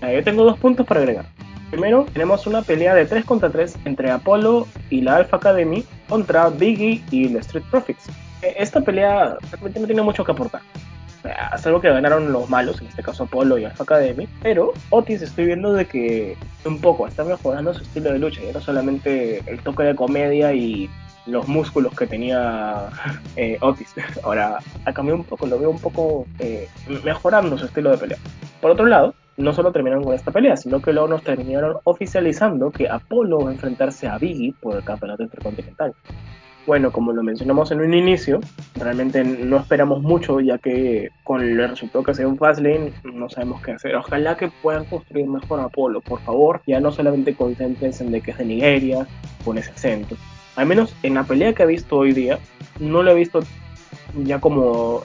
Yo 0.00 0.24
tengo 0.24 0.42
dos 0.44 0.58
puntos 0.58 0.86
para 0.86 1.00
agregar. 1.00 1.26
Primero, 1.70 2.06
tenemos 2.14 2.46
una 2.46 2.62
pelea 2.62 2.94
de 2.94 3.04
3 3.04 3.26
contra 3.26 3.50
3 3.50 3.80
entre 3.84 4.10
Apollo 4.10 4.66
y 4.88 5.02
la 5.02 5.16
Alpha 5.16 5.36
Academy 5.36 5.84
contra 6.08 6.48
Biggie 6.48 7.04
y 7.10 7.28
The 7.28 7.40
Street 7.40 7.64
Profits. 7.70 8.08
Eh, 8.40 8.54
esta 8.56 8.80
pelea 8.80 9.36
realmente 9.50 9.80
no 9.80 9.86
tiene 9.86 10.00
mucho 10.00 10.24
que 10.24 10.32
aportar. 10.32 10.62
Es 11.54 11.66
algo 11.66 11.82
que 11.82 11.90
ganaron 11.90 12.32
los 12.32 12.48
malos, 12.48 12.80
en 12.80 12.86
este 12.86 13.02
caso 13.02 13.24
Apollo 13.24 13.58
y 13.58 13.66
Alpha 13.66 13.84
Academy, 13.84 14.26
pero 14.42 14.72
Otis 14.88 15.20
estoy 15.20 15.44
viendo 15.44 15.74
de 15.74 15.84
que 15.84 16.38
un 16.64 16.80
poco 16.80 17.06
está 17.06 17.22
mejorando 17.22 17.74
su 17.74 17.82
estilo 17.82 18.10
de 18.10 18.18
lucha, 18.18 18.40
ya 18.40 18.54
no 18.54 18.62
solamente 18.62 19.42
el 19.46 19.60
toque 19.60 19.82
de 19.82 19.94
comedia 19.94 20.54
y 20.54 20.88
los 21.26 21.46
músculos 21.48 21.94
que 21.94 22.06
tenía 22.06 22.88
eh, 23.36 23.58
Otis. 23.60 23.94
Ahora 24.22 24.58
ha 24.84 24.92
cambiado 24.92 25.20
un 25.20 25.24
poco, 25.24 25.46
lo 25.46 25.58
veo 25.58 25.70
un 25.70 25.80
poco 25.80 26.26
eh, 26.38 26.68
mejorando 27.04 27.56
su 27.58 27.66
estilo 27.66 27.90
de 27.90 27.98
pelea. 27.98 28.18
Por 28.60 28.70
otro 28.70 28.86
lado, 28.86 29.14
no 29.36 29.52
solo 29.52 29.72
terminaron 29.72 30.04
con 30.04 30.14
esta 30.14 30.30
pelea, 30.30 30.56
sino 30.56 30.80
que 30.80 30.92
luego 30.92 31.08
nos 31.08 31.22
terminaron 31.22 31.76
oficializando 31.84 32.70
que 32.70 32.88
Apolo 32.88 33.40
va 33.40 33.50
a 33.50 33.52
enfrentarse 33.52 34.06
a 34.06 34.18
Biggie 34.18 34.54
por 34.60 34.76
el 34.76 34.84
campeonato 34.84 35.22
intercontinental. 35.22 35.94
Bueno, 36.64 36.92
como 36.92 37.12
lo 37.12 37.24
mencionamos 37.24 37.72
en 37.72 37.80
un 37.80 37.92
inicio, 37.92 38.38
realmente 38.76 39.24
no 39.24 39.56
esperamos 39.56 40.00
mucho, 40.00 40.38
ya 40.38 40.58
que 40.58 41.08
con 41.24 41.40
el 41.40 41.68
resultado 41.68 42.04
que 42.04 42.14
sea 42.14 42.28
un 42.28 42.38
Fastlane, 42.38 42.92
no 43.02 43.28
sabemos 43.28 43.60
qué 43.62 43.72
hacer. 43.72 43.96
Ojalá 43.96 44.36
que 44.36 44.48
puedan 44.62 44.84
construir 44.84 45.26
mejor 45.26 45.58
Apolo, 45.58 46.00
por 46.00 46.20
favor. 46.20 46.62
Ya 46.68 46.78
no 46.78 46.92
solamente 46.92 47.34
concéntrense 47.34 48.04
en 48.04 48.12
de 48.12 48.20
que 48.20 48.30
es 48.30 48.38
de 48.38 48.44
Nigeria, 48.44 49.08
con 49.44 49.58
ese 49.58 49.72
acento 49.72 50.16
al 50.56 50.66
menos 50.66 50.94
en 51.02 51.14
la 51.14 51.24
pelea 51.24 51.54
que 51.54 51.62
he 51.62 51.66
visto 51.66 51.96
hoy 51.96 52.12
día, 52.12 52.38
no 52.78 53.02
lo 53.02 53.12
he 53.12 53.14
visto 53.14 53.42
ya 54.24 54.40
como 54.40 55.02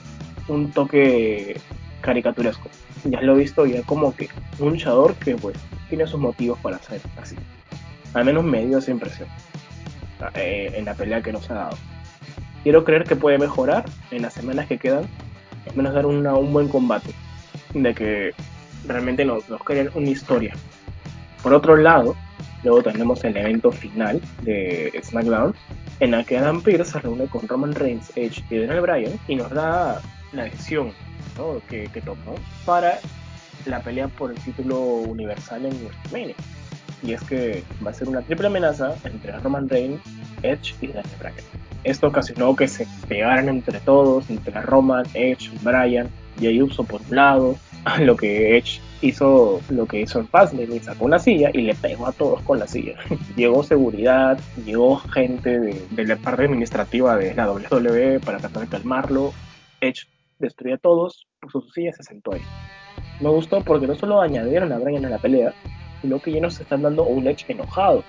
un 0.48 0.70
toque 0.72 1.60
caricaturesco. 2.00 2.68
Ya 3.04 3.20
lo 3.20 3.34
he 3.34 3.38
visto 3.38 3.66
ya 3.66 3.82
como 3.82 4.14
que 4.14 4.28
un 4.58 4.70
luchador 4.70 5.14
que 5.14 5.36
pues 5.36 5.56
tiene 5.88 6.06
sus 6.06 6.20
motivos 6.20 6.58
para 6.58 6.78
ser 6.78 7.00
así. 7.20 7.36
Al 8.14 8.24
menos 8.24 8.44
me 8.44 8.66
dio 8.66 8.78
esa 8.78 8.90
impresión 8.90 9.28
eh, 10.34 10.72
en 10.74 10.84
la 10.84 10.94
pelea 10.94 11.22
que 11.22 11.32
nos 11.32 11.50
ha 11.50 11.54
dado. 11.54 11.76
Quiero 12.62 12.84
creer 12.84 13.04
que 13.04 13.16
puede 13.16 13.38
mejorar 13.38 13.84
en 14.10 14.22
las 14.22 14.34
semanas 14.34 14.66
que 14.66 14.78
quedan, 14.78 15.04
al 15.68 15.76
menos 15.76 15.94
dar 15.94 16.06
un 16.06 16.52
buen 16.52 16.68
combate, 16.68 17.14
de 17.72 17.94
que 17.94 18.34
realmente 18.86 19.24
nos, 19.24 19.48
nos 19.48 19.62
creen 19.62 19.90
una 19.94 20.10
historia. 20.10 20.54
Por 21.42 21.54
otro 21.54 21.76
lado, 21.76 22.16
Luego 22.64 22.82
tenemos 22.82 23.22
el 23.24 23.36
evento 23.36 23.70
final 23.70 24.20
de 24.42 24.92
SmackDown, 25.02 25.54
en 26.00 26.14
el 26.14 26.24
que 26.24 26.38
Adam 26.38 26.60
Pearce 26.62 26.92
se 26.92 27.00
reúne 27.00 27.26
con 27.26 27.46
Roman 27.46 27.74
Reigns, 27.74 28.10
Edge 28.16 28.42
y 28.50 28.58
Daniel 28.58 28.80
Bryan 28.80 29.12
y 29.28 29.36
nos 29.36 29.50
da 29.50 30.00
la 30.32 30.44
decisión 30.44 30.92
que, 31.68 31.88
tomó 32.04 32.34
para 32.64 32.98
la 33.66 33.80
pelea 33.80 34.08
por 34.08 34.30
el 34.30 34.38
título 34.38 34.78
universal 34.80 35.66
en 35.66 35.84
WrestleMania. 35.84 36.34
Y 37.02 37.12
es 37.12 37.22
que 37.22 37.62
va 37.84 37.92
a 37.92 37.94
ser 37.94 38.08
una 38.08 38.22
triple 38.22 38.48
amenaza 38.48 38.96
entre 39.04 39.32
Roman 39.38 39.68
Reigns, 39.68 40.00
Edge 40.42 40.74
y 40.80 40.88
Daniel 40.88 41.16
Bryan. 41.18 41.34
Esto 41.84 42.08
ocasionó 42.08 42.56
que 42.56 42.66
se 42.66 42.86
pegaran 43.06 43.48
entre 43.48 43.78
todos, 43.80 44.28
entre 44.30 44.60
Roman, 44.62 45.06
Edge, 45.14 45.50
Bryan 45.62 46.08
y 46.40 46.60
Uso 46.60 46.82
por 46.82 47.00
un 47.02 47.16
lado, 47.16 47.56
lo 48.00 48.16
que 48.16 48.56
Edge 48.56 48.80
hizo 49.00 49.60
lo 49.68 49.86
que 49.86 50.00
hizo 50.00 50.18
en 50.18 50.28
Fastlane 50.28 50.80
sacó 50.80 51.04
una 51.04 51.18
silla 51.18 51.50
y 51.52 51.62
le 51.62 51.74
pegó 51.74 52.06
a 52.06 52.12
todos 52.12 52.42
con 52.42 52.58
la 52.58 52.66
silla. 52.66 52.94
llegó 53.36 53.62
seguridad, 53.62 54.38
llegó 54.64 54.96
gente 54.96 55.58
de, 55.58 56.04
la 56.04 56.16
parte 56.16 56.44
administrativa 56.44 57.16
de 57.16 57.34
la 57.34 57.50
WWE 57.50 58.20
para 58.20 58.38
tratar 58.38 58.62
de 58.62 58.68
calmarlo. 58.68 59.32
Edge 59.80 60.06
destruyó 60.38 60.74
a 60.74 60.78
todos, 60.78 61.26
puso 61.40 61.60
su 61.60 61.70
silla 61.70 61.90
y 61.90 61.92
se 61.92 62.02
sentó 62.02 62.32
ahí. 62.32 62.42
Me 63.20 63.28
gustó 63.28 63.62
porque 63.62 63.86
no 63.86 63.94
solo 63.94 64.20
añadieron 64.20 64.72
a 64.72 64.78
Bryan 64.78 65.04
a 65.04 65.10
la 65.10 65.18
pelea, 65.18 65.52
sino 66.02 66.20
que 66.20 66.32
ya 66.32 66.40
nos 66.40 66.60
están 66.60 66.82
dando 66.82 67.04
un 67.04 67.26
Edge 67.26 67.44
enojado. 67.48 68.04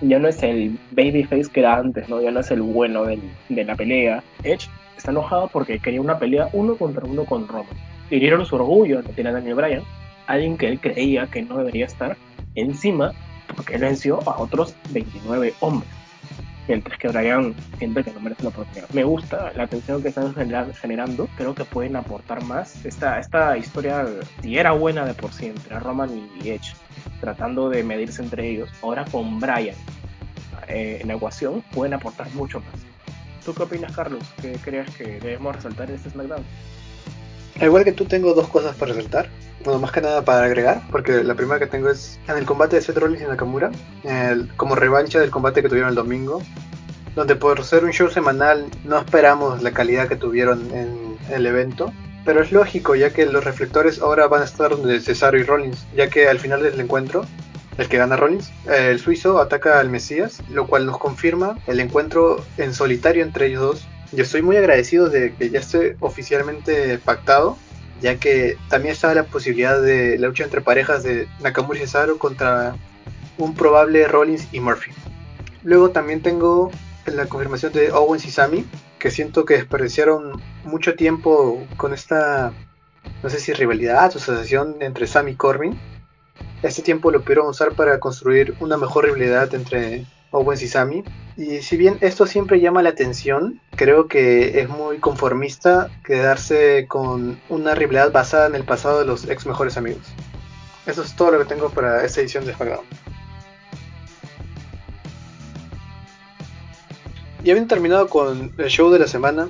Ya 0.00 0.18
no 0.20 0.28
es 0.28 0.42
el 0.44 0.78
babyface 0.92 1.50
que 1.52 1.60
era 1.60 1.76
antes, 1.76 2.08
¿no? 2.08 2.20
Ya 2.20 2.30
no 2.30 2.40
es 2.40 2.50
el 2.52 2.62
bueno 2.62 3.04
de 3.04 3.64
la 3.64 3.74
pelea. 3.74 4.22
Edge 4.44 4.68
está 4.96 5.10
enojado 5.10 5.48
porque 5.48 5.80
quería 5.80 6.00
una 6.00 6.18
pelea 6.18 6.48
uno 6.52 6.76
contra 6.76 7.04
uno 7.04 7.24
con 7.24 7.48
Roman. 7.48 7.66
Hirieron 8.10 8.46
su 8.46 8.54
orgullo 8.54 9.02
no 9.02 9.10
tiene 9.10 9.30
a 9.30 9.34
Daniel 9.34 9.56
Bryan 9.56 9.82
alguien 10.28 10.56
que 10.56 10.68
él 10.68 10.80
creía 10.80 11.26
que 11.26 11.42
no 11.42 11.58
debería 11.58 11.86
estar 11.86 12.16
encima 12.54 13.12
porque 13.54 13.74
él 13.74 13.80
venció 13.80 14.20
a 14.28 14.40
otros 14.40 14.74
29 14.90 15.54
hombres. 15.60 15.90
Mientras 16.68 16.98
que 16.98 17.08
Brian 17.08 17.54
siente 17.78 18.04
que 18.04 18.12
no 18.12 18.20
merece 18.20 18.42
la 18.42 18.50
oportunidad. 18.50 18.90
Me 18.90 19.02
gusta 19.02 19.52
la 19.56 19.62
atención 19.62 20.02
que 20.02 20.08
están 20.08 20.34
generando. 20.34 21.26
Creo 21.38 21.54
que 21.54 21.64
pueden 21.64 21.96
aportar 21.96 22.44
más. 22.44 22.84
Esta, 22.84 23.18
esta 23.18 23.56
historia, 23.56 24.06
si 24.42 24.58
era 24.58 24.72
buena 24.72 25.06
de 25.06 25.14
por 25.14 25.32
sí 25.32 25.46
entre 25.46 25.80
Roman 25.80 26.10
y 26.42 26.50
Edge, 26.50 26.74
tratando 27.22 27.70
de 27.70 27.82
medirse 27.82 28.22
entre 28.22 28.50
ellos, 28.50 28.68
ahora 28.82 29.06
con 29.06 29.40
Brian 29.40 29.74
eh, 30.68 30.98
en 31.00 31.10
ecuación, 31.10 31.62
pueden 31.72 31.94
aportar 31.94 32.30
mucho 32.34 32.60
más. 32.60 32.82
¿Tú 33.46 33.54
qué 33.54 33.62
opinas, 33.62 33.96
Carlos? 33.96 34.22
¿Qué 34.42 34.52
crees 34.62 34.94
que 34.94 35.20
debemos 35.20 35.56
resaltar 35.56 35.88
en 35.88 35.96
este 35.96 36.10
SmackDown? 36.10 36.44
igual 37.62 37.82
que 37.82 37.92
tú, 37.92 38.04
tengo 38.04 38.34
dos 38.34 38.46
cosas 38.48 38.76
para 38.76 38.92
resaltar. 38.92 39.30
Bueno, 39.64 39.80
más 39.80 39.92
que 39.92 40.00
nada 40.00 40.24
para 40.24 40.44
agregar, 40.44 40.82
porque 40.90 41.24
la 41.24 41.34
primera 41.34 41.58
que 41.58 41.66
tengo 41.66 41.90
es 41.90 42.18
en 42.28 42.38
el 42.38 42.46
combate 42.46 42.76
de 42.76 42.82
Seth 42.82 42.96
Rollins 42.96 43.22
y 43.22 43.26
Nakamura, 43.26 43.70
como 44.56 44.74
revancha 44.74 45.18
del 45.18 45.30
combate 45.30 45.62
que 45.62 45.68
tuvieron 45.68 45.90
el 45.90 45.96
domingo, 45.96 46.42
donde 47.16 47.34
por 47.34 47.64
ser 47.64 47.84
un 47.84 47.90
show 47.90 48.08
semanal 48.08 48.66
no 48.84 48.98
esperamos 48.98 49.62
la 49.62 49.72
calidad 49.72 50.08
que 50.08 50.16
tuvieron 50.16 50.70
en 50.72 51.18
el 51.30 51.44
evento, 51.44 51.92
pero 52.24 52.42
es 52.42 52.52
lógico 52.52 52.94
ya 52.94 53.10
que 53.10 53.26
los 53.26 53.44
reflectores 53.44 54.00
ahora 54.00 54.28
van 54.28 54.42
a 54.42 54.44
estar 54.44 54.70
donde 54.70 55.00
Cesaro 55.00 55.38
y 55.38 55.42
Rollins, 55.42 55.86
ya 55.96 56.08
que 56.08 56.28
al 56.28 56.38
final 56.38 56.62
del 56.62 56.78
encuentro, 56.80 57.26
el 57.78 57.88
que 57.88 57.98
gana 57.98 58.16
Rollins, 58.16 58.52
el 58.66 58.98
suizo 59.00 59.40
ataca 59.40 59.80
al 59.80 59.88
Mesías, 59.88 60.40
lo 60.50 60.66
cual 60.66 60.86
nos 60.86 60.98
confirma 60.98 61.58
el 61.66 61.80
encuentro 61.80 62.44
en 62.56 62.74
solitario 62.74 63.22
entre 63.24 63.46
ellos 63.46 63.60
dos. 63.60 63.88
Yo 64.12 64.22
estoy 64.22 64.42
muy 64.42 64.56
agradecido 64.56 65.08
de 65.08 65.34
que 65.34 65.50
ya 65.50 65.58
esté 65.60 65.96
oficialmente 66.00 66.98
pactado, 66.98 67.58
ya 68.00 68.16
que 68.16 68.56
también 68.68 68.92
estaba 68.92 69.14
la 69.14 69.24
posibilidad 69.24 69.80
de 69.80 70.18
la 70.18 70.28
lucha 70.28 70.44
entre 70.44 70.60
parejas 70.60 71.02
de 71.02 71.28
Nakamura 71.40 71.78
y 71.78 71.82
Cesaro 71.82 72.18
contra 72.18 72.76
un 73.38 73.54
probable 73.54 74.06
Rollins 74.06 74.48
y 74.52 74.60
Murphy. 74.60 74.92
Luego 75.62 75.90
también 75.90 76.22
tengo 76.22 76.70
la 77.06 77.26
confirmación 77.26 77.72
de 77.72 77.90
Owens 77.90 78.24
y 78.26 78.30
Sami, 78.30 78.64
que 78.98 79.10
siento 79.10 79.44
que 79.44 79.54
desperdiciaron 79.54 80.40
mucho 80.64 80.94
tiempo 80.94 81.64
con 81.76 81.94
esta, 81.94 82.52
no 83.22 83.30
sé 83.30 83.40
si 83.40 83.52
rivalidad 83.52 84.12
o 84.14 84.18
asociación 84.18 84.76
entre 84.80 85.06
Sami 85.06 85.32
y 85.32 85.36
Corbin. 85.36 85.78
Este 86.62 86.82
tiempo 86.82 87.10
lo 87.10 87.22
pudieron 87.22 87.48
usar 87.48 87.72
para 87.72 87.98
construir 88.00 88.54
una 88.60 88.76
mejor 88.76 89.04
rivalidad 89.04 89.54
entre 89.54 90.06
Owens 90.30 90.62
y 90.62 90.68
Sami. 90.68 91.04
Y 91.36 91.62
si 91.62 91.76
bien 91.76 91.98
esto 92.00 92.26
siempre 92.26 92.60
llama 92.60 92.82
la 92.82 92.90
atención, 92.90 93.60
creo 93.76 94.08
que 94.08 94.60
es 94.60 94.68
muy 94.68 94.98
conformista 94.98 95.88
quedarse 96.04 96.86
con 96.88 97.40
una 97.48 97.74
rivalidad 97.74 98.12
basada 98.12 98.46
en 98.46 98.54
el 98.54 98.64
pasado 98.64 98.98
de 98.98 99.04
los 99.04 99.28
ex 99.28 99.46
mejores 99.46 99.76
amigos. 99.76 100.02
Eso 100.86 101.02
es 101.02 101.14
todo 101.14 101.32
lo 101.32 101.38
que 101.38 101.44
tengo 101.44 101.70
para 101.70 102.04
esta 102.04 102.20
edición 102.20 102.44
de 102.46 102.54
SmackDown. 102.54 102.84
Y 107.44 107.50
habiendo 107.50 107.72
terminado 107.72 108.08
con 108.08 108.52
el 108.58 108.68
show 108.68 108.90
de 108.90 108.98
la 108.98 109.06
semana, 109.06 109.48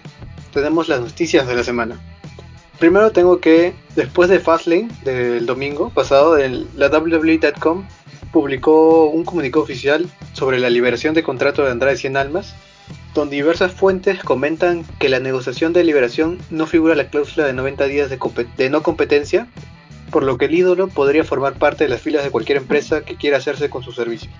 tenemos 0.52 0.88
las 0.88 1.00
noticias 1.00 1.46
de 1.46 1.54
la 1.54 1.64
semana. 1.64 1.98
Primero 2.78 3.10
tengo 3.10 3.40
que, 3.40 3.74
después 3.96 4.28
de 4.28 4.38
Fastlane 4.38 4.88
del 5.04 5.46
domingo 5.46 5.90
pasado, 5.90 6.36
la 6.36 6.88
WWE.com 6.88 7.84
publicó 8.32 9.06
un 9.06 9.24
comunicado 9.24 9.62
oficial 9.62 10.08
sobre 10.32 10.58
la 10.58 10.70
liberación 10.70 11.14
de 11.14 11.22
contrato 11.22 11.64
de 11.64 11.70
Andrade 11.70 11.96
100 11.96 12.16
Almas, 12.16 12.54
donde 13.14 13.36
diversas 13.36 13.72
fuentes 13.72 14.22
comentan 14.22 14.84
que 14.98 15.08
la 15.08 15.20
negociación 15.20 15.72
de 15.72 15.84
liberación 15.84 16.38
no 16.50 16.66
figura 16.66 16.94
la 16.94 17.08
cláusula 17.08 17.46
de 17.46 17.52
90 17.52 17.84
días 17.86 18.10
de, 18.10 18.18
de 18.56 18.70
no 18.70 18.82
competencia, 18.82 19.48
por 20.10 20.22
lo 20.22 20.38
que 20.38 20.46
el 20.46 20.54
ídolo 20.54 20.88
podría 20.88 21.24
formar 21.24 21.54
parte 21.54 21.84
de 21.84 21.90
las 21.90 22.00
filas 22.00 22.24
de 22.24 22.30
cualquier 22.30 22.58
empresa 22.58 23.02
que 23.02 23.16
quiera 23.16 23.38
hacerse 23.38 23.70
con 23.70 23.82
su 23.82 23.92
servicio. 23.92 24.30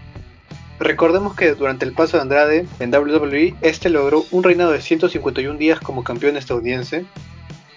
Recordemos 0.79 1.35
que 1.35 1.55
durante 1.55 1.85
el 1.85 1.93
paso 1.93 2.17
de 2.17 2.23
Andrade 2.23 2.67
en 2.79 2.95
WWE, 2.95 3.57
este 3.63 3.91
logró 3.91 4.25
un 4.31 4.45
reinado 4.45 4.71
de 4.71 4.81
151 4.81 5.59
días 5.59 5.81
como 5.81 6.05
campeón 6.05 6.37
estadounidense, 6.37 7.05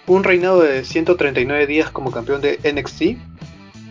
un 0.06 0.24
reinado 0.24 0.60
de 0.62 0.84
139 0.84 1.66
días 1.66 1.90
como 1.90 2.10
campeón 2.10 2.40
de 2.40 2.58
NXT 2.62 3.18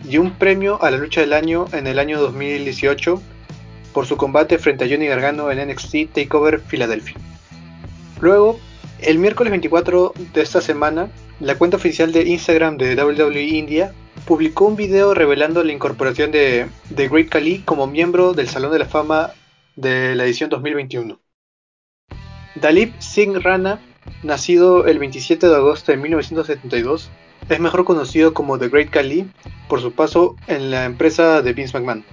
y 0.08 0.18
un 0.18 0.32
premio 0.32 0.82
a 0.82 0.90
la 0.90 0.96
lucha 0.96 1.20
del 1.20 1.32
año 1.32 1.66
en 1.72 1.86
el 1.86 1.98
año 1.98 2.20
2018 2.20 3.22
por 3.92 4.06
su 4.06 4.16
combate 4.16 4.58
frente 4.58 4.84
a 4.84 4.88
Johnny 4.88 5.06
Gargano 5.06 5.50
en 5.50 5.68
NXT 5.68 6.12
Takeover 6.12 6.60
Philadelphia. 6.60 7.16
Luego, 8.20 8.58
el 9.00 9.18
miércoles 9.18 9.50
24 9.50 10.14
de 10.32 10.42
esta 10.42 10.60
semana, 10.60 11.10
la 11.40 11.56
cuenta 11.56 11.76
oficial 11.76 12.12
de 12.12 12.22
Instagram 12.22 12.76
de 12.78 12.94
WWE 12.94 13.42
India 13.42 13.92
publicó 14.26 14.66
un 14.66 14.76
video 14.76 15.14
revelando 15.14 15.62
la 15.64 15.72
incorporación 15.72 16.30
de, 16.30 16.68
The 16.94 17.08
Great 17.08 17.28
Khali 17.28 17.58
como 17.60 17.86
miembro 17.86 18.32
del 18.32 18.48
Salón 18.48 18.72
de 18.72 18.78
la 18.78 18.86
Fama 18.86 19.32
de 19.76 20.14
la 20.14 20.24
edición 20.24 20.50
2021. 20.50 21.20
Dalip 22.54 22.94
Singh 23.00 23.42
Rana, 23.42 23.80
nacido 24.22 24.86
el 24.86 24.98
27 24.98 25.48
de 25.48 25.54
agosto 25.54 25.90
de 25.92 25.98
1972, 25.98 27.10
es 27.48 27.60
mejor 27.60 27.84
conocido 27.84 28.34
como 28.34 28.58
The 28.58 28.68
Great 28.68 28.90
Khali 28.90 29.28
por 29.68 29.80
su 29.80 29.92
paso 29.92 30.36
en 30.46 30.70
la 30.70 30.84
empresa 30.84 31.42
de 31.42 31.52
Vince 31.52 31.78
McMahon. 31.78 32.04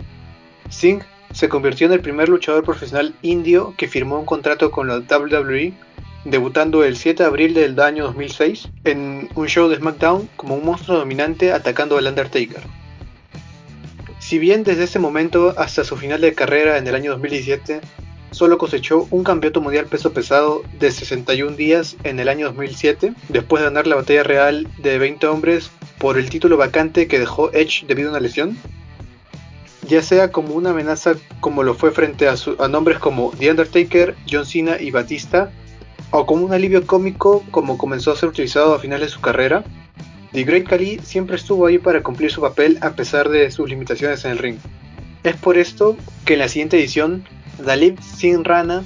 Singh 0.69 1.03
se 1.31 1.49
convirtió 1.49 1.87
en 1.87 1.93
el 1.93 2.01
primer 2.01 2.29
luchador 2.29 2.63
profesional 2.63 3.13
indio 3.21 3.73
que 3.77 3.87
firmó 3.87 4.19
un 4.19 4.25
contrato 4.25 4.71
con 4.71 4.87
la 4.87 4.97
WWE 4.97 5.73
debutando 6.25 6.83
el 6.83 6.97
7 6.97 7.23
de 7.23 7.27
abril 7.27 7.53
del 7.53 7.79
año 7.79 8.05
2006 8.05 8.69
en 8.83 9.29
un 9.35 9.47
show 9.47 9.69
de 9.69 9.77
SmackDown 9.77 10.29
como 10.35 10.55
un 10.55 10.65
monstruo 10.65 10.97
dominante 10.97 11.53
atacando 11.53 11.97
al 11.97 12.07
Undertaker. 12.07 12.61
Si 14.19 14.37
bien 14.37 14.63
desde 14.63 14.83
ese 14.83 14.99
momento 14.99 15.53
hasta 15.57 15.83
su 15.83 15.95
final 15.95 16.21
de 16.21 16.33
carrera 16.33 16.77
en 16.77 16.87
el 16.87 16.95
año 16.95 17.11
2017 17.11 17.81
solo 18.31 18.57
cosechó 18.57 19.07
un 19.11 19.23
campeonato 19.23 19.61
mundial 19.61 19.85
peso 19.85 20.13
pesado 20.13 20.63
de 20.79 20.91
61 20.91 21.55
días 21.55 21.97
en 22.03 22.19
el 22.19 22.29
año 22.29 22.47
2007, 22.47 23.13
después 23.29 23.61
de 23.61 23.69
ganar 23.69 23.87
la 23.87 23.95
batalla 23.95 24.23
real 24.23 24.67
de 24.77 24.97
20 24.99 25.27
hombres 25.27 25.71
por 25.97 26.17
el 26.17 26.29
título 26.29 26.57
vacante 26.57 27.07
que 27.07 27.19
dejó 27.19 27.51
Edge 27.53 27.85
debido 27.87 28.09
a 28.09 28.11
una 28.11 28.19
lesión, 28.19 28.57
ya 29.87 30.01
sea 30.01 30.31
como 30.31 30.53
una 30.53 30.69
amenaza 30.69 31.15
como 31.39 31.63
lo 31.63 31.73
fue 31.73 31.91
frente 31.91 32.27
a, 32.27 32.35
a 32.59 32.67
nombres 32.67 32.99
como 32.99 33.31
The 33.37 33.51
Undertaker, 33.51 34.15
John 34.29 34.45
Cena 34.45 34.79
y 34.79 34.91
Batista, 34.91 35.51
o 36.11 36.25
como 36.25 36.45
un 36.45 36.53
alivio 36.53 36.85
cómico 36.85 37.43
como 37.51 37.77
comenzó 37.77 38.11
a 38.11 38.15
ser 38.15 38.29
utilizado 38.29 38.73
a 38.73 38.79
finales 38.79 39.07
de 39.07 39.13
su 39.13 39.21
carrera, 39.21 39.63
The 40.31 40.43
Great 40.43 40.67
Khali 40.67 40.99
siempre 40.99 41.35
estuvo 41.35 41.65
ahí 41.65 41.79
para 41.79 42.03
cumplir 42.03 42.31
su 42.31 42.41
papel 42.41 42.77
a 42.81 42.91
pesar 42.91 43.29
de 43.29 43.49
sus 43.49 43.67
limitaciones 43.67 44.25
en 44.25 44.31
el 44.31 44.37
ring. 44.37 44.57
Es 45.23 45.35
por 45.35 45.57
esto 45.57 45.97
que 46.25 46.33
en 46.33 46.39
la 46.39 46.47
siguiente 46.47 46.77
edición, 46.77 47.25
Dalip 47.59 47.99
Singh 47.99 48.45
Rana 48.45 48.83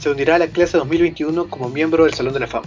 se 0.00 0.10
unirá 0.10 0.36
a 0.36 0.38
la 0.38 0.48
clase 0.48 0.76
2021 0.78 1.48
como 1.48 1.68
miembro 1.68 2.04
del 2.04 2.14
Salón 2.14 2.34
de 2.34 2.40
la 2.40 2.46
Fama. 2.46 2.66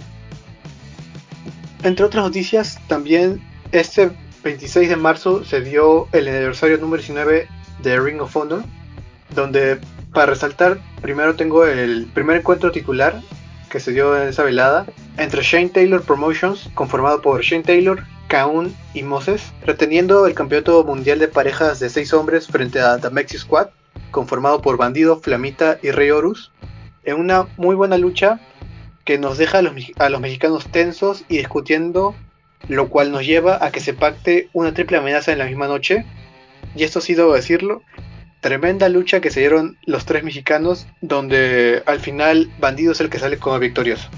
Entre 1.82 2.04
otras 2.04 2.24
noticias, 2.24 2.78
también 2.88 3.40
este 3.72 4.10
26 4.42 4.88
de 4.88 4.96
marzo 4.96 5.44
se 5.44 5.60
dio 5.60 6.08
el 6.12 6.28
aniversario 6.28 6.78
número 6.78 7.02
19 7.02 7.48
de 7.82 8.00
Ring 8.00 8.20
of 8.20 8.36
Honor, 8.36 8.64
donde 9.34 9.78
para 10.12 10.26
resaltar, 10.26 10.78
primero 11.02 11.36
tengo 11.36 11.66
el 11.66 12.06
primer 12.06 12.38
encuentro 12.38 12.72
titular 12.72 13.20
que 13.70 13.80
se 13.80 13.92
dio 13.92 14.20
en 14.20 14.28
esa 14.28 14.42
velada 14.42 14.86
entre 15.18 15.42
Shane 15.42 15.68
Taylor 15.68 16.02
Promotions, 16.02 16.70
conformado 16.74 17.20
por 17.20 17.42
Shane 17.42 17.62
Taylor, 17.62 18.04
Kaun 18.28 18.74
y 18.94 19.02
Moses, 19.02 19.52
reteniendo 19.64 20.26
el 20.26 20.34
campeonato 20.34 20.82
mundial 20.84 21.18
de 21.18 21.28
parejas 21.28 21.78
de 21.80 21.90
6 21.90 22.12
hombres 22.14 22.46
frente 22.46 22.80
a 22.80 22.98
The 22.98 23.10
Mexi 23.10 23.38
Squad, 23.38 23.68
conformado 24.10 24.62
por 24.62 24.76
Bandido, 24.76 25.20
Flamita 25.20 25.78
y 25.82 25.90
Rey 25.90 26.10
Horus, 26.10 26.52
en 27.04 27.16
una 27.16 27.46
muy 27.56 27.74
buena 27.74 27.98
lucha 27.98 28.40
que 29.04 29.18
nos 29.18 29.38
deja 29.38 29.58
a 29.58 29.62
los, 29.62 29.72
a 29.98 30.08
los 30.08 30.20
mexicanos 30.20 30.68
tensos 30.70 31.24
y 31.28 31.38
discutiendo, 31.38 32.14
lo 32.68 32.88
cual 32.88 33.10
nos 33.10 33.24
lleva 33.24 33.64
a 33.64 33.70
que 33.70 33.80
se 33.80 33.94
pacte 33.94 34.48
una 34.52 34.74
triple 34.74 34.98
amenaza 34.98 35.32
en 35.32 35.38
la 35.38 35.46
misma 35.46 35.68
noche. 35.68 36.04
Y 36.76 36.82
esto 36.82 36.98
ha 36.98 37.02
sido 37.02 37.32
decirlo, 37.32 37.82
tremenda 38.40 38.88
lucha 38.88 39.20
que 39.20 39.30
se 39.30 39.40
dieron 39.40 39.78
los 39.86 40.04
tres 40.04 40.24
mexicanos, 40.24 40.86
donde 41.00 41.82
al 41.86 42.00
final 42.00 42.50
Bandido 42.60 42.92
es 42.92 43.00
el 43.00 43.10
que 43.10 43.18
sale 43.18 43.38
como 43.38 43.58
victorioso. 43.58 44.08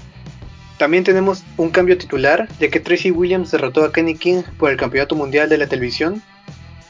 También 0.77 1.03
tenemos 1.03 1.43
un 1.57 1.69
cambio 1.69 1.97
titular, 1.97 2.47
ya 2.59 2.69
que 2.69 2.79
Tracy 2.79 3.11
Williams 3.11 3.51
derrotó 3.51 3.83
a 3.83 3.91
Kenny 3.91 4.15
King 4.15 4.41
por 4.57 4.71
el 4.71 4.77
Campeonato 4.77 5.15
Mundial 5.15 5.47
de 5.47 5.59
la 5.59 5.67
Televisión. 5.67 6.23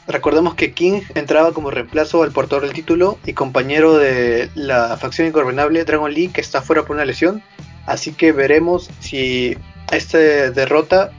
Recordemos 0.06 0.54
que 0.54 0.72
King 0.72 1.02
entraba 1.14 1.52
como 1.52 1.70
reemplazo 1.70 2.22
al 2.22 2.32
portador 2.32 2.64
del 2.64 2.72
título 2.72 3.18
y 3.24 3.34
compañero 3.34 3.96
de 3.96 4.50
la 4.54 4.96
facción 4.96 5.28
ingobernable 5.28 5.84
Dragon 5.84 6.12
Lee, 6.12 6.28
que 6.28 6.40
está 6.40 6.60
fuera 6.60 6.82
por 6.82 6.96
una 6.96 7.04
lesión. 7.04 7.42
Así 7.86 8.12
que 8.12 8.32
veremos 8.32 8.90
si 9.00 9.56
esta 9.90 10.18
derrota 10.18 11.12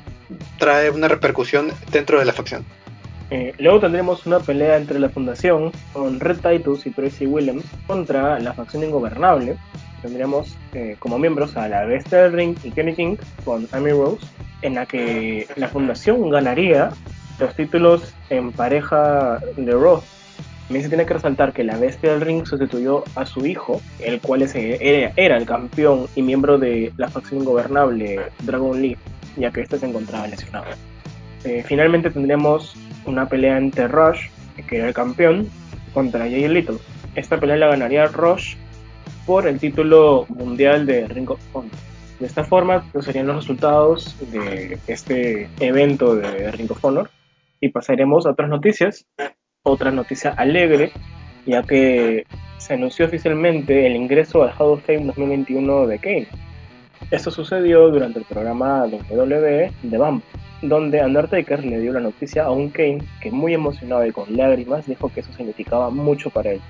trae 0.58 0.90
una 0.90 1.08
repercusión 1.08 1.72
dentro 1.92 2.20
de 2.20 2.26
la 2.26 2.34
facción. 2.34 2.66
Eh, 3.30 3.54
luego 3.58 3.80
tendremos 3.80 4.26
una 4.26 4.40
pelea 4.40 4.78
entre 4.78 5.00
la 5.00 5.10
Fundación 5.10 5.72
con 5.94 6.20
Red 6.20 6.38
Titus 6.38 6.86
y 6.86 6.92
Tracy 6.92 7.26
Williams 7.26 7.66
contra 7.88 8.40
la 8.40 8.54
facción 8.54 8.84
ingobernable. 8.84 9.58
Tendríamos 10.02 10.58
eh, 10.74 10.98
como 11.00 11.18
miembros 11.18 11.56
a 11.56 11.70
la 11.70 11.86
Bestia 11.86 12.24
del 12.24 12.34
Ring 12.34 12.58
y 12.64 12.72
Kenny 12.72 12.94
King 12.94 13.16
con 13.46 13.68
Amy 13.72 13.92
Rose, 13.92 14.26
en 14.62 14.76
la 14.76 14.86
que 14.86 15.48
la 15.56 15.70
Fundación 15.70 16.30
ganaría 16.30 16.92
los 17.40 17.56
títulos 17.56 18.14
en 18.30 18.52
pareja 18.52 19.40
de 19.58 19.72
Raw. 19.72 20.02
También 20.68 20.84
se 20.84 20.90
tiene 20.90 21.06
que 21.06 21.14
resaltar 21.14 21.52
que 21.52 21.64
la 21.64 21.78
Bestia 21.78 22.14
del 22.14 22.22
Ring 22.22 22.46
sustituyó 22.46 23.04
a 23.16 23.26
su 23.26 23.46
hijo, 23.46 23.82
el 24.00 24.22
cual 24.22 24.42
era, 24.56 25.38
el 25.38 25.46
campeón 25.46 26.08
y 26.16 26.22
miembro 26.22 26.58
de 26.58 26.94
la 26.98 27.10
facción 27.10 27.42
ingobernable 27.42 28.22
Dragon 28.44 28.82
Lee, 28.82 28.98
ya 29.36 29.52
que 29.52 29.62
este 29.62 29.78
se 29.78 29.88
encontraba 29.88 30.28
lesionado. 30.28 30.66
Eh, 31.44 31.64
finalmente 31.68 32.10
tendremos 32.10 32.76
una 33.06 33.28
pelea 33.28 33.58
entre 33.58 33.88
Rush, 33.88 34.30
que 34.68 34.78
era 34.78 34.88
el 34.88 34.94
campeón, 34.94 35.50
contra 35.94 36.22
Jay 36.22 36.48
Little. 36.48 36.78
Esta 37.16 37.40
pelea 37.40 37.58
la 37.58 37.68
ganaría 37.68 38.08
Rush 38.08 38.56
por 39.26 39.48
el 39.48 39.60
título 39.60 40.26
mundial 40.30 40.86
de 40.86 41.08
Ring 41.08 41.30
of 41.30 41.40
Honor. 41.54 41.72
De 42.20 42.28
esta 42.28 42.46
forma, 42.46 42.86
pues, 42.92 43.06
serían 43.06 43.28
los 43.28 43.36
resultados 43.36 44.16
de 44.32 44.80
este 44.88 45.50
evento 45.60 46.16
de 46.16 46.52
Ring 46.52 46.72
of 46.72 46.84
Honor. 46.84 47.10
Y 47.64 47.70
pasaremos 47.70 48.26
a 48.26 48.32
otras 48.32 48.50
noticias. 48.50 49.06
Otra 49.64 49.90
noticia 49.90 50.32
alegre, 50.32 50.92
ya 51.46 51.64
que 51.64 52.26
se 52.58 52.74
anunció 52.74 53.06
oficialmente 53.06 53.88
el 53.88 53.96
ingreso 53.96 54.44
al 54.44 54.50
Hall 54.50 54.74
of 54.74 54.86
Fame 54.86 55.06
2021 55.06 55.88
de 55.88 55.98
Kane. 55.98 56.28
Esto 57.10 57.32
sucedió 57.32 57.90
durante 57.90 58.20
el 58.20 58.26
programa 58.26 58.84
WWE 58.84 59.72
de 59.82 59.98
Bump 59.98 60.26
donde 60.62 61.06
Undertaker 61.06 61.64
le 61.64 61.80
dio 61.80 61.94
la 61.94 62.02
noticia 62.02 62.44
a 62.44 62.52
un 62.52 62.70
Kane 62.70 63.02
que 63.22 63.32
muy 63.32 63.54
emocionado 63.54 64.06
y 64.06 64.12
con 64.12 64.36
lágrimas 64.36 64.86
dijo 64.86 65.08
que 65.08 65.22
eso 65.22 65.32
significaba 65.32 65.90
mucho 65.90 66.30
para 66.32 66.52
él. 66.52 66.62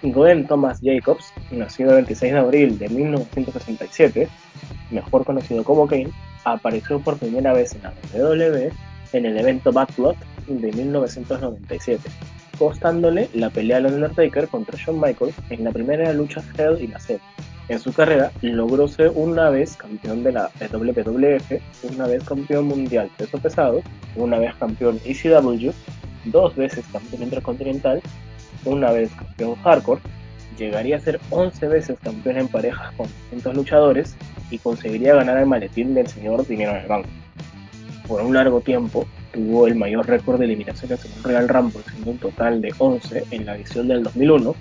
Glenn 0.00 0.46
Thomas 0.46 0.80
Jacobs, 0.82 1.30
nacido 1.50 1.90
el 1.90 1.96
26 1.96 2.32
de 2.32 2.38
abril 2.38 2.78
de 2.78 2.88
1967, 2.88 4.28
mejor 4.90 5.26
conocido 5.26 5.62
como 5.62 5.86
Kane, 5.86 6.08
apareció 6.44 7.00
por 7.00 7.18
primera 7.18 7.52
vez 7.52 7.74
en 7.74 7.82
la 7.82 7.92
WWE 8.14 8.72
en 9.12 9.26
el 9.26 9.36
evento 9.38 9.72
Bad 9.72 9.88
Blood 9.96 10.16
de 10.46 10.72
1997, 10.72 12.08
costándole 12.58 13.28
la 13.34 13.50
pelea 13.50 13.80
de 13.80 13.92
Undertaker 13.94 14.48
contra 14.48 14.78
Shawn 14.78 15.00
Michaels 15.00 15.34
en 15.50 15.64
la 15.64 15.72
primera 15.72 16.12
lucha 16.12 16.42
Hell 16.56 16.82
in 16.82 16.94
a 16.94 17.00
Cell 17.00 17.20
en 17.70 17.78
su 17.78 17.92
carrera 17.92 18.32
logró 18.42 18.88
ser 18.88 19.12
una 19.14 19.48
vez 19.48 19.76
campeón 19.76 20.24
de 20.24 20.32
la 20.32 20.50
WWF, 20.58 21.52
una 21.94 22.08
vez 22.08 22.24
campeón 22.24 22.64
mundial 22.66 23.08
peso 23.16 23.38
pesado, 23.38 23.80
una 24.16 24.40
vez 24.40 24.52
campeón 24.56 24.98
ECW, 25.04 25.70
dos 26.24 26.56
veces 26.56 26.84
campeón 26.90 27.22
intercontinental, 27.22 28.02
una 28.64 28.90
vez 28.90 29.12
campeón 29.12 29.54
hardcore 29.62 30.00
llegaría 30.58 30.96
a 30.96 31.00
ser 31.00 31.20
11 31.30 31.68
veces 31.68 31.96
campeón 32.02 32.38
en 32.38 32.48
parejas 32.48 32.92
con 32.96 33.06
distintos 33.06 33.54
luchadores 33.54 34.16
y 34.50 34.58
conseguiría 34.58 35.14
ganar 35.14 35.38
el 35.38 35.46
maletín 35.46 35.94
del 35.94 36.08
señor 36.08 36.44
Dinero 36.48 36.72
en 36.72 36.78
el 36.78 36.88
Banco. 36.88 37.08
Por 38.10 38.22
un 38.22 38.34
largo 38.34 38.60
tiempo 38.60 39.06
tuvo 39.32 39.68
el 39.68 39.76
mayor 39.76 40.04
récord 40.04 40.40
de 40.40 40.46
eliminaciones 40.46 41.04
en 41.04 41.12
un 41.16 41.22
Real 41.22 41.48
Rumble, 41.48 41.80
siendo 41.88 42.10
un 42.10 42.18
total 42.18 42.60
de 42.60 42.74
11 42.76 43.24
en 43.30 43.46
la 43.46 43.54
edición 43.54 43.86
del 43.86 44.02
2001. 44.02 44.52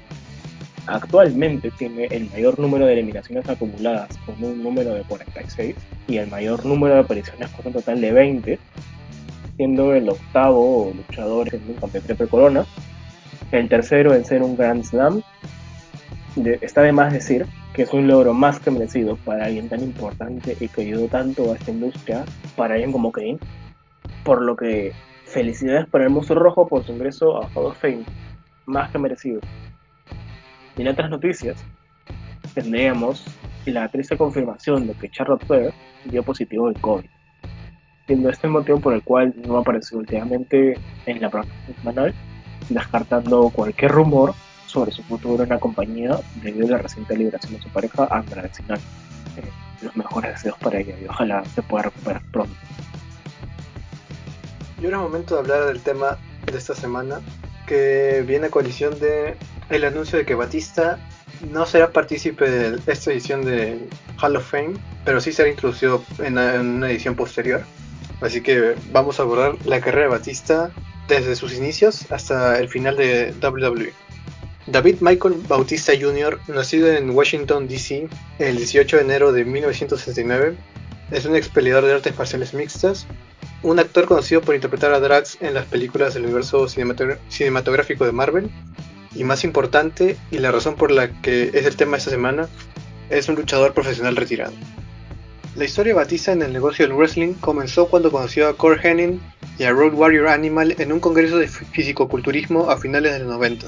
Actualmente 0.86 1.72
tiene 1.72 2.06
el 2.12 2.30
mayor 2.30 2.60
número 2.60 2.86
de 2.86 2.94
eliminaciones 2.94 3.50
acumuladas 3.50 4.16
con 4.20 4.36
un 4.44 4.62
número 4.62 4.94
de 4.94 5.02
46 5.02 5.76
y 6.08 6.18
el 6.18 6.30
mayor 6.30 6.64
número 6.64 6.94
de 6.94 7.00
apariciones 7.00 7.50
con 7.50 7.66
un 7.66 7.74
total 7.74 8.00
de 8.00 8.12
20, 8.12 8.60
siendo 9.58 9.96
el 9.96 10.10
octavo 10.10 10.94
luchador 10.96 11.52
en 11.52 11.62
un 11.70 11.74
campeón 11.74 12.04
triple 12.04 12.28
corona, 12.28 12.66
el 13.52 13.68
tercero 13.68 14.14
en 14.14 14.26
ser 14.26 14.44
un 14.44 14.56
Grand 14.58 14.84
Slam. 14.84 15.24
Está 16.62 16.82
de 16.82 16.92
más 16.92 17.14
decir 17.14 17.46
que 17.74 17.84
es 17.84 17.94
un 17.94 18.08
logro 18.08 18.34
más 18.34 18.60
que 18.60 18.72
merecido 18.72 19.16
para 19.18 19.46
alguien 19.46 19.70
tan 19.70 19.82
importante 19.82 20.56
y 20.60 20.68
que 20.68 20.82
ayudó 20.82 21.08
tanto 21.08 21.52
a 21.52 21.56
esta 21.56 21.72
industria, 21.72 22.26
para 22.56 22.74
alguien 22.76 22.92
como 22.92 23.12
Kane. 23.12 23.40
Por 24.24 24.42
lo 24.42 24.56
que 24.56 24.94
felicidades 25.26 25.88
para 25.88 26.06
el 26.06 26.10
Monstruo 26.10 26.40
Rojo 26.40 26.68
por 26.68 26.84
su 26.84 26.92
ingreso 26.92 27.42
a 27.42 27.50
Hall 27.54 27.68
of 27.68 27.80
Fame, 27.80 28.04
más 28.66 28.92
que 28.92 29.00
merecido. 29.00 29.40
Y 30.78 30.82
en 30.82 30.88
otras 30.88 31.10
noticias, 31.10 31.64
tendríamos 32.54 33.26
la 33.66 33.88
triste 33.90 34.18
confirmación 34.18 34.88
de 34.88 34.94
que 34.94 35.10
Charlotte 35.10 35.46
Flair 35.46 35.74
dio 36.06 36.24
positivo 36.24 36.68
al 36.68 36.80
COVID, 36.80 37.06
siendo 38.08 38.30
este 38.30 38.48
el 38.48 38.54
motivo 38.54 38.80
por 38.80 38.94
el 38.94 39.04
cual 39.04 39.34
no 39.46 39.58
apareció 39.58 40.00
últimamente 40.00 40.78
en 41.06 41.22
la 41.22 41.30
programación 41.30 41.76
semanal 41.78 42.16
descartando 42.70 43.50
cualquier 43.50 43.92
rumor 43.92 44.34
sobre 44.70 44.92
su 44.92 45.04
futuro 45.04 45.44
en 45.44 45.50
la 45.50 45.60
compañía 45.60 46.20
debido 46.44 46.68
a 46.68 46.72
la 46.72 46.78
reciente 46.78 47.18
liberación 47.18 47.54
de 47.56 47.62
su 47.62 47.70
pareja, 47.70 48.08
Andra 48.12 48.44
de 48.44 48.48
eh, 48.48 48.80
los 49.82 49.96
mejores 49.96 50.34
deseos 50.34 50.58
para 50.60 50.80
ella 50.80 50.96
y 51.02 51.08
ojalá 51.08 51.44
se 51.56 51.62
pueda 51.64 51.84
recuperar 51.86 52.22
pronto. 52.32 52.56
Y 54.80 54.86
ahora 54.86 54.98
es 54.98 55.04
momento 55.04 55.36
de 55.36 55.42
hablar 55.42 55.66
del 55.66 55.82
tema 55.82 56.18
de 56.46 56.58
esta 56.58 56.76
semana, 56.76 57.20
que 57.66 58.24
viene 58.28 58.48
a 58.48 58.50
colisión 58.52 58.98
de 59.00 59.36
el 59.70 59.84
anuncio 59.84 60.18
de 60.18 60.26
que 60.26 60.36
Batista 60.36 61.00
no 61.52 61.66
será 61.66 61.92
partícipe 61.92 62.50
de 62.50 62.92
esta 62.92 63.12
edición 63.12 63.44
de 63.44 63.88
Hall 64.22 64.36
of 64.36 64.50
Fame, 64.50 64.74
pero 65.04 65.20
sí 65.20 65.32
será 65.32 65.50
introducido 65.50 66.04
en 66.20 66.38
una 66.38 66.90
edición 66.90 67.16
posterior. 67.16 67.64
Así 68.22 68.42
que 68.42 68.76
vamos 68.92 69.20
a 69.20 69.24
abordar 69.24 69.56
la 69.66 69.80
carrera 69.80 70.04
de 70.04 70.10
Batista 70.10 70.72
desde 71.08 71.36
sus 71.36 71.54
inicios 71.54 72.12
hasta 72.12 72.60
el 72.60 72.70
final 72.70 72.98
de 72.98 73.34
WWE. 73.42 73.94
David 74.68 74.98
Michael 75.00 75.36
Bautista 75.48 75.94
Jr., 76.00 76.40
nacido 76.48 76.92
en 76.92 77.10
Washington, 77.10 77.68
D.C. 77.68 78.08
el 78.40 78.58
18 78.58 78.98
de 78.98 79.04
enero 79.04 79.32
de 79.32 79.46
1969, 79.46 80.56
es 81.12 81.26
un 81.26 81.36
ex 81.36 81.50
peleador 81.50 81.86
de 81.86 81.94
artes 81.94 82.18
marciales 82.18 82.54
mixtas, 82.54 83.08
un 83.64 83.80
actor 83.80 84.06
conocido 84.06 84.42
por 84.42 84.56
interpretar 84.56 84.94
a 84.94 85.00
Drax 85.00 85.38
en 85.42 85.54
las 85.54 85.66
películas 85.66 86.14
del 86.14 86.26
universo 86.26 86.68
cinematográfico 86.68 88.06
de 88.06 88.12
Marvel, 88.12 88.50
y 89.16 89.24
más 89.24 89.44
importante, 89.44 90.18
y 90.30 90.38
la 90.38 90.52
razón 90.52 90.76
por 90.76 90.92
la 90.92 91.10
que 91.22 91.52
es 91.54 91.66
el 91.66 91.76
tema 91.76 91.98
esta 91.98 92.12
semana, 92.12 92.48
es 93.10 93.28
un 93.28 93.36
luchador 93.36 93.74
profesional 93.74 94.16
retirado. 94.16 94.54
La 95.56 95.66
historia 95.66 95.94
de 95.94 96.00
Batista 96.00 96.32
en 96.32 96.44
el 96.44 96.54
negocio 96.54 96.86
del 96.86 96.96
wrestling 96.96 97.34
comenzó 97.34 97.88
cuando 97.88 98.12
conoció 98.12 98.48
a 98.48 98.56
Core 98.56 98.80
Henning 98.84 99.20
y 99.58 99.64
a 99.64 99.72
Road 99.72 99.94
Warrior 99.94 100.28
Animal 100.28 100.76
en 100.78 100.92
un 100.92 101.00
congreso 101.00 101.38
de 101.38 101.48
fisicoculturismo 101.48 102.70
a 102.70 102.78
finales 102.78 103.14
de 103.14 103.20
los 103.20 103.30
90. 103.30 103.68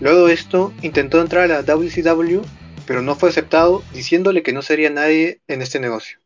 Luego 0.00 0.26
de 0.26 0.34
esto, 0.34 0.72
intentó 0.82 1.20
entrar 1.20 1.44
a 1.44 1.48
la 1.48 1.62
WCW, 1.62 2.42
pero 2.86 3.02
no 3.02 3.16
fue 3.16 3.30
aceptado, 3.30 3.82
diciéndole 3.92 4.42
que 4.42 4.52
no 4.52 4.62
sería 4.62 4.90
nadie 4.90 5.40
en 5.48 5.60
este 5.60 5.80
negocio. 5.80 6.18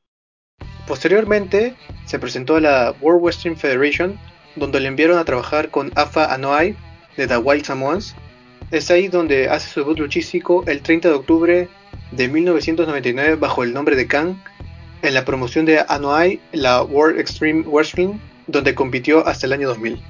Posteriormente, 0.87 1.75
se 2.05 2.19
presentó 2.19 2.57
a 2.57 2.61
la 2.61 2.95
World 3.01 3.23
Wrestling 3.23 3.57
Federation, 3.57 4.19
donde 4.57 4.81
le 4.81 4.89
enviaron 4.89 5.19
a 5.19 5.25
trabajar 5.25 5.71
con 5.71 5.91
Afa 5.95 6.33
Anoa'i 6.35 6.77
de 7.17 7.27
The 7.27 7.39
Wild 7.39 7.65
Samoans. 7.65 8.15
Es 8.71 8.91
ahí 8.91 9.09
donde 9.09 9.49
hace 9.49 9.71
su 9.71 9.81
debut 9.81 9.99
luchístico 9.99 10.65
el 10.67 10.83
30 10.83 11.09
de 11.09 11.15
octubre 11.15 11.69
de 12.11 12.29
1999 12.29 13.37
bajo 13.37 13.63
el 13.63 13.73
nombre 13.73 13.97
de 13.97 14.07
Khan 14.07 14.43
en 15.03 15.15
la 15.15 15.25
promoción 15.25 15.65
de 15.65 15.85
Anoa'i, 15.89 16.41
la 16.53 16.83
World 16.83 17.19
Extreme 17.19 17.65
Wrestling, 17.67 18.19
donde 18.47 18.75
compitió 18.75 19.27
hasta 19.27 19.47
el 19.47 19.55
año 19.55 19.69
2000. 19.69 20.01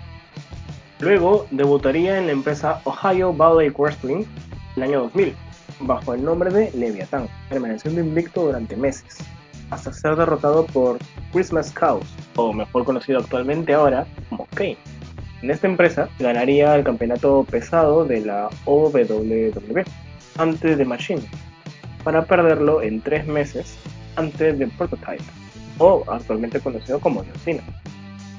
Luego 1.03 1.49
debutaría 1.51 2.17
en 2.17 2.27
la 2.27 2.33
empresa 2.33 2.81
Ohio 2.85 3.33
Valley 3.33 3.71
Wrestling 3.71 4.25
el 4.77 4.83
año 4.85 5.01
2000, 5.01 5.35
bajo 5.81 6.15
el 6.15 6.25
nombre 6.25 6.53
de 6.53 6.71
Leviathan, 6.79 7.27
permaneciendo 7.49 8.01
invicto 8.01 8.45
durante 8.45 8.77
meses, 8.77 9.19
hasta 9.71 9.93
ser 9.93 10.15
derrotado 10.15 10.65
por 10.67 10.99
Christmas 11.33 11.73
Cows, 11.73 12.07
o 12.37 12.53
mejor 12.53 12.85
conocido 12.85 13.19
actualmente 13.19 13.75
ahora 13.75 14.07
como 14.31 14.47
Kane. 14.55 14.79
En 15.43 15.51
esta 15.51 15.67
empresa 15.67 16.09
ganaría 16.21 16.73
el 16.77 16.85
campeonato 16.85 17.45
pesado 17.51 18.05
de 18.05 18.21
la 18.21 18.49
OWW 18.65 19.83
antes 20.39 20.79
de 20.79 20.85
Machine, 20.85 21.23
para 22.05 22.27
perderlo 22.27 22.81
en 22.81 23.01
tres 23.01 23.27
meses 23.27 23.77
antes 24.15 24.57
de 24.57 24.69
Prototype, 24.69 25.25
o 25.79 26.05
actualmente 26.07 26.61
conocido 26.61 27.01
como 27.01 27.25
John 27.45 27.61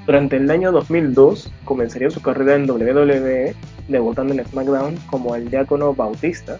durante 0.05 0.35
el 0.35 0.51
año 0.51 0.73
2002 0.73 1.49
comenzaría 1.63 2.09
su 2.09 2.21
carrera 2.21 2.55
en 2.55 2.69
WWE, 2.69 3.55
debutando 3.87 4.33
en 4.33 4.45
SmackDown 4.45 4.97
como 5.07 5.35
el 5.35 5.49
diácono 5.49 5.93
Bautista, 5.93 6.59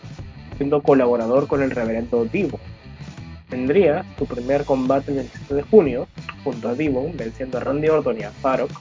siendo 0.56 0.82
colaborador 0.82 1.48
con 1.48 1.62
el 1.62 1.72
reverendo 1.72 2.24
Divo. 2.26 2.60
Tendría 3.50 4.06
su 4.18 4.26
primer 4.26 4.64
combate 4.64 5.12
el 5.12 5.24
17 5.24 5.56
de 5.56 5.62
junio, 5.64 6.08
junto 6.44 6.70
a 6.70 6.74
Divo, 6.74 7.12
venciendo 7.16 7.58
a 7.58 7.62
Randy 7.62 7.90
Orton 7.90 8.20
y 8.20 8.24
a 8.24 8.32
Farok, 8.32 8.72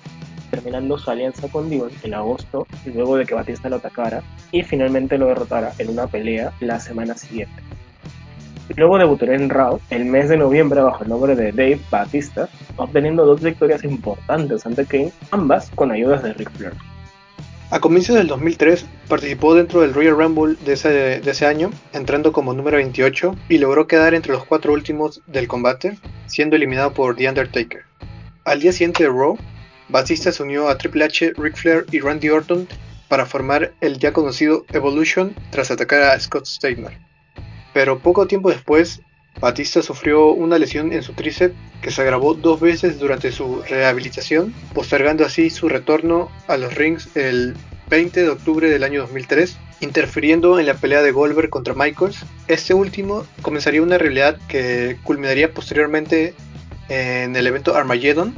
terminando 0.53 0.96
su 0.96 1.11
alianza 1.11 1.48
con 1.48 1.68
Divo 1.68 1.88
en 2.05 2.14
agosto, 2.14 2.66
luego 2.87 3.16
de 3.16 3.27
que 3.27 3.35
Batista 3.35 3.68
lo 3.68 3.77
atacara 3.77 4.22
y 4.53 4.62
finalmente 4.62 5.18
lo 5.18 5.27
derrotara 5.27 5.72
en 5.79 5.90
una 5.90 6.07
pelea 6.07 6.53
la 6.61 6.79
semana 6.79 7.16
siguiente. 7.16 7.61
Luego 8.77 8.98
debutaría 8.98 9.35
en 9.35 9.51
Raw 9.51 9.81
el 9.90 10.05
mes 10.05 10.29
de 10.29 10.37
noviembre 10.37 10.81
bajo 10.81 11.03
el 11.05 11.11
nombre 11.11 11.37
de 11.37 11.53
Dave 11.53 11.81
Batista, 11.90 12.48
obteniendo 12.77 13.27
dos 13.27 13.40
victorias 13.40 13.85
importantes 13.85 14.64
ante 14.66 14.87
Kane, 14.87 15.12
ambas 15.31 15.70
con 15.75 15.90
ayudas 15.90 16.22
de 16.22 16.33
Ric 16.33 16.51
Flair. 16.53 16.75
A 17.70 17.81
comienzos 17.81 18.16
del 18.16 18.27
2003 18.27 18.85
participó 19.09 19.55
dentro 19.55 19.81
del 19.81 19.94
Royal 19.94 20.16
Rumble 20.16 20.57
de 20.62 20.75
ese, 20.75 20.90
de 20.90 21.31
ese, 21.31 21.46
año, 21.46 21.70
entrando 21.94 22.31
como 22.31 22.53
número 22.53 22.77
28 22.77 23.35
y 23.48 23.59
logró 23.59 23.87
quedar 23.87 24.14
entre 24.14 24.33
los 24.33 24.44
cuatro 24.44 24.75
últimos 24.75 25.22
del 25.27 25.48
combate, 25.48 25.96
siendo 26.27 26.57
eliminado 26.57 26.92
por 26.92 27.16
The 27.16 27.31
Undertaker. 27.31 27.83
Al 28.44 28.61
día 28.61 28.72
siguiente 28.72 29.05
de 29.05 29.09
Raw, 29.09 29.38
Batista 29.88 30.33
se 30.33 30.42
unió 30.42 30.68
a 30.68 30.77
Triple 30.77 31.05
H, 31.05 31.33
Ric 31.37 31.57
Flair 31.57 31.87
y 31.90 32.01
Randy 32.01 32.29
Orton 32.29 32.68
para 33.09 33.25
formar 33.25 33.72
el 33.81 33.98
ya 33.98 34.12
conocido 34.12 34.64
Evolution 34.72 35.35
tras 35.51 35.70
atacar 35.70 36.03
a 36.03 36.20
Scott 36.20 36.46
Steiner. 36.46 36.98
Pero 37.73 37.99
poco 37.99 38.27
tiempo 38.27 38.51
después, 38.51 39.01
Batista 39.41 39.83
sufrió 39.83 40.29
una 40.29 40.59
lesión 40.59 40.93
en 40.93 41.03
su 41.03 41.15
tríceps 41.15 41.55
que 41.81 41.91
se 41.91 42.03
agravó 42.03 42.35
dos 42.35 42.61
veces 42.61 42.99
durante 42.99 43.33
su 43.33 43.63
rehabilitación, 43.63 44.55
postergando 44.75 45.25
así 45.25 45.51
su 45.51 45.69
retorno 45.69 46.31
a 46.47 46.57
los 46.57 46.75
rings 46.75 47.16
el 47.16 47.55
20 47.89 48.23
de 48.23 48.29
octubre 48.29 48.70
del 48.70 48.85
año 48.85 49.01
2003, 49.01 49.59
interfiriendo 49.81 50.59
en 50.61 50.66
la 50.66 50.75
pelea 50.75 51.03
de 51.03 51.12
Goldberg 51.12 51.51
contra 51.51 51.75
Michaels. 51.75 52.25
Este 52.47 52.75
último 52.75 53.27
comenzaría 53.43 53.83
una 53.83 53.99
realidad 53.99 54.39
que 54.49 54.99
culminaría 55.03 55.53
posteriormente 55.53 56.35
en 56.89 57.35
el 57.35 57.47
evento 57.47 57.75
Armageddon. 57.75 58.35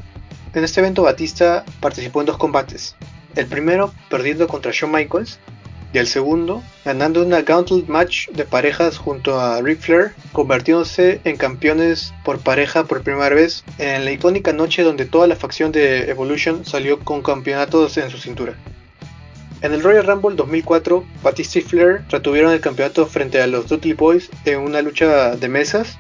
En 0.55 0.65
este 0.65 0.81
evento 0.81 1.03
Batista 1.03 1.65
participó 1.81 2.21
en 2.21 2.27
dos 2.27 2.39
combates, 2.39 2.97
el 3.35 3.47
primero 3.47 3.93
perdiendo 4.09 4.47
contra 4.47 4.73
Shawn 4.73 4.93
Michaels 4.93 5.39
y 5.95 5.99
el 5.99 6.09
segundo, 6.09 6.61
ganando 6.85 7.23
una 7.23 7.43
Gauntlet 7.43 7.87
Match 7.87 8.29
de 8.31 8.45
parejas 8.45 8.99
junto 8.99 9.41
a 9.41 9.63
Ric 9.63 9.79
Flair, 9.79 10.13
convirtiéndose 10.33 11.21
en 11.23 11.37
campeones 11.37 12.13
por 12.25 12.41
pareja 12.41 12.83
por 12.83 13.03
primera 13.03 13.33
vez 13.33 13.63
en 13.79 14.05
la 14.05 14.11
icónica 14.11 14.53
noche 14.53 14.83
donde 14.83 15.05
toda 15.05 15.29
la 15.29 15.37
facción 15.37 15.71
de 15.71 16.11
Evolution 16.11 16.65
salió 16.65 16.99
con 16.99 17.23
campeonatos 17.23 17.97
en 17.97 18.11
su 18.11 18.19
cintura. 18.19 18.55
En 19.63 19.73
el 19.73 19.85
Royal 19.85 20.05
Rumble 20.05 20.35
2004, 20.35 21.05
Batista 21.23 21.61
y 21.61 21.63
Flair 21.63 22.03
retuvieron 22.11 22.53
el 22.53 22.61
campeonato 22.61 23.07
frente 23.07 23.41
a 23.41 23.47
los 23.47 23.69
Dudley 23.69 23.93
Boys 23.93 24.31
en 24.47 24.59
una 24.59 24.83
lucha 24.83 25.37
de 25.37 25.49
mesas 25.49 25.97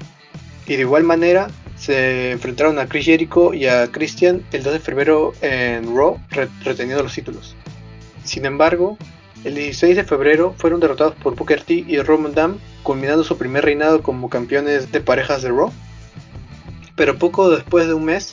y 0.66 0.74
de 0.74 0.80
igual 0.80 1.04
manera 1.04 1.46
se 1.76 2.32
enfrentaron 2.32 2.80
a 2.80 2.88
Chris 2.88 3.06
Jericho 3.06 3.54
y 3.54 3.68
a 3.68 3.86
Christian 3.92 4.42
el 4.50 4.64
2 4.64 4.72
de 4.72 4.80
febrero 4.80 5.34
en 5.40 5.96
Raw 5.96 6.18
reteniendo 6.64 7.04
los 7.04 7.14
títulos. 7.14 7.54
Sin 8.24 8.44
embargo, 8.46 8.98
el 9.44 9.54
16 9.54 9.96
de 9.96 10.04
febrero 10.04 10.54
fueron 10.56 10.80
derrotados 10.80 11.14
por 11.16 11.36
Booker 11.36 11.62
T 11.62 11.84
y 11.86 12.00
Roman 12.00 12.34
Dam, 12.34 12.58
culminando 12.82 13.24
su 13.24 13.36
primer 13.36 13.64
reinado 13.64 14.02
como 14.02 14.30
campeones 14.30 14.90
de 14.90 15.00
parejas 15.00 15.42
de 15.42 15.50
Raw. 15.50 15.70
Pero 16.96 17.18
poco 17.18 17.50
después 17.50 17.86
de 17.86 17.94
un 17.94 18.06
mes, 18.06 18.32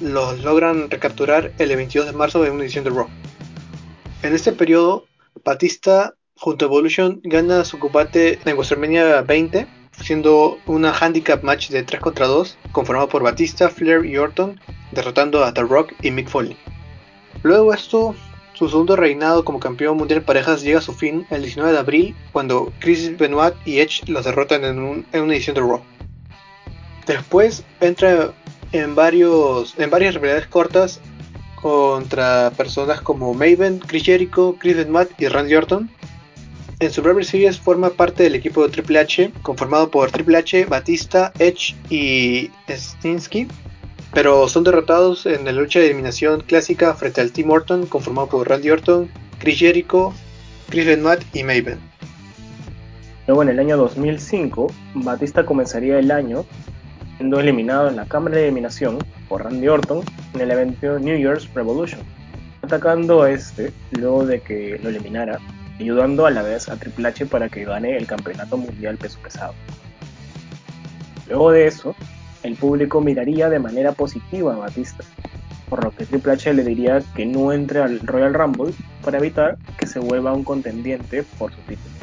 los 0.00 0.42
logran 0.42 0.90
recapturar 0.90 1.52
el 1.58 1.76
22 1.76 2.06
de 2.06 2.12
marzo 2.12 2.44
en 2.44 2.52
una 2.52 2.64
edición 2.64 2.84
de 2.84 2.90
Raw. 2.90 3.08
En 4.22 4.34
este 4.34 4.52
periodo, 4.52 5.06
Batista 5.44 6.14
junto 6.34 6.64
a 6.64 6.68
Evolution 6.68 7.20
gana 7.22 7.64
su 7.64 7.78
combate 7.78 8.38
en 8.44 8.56
WrestleMania 8.56 9.22
20, 9.22 9.66
siendo 10.02 10.58
una 10.66 10.92
handicap 10.92 11.42
match 11.42 11.68
de 11.68 11.82
3 11.82 12.00
contra 12.00 12.26
2, 12.26 12.58
conformado 12.72 13.08
por 13.08 13.22
Batista, 13.22 13.68
Flair 13.68 14.04
y 14.04 14.16
Orton, 14.16 14.58
derrotando 14.92 15.44
a 15.44 15.54
The 15.54 15.62
Rock 15.62 15.92
y 16.02 16.10
Mick 16.10 16.28
Foley. 16.28 16.56
Luego 17.42 17.72
esto, 17.72 18.14
su 18.60 18.68
segundo 18.68 18.94
reinado 18.94 19.42
como 19.42 19.58
campeón 19.58 19.96
mundial 19.96 20.20
de 20.20 20.26
parejas 20.26 20.60
llega 20.60 20.80
a 20.80 20.82
su 20.82 20.92
fin 20.92 21.26
el 21.30 21.40
19 21.40 21.72
de 21.72 21.78
abril, 21.78 22.16
cuando 22.30 22.70
Chris 22.78 23.16
Benoit 23.16 23.54
y 23.64 23.78
Edge 23.78 24.02
los 24.06 24.26
derrotan 24.26 24.64
en, 24.64 24.78
una 24.78 25.34
edición 25.34 25.54
de 25.54 25.62
Raw. 25.62 25.80
Después 27.06 27.64
entra 27.80 28.34
en, 28.72 28.94
varios, 28.94 29.74
en 29.78 29.88
varias 29.88 30.12
rivalidades 30.12 30.46
cortas 30.46 31.00
contra 31.54 32.52
personas 32.54 33.00
como 33.00 33.32
Maven, 33.32 33.78
Chris 33.78 34.04
Jericho, 34.04 34.54
Chris 34.60 34.76
Benoit 34.76 35.08
y 35.18 35.28
Randy 35.28 35.54
Orton, 35.54 35.90
en 36.80 36.90
Survivor 36.90 37.24
Series 37.24 37.58
forma 37.58 37.88
parte 37.88 38.24
del 38.24 38.34
equipo 38.34 38.62
de 38.62 38.72
Triple 38.72 38.98
H, 38.98 39.32
conformado 39.40 39.90
por 39.90 40.10
Triple 40.10 40.36
H, 40.36 40.66
Batista, 40.66 41.32
Edge 41.38 41.74
y 41.88 42.50
Stinsky, 42.68 43.48
pero 44.12 44.48
son 44.48 44.64
derrotados 44.64 45.26
en 45.26 45.44
la 45.44 45.52
lucha 45.52 45.78
de 45.78 45.86
eliminación 45.86 46.40
clásica 46.40 46.94
frente 46.94 47.20
al 47.20 47.32
Team 47.32 47.50
Orton, 47.50 47.86
conformado 47.86 48.28
por 48.28 48.48
Randy 48.48 48.70
Orton, 48.70 49.08
Chris 49.38 49.58
Jericho, 49.58 50.12
Chris 50.68 50.86
Benoit 50.86 51.20
y 51.32 51.42
Maven. 51.42 51.78
Luego 53.26 53.42
en 53.42 53.50
el 53.50 53.60
año 53.60 53.76
2005, 53.76 54.72
Batista 54.94 55.46
comenzaría 55.46 55.98
el 55.98 56.10
año 56.10 56.44
siendo 57.16 57.38
eliminado 57.38 57.88
en 57.88 57.96
la 57.96 58.06
cámara 58.06 58.36
de 58.36 58.44
eliminación 58.44 58.98
por 59.28 59.44
Randy 59.44 59.68
Orton 59.68 60.02
en 60.34 60.40
el 60.40 60.50
evento 60.50 60.98
New 60.98 61.16
Year's 61.16 61.52
Revolution, 61.54 62.00
atacando 62.62 63.22
a 63.22 63.30
este 63.30 63.72
luego 63.92 64.26
de 64.26 64.40
que 64.40 64.80
lo 64.82 64.88
eliminara 64.88 65.38
ayudando 65.78 66.26
a 66.26 66.30
la 66.30 66.42
vez 66.42 66.68
a 66.68 66.76
Triple 66.76 67.08
H 67.08 67.26
para 67.26 67.48
que 67.48 67.64
gane 67.64 67.96
el 67.96 68.06
campeonato 68.06 68.56
mundial 68.56 68.96
peso 68.96 69.18
pesado. 69.22 69.54
Luego 71.28 71.52
de 71.52 71.66
eso, 71.66 71.94
el 72.42 72.56
público 72.56 73.00
miraría 73.00 73.48
de 73.48 73.58
manera 73.58 73.92
positiva 73.92 74.54
a 74.54 74.58
Batista, 74.58 75.04
por 75.68 75.84
lo 75.84 75.90
que 75.92 76.06
Triple 76.06 76.32
H 76.32 76.52
le 76.54 76.64
diría 76.64 77.02
que 77.14 77.26
no 77.26 77.52
entre 77.52 77.80
al 77.80 78.00
Royal 78.00 78.34
Rumble 78.34 78.72
para 79.04 79.18
evitar 79.18 79.58
que 79.78 79.86
se 79.86 79.98
vuelva 79.98 80.32
un 80.32 80.44
contendiente 80.44 81.22
por 81.38 81.52
su 81.52 81.60
título. 81.62 81.94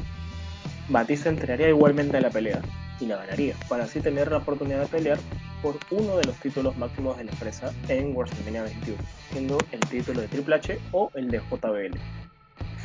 Batista 0.90 1.30
entraría 1.30 1.70
igualmente 1.70 2.18
a 2.18 2.22
la 2.22 2.30
pelea 2.30 2.62
y 3.00 3.06
la 3.06 3.18
ganaría, 3.18 3.56
para 3.68 3.84
así 3.84 4.00
tener 4.00 4.32
la 4.32 4.38
oportunidad 4.38 4.82
de 4.82 4.88
pelear 4.88 5.20
por 5.62 5.78
uno 5.92 6.18
de 6.18 6.24
los 6.24 6.36
títulos 6.38 6.78
máximos 6.78 7.18
de 7.18 7.26
la 7.26 7.32
empresa 7.32 7.74
en 7.90 8.16
WrestleMania 8.16 8.64
21, 8.64 8.98
siendo 9.32 9.58
el 9.72 9.80
título 9.82 10.22
de 10.22 10.28
Triple 10.28 10.56
H 10.56 10.80
o 10.92 11.12
el 11.16 11.30
de 11.30 11.40
JBL 11.40 12.27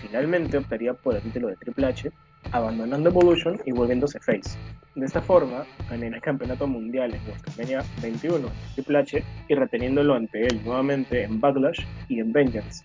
finalmente 0.02 0.58
optaría 0.58 0.92
por 0.92 1.14
el 1.14 1.22
título 1.22 1.48
de 1.48 1.56
Triple 1.56 1.86
H, 1.86 2.10
abandonando 2.50 3.08
Evolution 3.08 3.60
y 3.64 3.72
volviéndose 3.72 4.18
face. 4.18 4.58
De 4.94 5.06
esta 5.06 5.22
forma, 5.22 5.64
ganaría 5.88 6.16
el 6.16 6.22
campeonato 6.22 6.66
mundial 6.66 7.14
en 7.14 7.20
WrestleMania 7.24 7.84
21 8.02 8.48
Triple 8.74 8.98
H 8.98 9.24
y 9.48 9.54
reteniéndolo 9.54 10.14
ante 10.14 10.46
él 10.46 10.60
nuevamente 10.64 11.22
en 11.22 11.40
Backlash 11.40 11.80
y 12.08 12.20
en 12.20 12.32
Vengeance, 12.32 12.84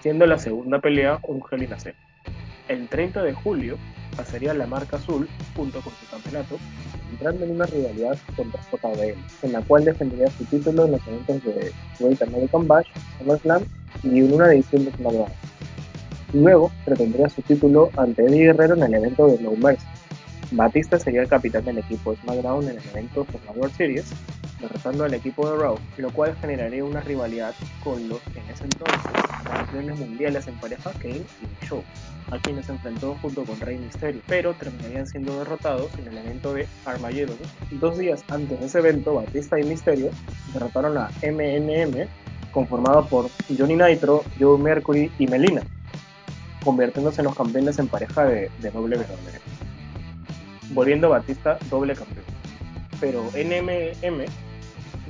siendo 0.00 0.26
la 0.26 0.38
segunda 0.38 0.80
pelea 0.80 1.18
un 1.22 1.40
Hell 1.50 1.62
in 1.62 1.72
a 1.72 1.78
Cell. 1.78 1.94
El 2.68 2.88
30 2.88 3.22
de 3.22 3.32
julio 3.32 3.78
pasaría 4.16 4.52
la 4.54 4.66
marca 4.66 4.96
azul 4.96 5.28
junto 5.56 5.80
con 5.80 5.92
su 5.94 6.06
campeonato, 6.10 6.58
entrando 7.12 7.44
en 7.44 7.52
una 7.52 7.66
rivalidad 7.66 8.18
contra 8.36 8.60
JBL, 8.70 9.18
en 9.42 9.52
la 9.52 9.62
cual 9.62 9.84
defendería 9.84 10.28
su 10.28 10.44
título 10.44 10.84
en 10.84 10.92
los 10.92 11.06
eventos 11.06 11.44
de 11.44 11.72
Great 11.98 12.22
American 12.22 12.66
Bash, 12.66 12.86
SummerSlam 13.18 13.62
y 14.02 14.18
en 14.18 14.32
una 14.32 14.52
edición 14.52 14.84
de 14.84 14.92
SmackDown. 14.92 15.32
Luego 16.32 16.70
retendría 16.86 17.28
su 17.28 17.42
título 17.42 17.90
ante 17.96 18.24
Eddie 18.24 18.46
Guerrero 18.46 18.74
en 18.74 18.82
el 18.84 18.94
evento 18.94 19.26
de 19.26 19.38
No 19.38 19.52
Mercy. 19.52 19.86
Batista 20.52 20.98
sería 20.98 21.22
el 21.22 21.28
capitán 21.28 21.64
del 21.64 21.78
equipo 21.78 22.14
SmackDown 22.14 22.64
en 22.64 22.78
el 22.78 22.88
evento 22.90 23.26
Survivor 23.30 23.70
Series, 23.72 24.10
derrotando 24.60 25.04
al 25.04 25.14
equipo 25.14 25.48
de 25.48 25.56
Raw, 25.56 25.76
lo 25.96 26.10
cual 26.10 26.36
generaría 26.40 26.84
una 26.84 27.00
rivalidad 27.00 27.54
con 27.82 28.08
los 28.08 28.20
en 28.34 28.42
ese 28.52 28.64
entonces 28.64 29.00
campeones 29.44 29.98
mundiales 29.98 30.46
en 30.48 30.54
pareja 30.56 30.90
Kane 31.00 31.22
y 31.42 31.66
Show, 31.66 31.82
a 32.30 32.38
quienes 32.38 32.68
enfrentó 32.68 33.16
junto 33.22 33.44
con 33.44 33.60
Rey 33.60 33.78
Mysterio, 33.78 34.22
pero 34.26 34.54
terminarían 34.54 35.06
siendo 35.06 35.38
derrotados 35.38 35.90
en 35.98 36.08
el 36.08 36.18
evento 36.18 36.52
de 36.54 36.66
Armageddon. 36.84 37.38
Dos 37.72 37.98
días 37.98 38.24
antes 38.28 38.58
de 38.58 38.66
ese 38.66 38.78
evento, 38.78 39.14
Batista 39.14 39.58
y 39.58 39.64
Mysterio 39.64 40.10
derrotaron 40.52 40.96
a 40.98 41.10
MNM, 41.22 42.08
conformado 42.52 43.06
por 43.06 43.30
Johnny 43.56 43.76
Nitro, 43.76 44.24
Joe 44.38 44.58
Mercury 44.58 45.10
y 45.18 45.26
Melina 45.28 45.62
convirtiéndose 46.64 47.20
en 47.20 47.26
los 47.26 47.36
campeones 47.36 47.78
en 47.78 47.88
pareja 47.88 48.24
de, 48.24 48.50
de 48.58 48.70
WWE. 48.70 49.04
Volviendo 50.70 51.10
Batista 51.10 51.58
doble 51.70 51.94
campeón. 51.94 52.24
Pero 53.00 53.24
NMM 53.34 54.24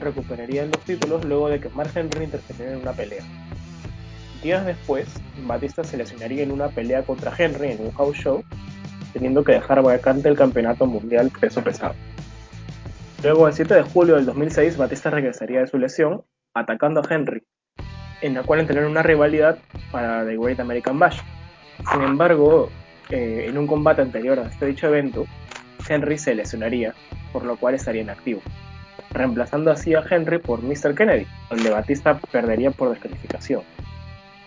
recuperaría 0.01 0.65
los 0.65 0.79
títulos 0.81 1.25
luego 1.25 1.49
de 1.49 1.61
que 1.61 1.69
Mark 1.71 1.91
Henry 1.95 2.25
interviniera 2.25 2.73
en 2.73 2.81
una 2.81 2.93
pelea. 2.93 3.23
Días 4.43 4.65
después, 4.65 5.07
Batista 5.47 5.85
se 5.85 5.97
lesionaría 5.97 6.43
en 6.43 6.51
una 6.51 6.69
pelea 6.69 7.03
contra 7.03 7.35
Henry 7.37 7.73
en 7.73 7.83
un 7.83 7.93
house 7.93 8.17
show, 8.17 8.43
teniendo 9.13 9.45
que 9.45 9.53
dejar 9.53 9.83
vacante 9.83 10.29
el 10.29 10.37
campeonato 10.37 10.87
mundial 10.87 11.31
peso 11.41 11.63
pesado. 11.63 11.95
Luego, 13.23 13.49
el 13.49 13.55
7 13.55 13.75
de 13.75 13.83
julio 13.83 14.17
del 14.17 14.25
2006, 14.25 14.79
Batista 14.79 15.11
regresaría 15.11 15.61
de 15.61 15.67
su 15.67 15.77
lesión, 15.77 16.23
atacando 16.55 17.01
a 17.01 17.15
Henry, 17.15 17.43
en 18.23 18.35
la 18.35 18.43
cual 18.43 18.61
entraría 18.61 18.89
una 18.89 19.03
rivalidad 19.03 19.59
para 19.93 20.25
The 20.25 20.39
Great 20.39 20.59
American 20.59 20.99
Bash, 20.99 21.21
sin 21.93 22.03
embargo, 22.03 22.71
eh, 23.11 23.47
en 23.49 23.59
un 23.59 23.67
combate 23.67 24.03
anterior 24.03 24.39
a 24.39 24.47
este 24.47 24.67
dicho 24.67 24.87
evento, 24.87 25.27
Henry 25.89 26.19
se 26.19 26.35
lesionaría, 26.35 26.95
por 27.33 27.45
lo 27.45 27.57
cual 27.57 27.75
estaría 27.75 28.03
inactivo, 28.03 28.41
reemplazando 29.11 29.71
así 29.71 29.95
a 29.95 30.05
Henry 30.09 30.39
por 30.39 30.63
Mr. 30.63 30.95
Kennedy, 30.95 31.27
donde 31.49 31.71
Batista 31.71 32.19
perdería 32.31 32.71
por 32.71 32.91
descalificación. 32.91 33.63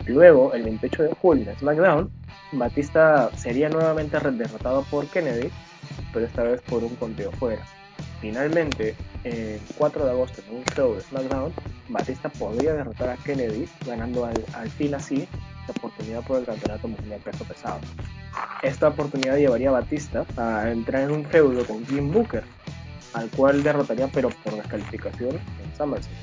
Luego, 0.05 0.53
el 0.53 0.63
28 0.63 1.03
de 1.03 1.13
julio 1.13 1.53
SmackDown, 1.59 2.11
Batista 2.53 3.29
sería 3.35 3.69
nuevamente 3.69 4.17
derrotado 4.19 4.83
por 4.89 5.07
Kennedy, 5.07 5.49
pero 6.13 6.25
esta 6.25 6.43
vez 6.43 6.61
por 6.61 6.83
un 6.83 6.95
conteo 6.95 7.31
fuera. 7.33 7.63
Finalmente, 8.21 8.95
el 9.23 9.59
4 9.77 10.05
de 10.05 10.11
agosto 10.11 10.41
en 10.47 10.57
un 10.57 10.63
show 10.75 10.93
de 10.93 11.01
SmackDown, 11.01 11.53
Batista 11.89 12.29
podría 12.29 12.73
derrotar 12.73 13.09
a 13.09 13.17
Kennedy, 13.17 13.67
ganando 13.85 14.25
al, 14.25 14.43
al 14.53 14.69
fin 14.69 14.95
así 14.95 15.27
la 15.67 15.73
oportunidad 15.77 16.23
por 16.23 16.39
el 16.39 16.45
campeonato 16.45 16.87
mundial 16.87 17.19
peso 17.21 17.43
pesado. 17.45 17.79
Esta 18.61 18.89
oportunidad 18.89 19.37
llevaría 19.37 19.69
a 19.69 19.73
Batista 19.73 20.25
a 20.37 20.71
entrar 20.71 21.03
en 21.03 21.11
un 21.11 21.25
feudo 21.25 21.65
con 21.65 21.85
Jim 21.85 22.11
Booker, 22.11 22.43
al 23.13 23.29
cual 23.29 23.63
derrotaría 23.63 24.07
pero 24.07 24.29
por 24.29 24.55
descalificación 24.55 25.35
en 25.35 25.77
SummerSlam, 25.77 26.15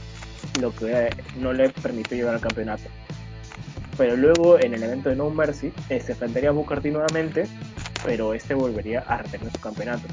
lo 0.61 0.75
que 0.75 1.11
no 1.39 1.53
le 1.53 1.71
permitió 1.71 2.17
llegar 2.17 2.35
al 2.35 2.41
campeonato. 2.41 2.85
Pero 3.97 4.17
luego 4.17 4.59
en 4.59 4.75
el 4.75 4.83
evento 4.83 5.11
de 5.11 5.17
No 5.17 5.31
Mercy 5.31 5.73
eh, 5.89 6.01
se 6.01 6.13
enfrentaría 6.13 6.49
a 6.49 6.53
Booker 6.53 6.81
T 6.81 6.91
nuevamente, 6.91 7.47
pero 8.05 8.33
este 8.33 8.55
volvería 8.55 9.01
a 9.01 9.19
retener 9.19 9.53
su 9.53 9.61
campeonato. 9.61 10.07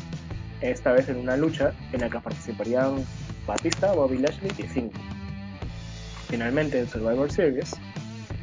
Esta 0.59 0.91
vez 0.91 1.07
en 1.07 1.17
una 1.17 1.38
lucha 1.38 1.71
en 1.93 2.01
la 2.01 2.09
que 2.09 2.19
participarían 2.19 3.05
Batista, 3.45 3.93
Bobby 3.93 4.17
Lashley 4.17 4.51
y 4.57 4.63
Finn. 4.63 4.91
Finalmente 6.28 6.80
en 6.80 6.89
Survivor 6.89 7.32
Series, 7.32 7.73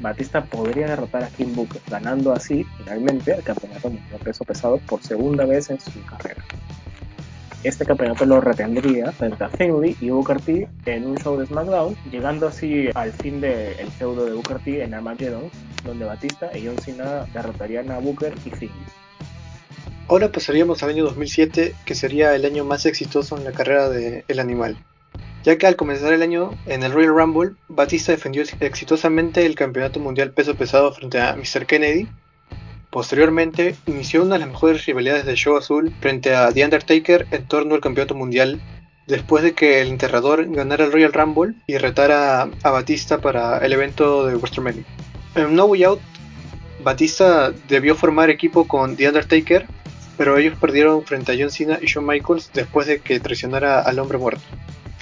Batista 0.04 0.44
podría 0.44 0.86
derrotar 0.86 1.24
a 1.24 1.28
Kim 1.28 1.54
Booker, 1.54 1.80
ganando 1.88 2.32
así 2.32 2.64
finalmente 2.78 3.32
el 3.32 3.42
campeonato 3.42 3.90
mundial 3.90 4.20
peso 4.22 4.44
pesado 4.44 4.78
por 4.78 5.02
segunda 5.02 5.44
vez 5.46 5.70
en 5.70 5.80
su 5.80 5.90
carrera. 6.04 6.44
Este 7.64 7.86
campeonato 7.86 8.26
lo 8.26 8.42
retendría 8.42 9.10
frente 9.12 9.42
a 9.42 9.48
Finley 9.48 9.96
y 10.00 10.10
Booker 10.10 10.38
T 10.40 10.68
en 10.84 11.06
un 11.06 11.16
show 11.16 11.38
de 11.38 11.46
SmackDown, 11.46 11.96
llegando 12.10 12.46
así 12.46 12.90
al 12.94 13.12
fin 13.12 13.40
del 13.40 13.90
feudo 13.98 14.26
de 14.26 14.34
Booker 14.34 14.58
T 14.58 14.84
en 14.84 14.92
Armageddon, 14.92 15.50
donde 15.82 16.04
Batista 16.04 16.50
y 16.56 16.66
John 16.66 16.78
Cena 16.78 17.24
derrotarían 17.32 17.90
a 17.90 17.98
Booker 17.98 18.34
y 18.44 18.50
Finley. 18.50 18.86
Ahora 20.08 20.30
pasaríamos 20.30 20.82
al 20.82 20.90
año 20.90 21.04
2007, 21.04 21.74
que 21.86 21.94
sería 21.94 22.34
el 22.34 22.44
año 22.44 22.66
más 22.66 22.84
exitoso 22.84 23.38
en 23.38 23.44
la 23.44 23.52
carrera 23.52 23.88
de 23.88 24.24
El 24.28 24.38
Animal 24.38 24.76
ya 25.44 25.58
que 25.58 25.66
al 25.66 25.76
comenzar 25.76 26.12
el 26.12 26.22
año 26.22 26.50
en 26.66 26.82
el 26.82 26.92
Royal 26.92 27.14
Rumble, 27.14 27.52
Batista 27.68 28.12
defendió 28.12 28.42
exitosamente 28.60 29.44
el 29.44 29.54
campeonato 29.54 30.00
mundial 30.00 30.32
peso 30.32 30.54
pesado 30.54 30.90
frente 30.92 31.20
a 31.20 31.36
Mr. 31.36 31.66
Kennedy. 31.66 32.08
Posteriormente, 32.90 33.74
inició 33.86 34.22
una 34.22 34.34
de 34.34 34.40
las 34.40 34.48
mejores 34.48 34.86
rivalidades 34.86 35.26
del 35.26 35.36
show 35.36 35.56
azul 35.56 35.92
frente 36.00 36.34
a 36.34 36.50
The 36.50 36.64
Undertaker 36.64 37.26
en 37.30 37.46
torno 37.46 37.74
al 37.74 37.82
campeonato 37.82 38.14
mundial, 38.14 38.60
después 39.06 39.44
de 39.44 39.52
que 39.52 39.82
el 39.82 39.88
enterrador 39.88 40.46
ganara 40.50 40.86
el 40.86 40.92
Royal 40.92 41.12
Rumble 41.12 41.54
y 41.66 41.76
retara 41.76 42.48
a 42.62 42.70
Batista 42.70 43.18
para 43.18 43.58
el 43.58 43.72
evento 43.74 44.26
de 44.26 44.36
WrestleMania. 44.36 44.84
En 45.34 45.54
No 45.54 45.66
Way 45.66 45.84
Out, 45.84 46.00
Batista 46.82 47.52
debió 47.68 47.94
formar 47.96 48.30
equipo 48.30 48.66
con 48.66 48.96
The 48.96 49.08
Undertaker, 49.08 49.66
pero 50.16 50.38
ellos 50.38 50.56
perdieron 50.58 51.04
frente 51.04 51.32
a 51.32 51.36
John 51.38 51.50
Cena 51.50 51.78
y 51.82 51.86
Shawn 51.86 52.06
Michaels 52.06 52.50
después 52.54 52.86
de 52.86 53.00
que 53.00 53.20
traicionara 53.20 53.82
al 53.82 53.98
hombre 53.98 54.16
muerto. 54.16 54.42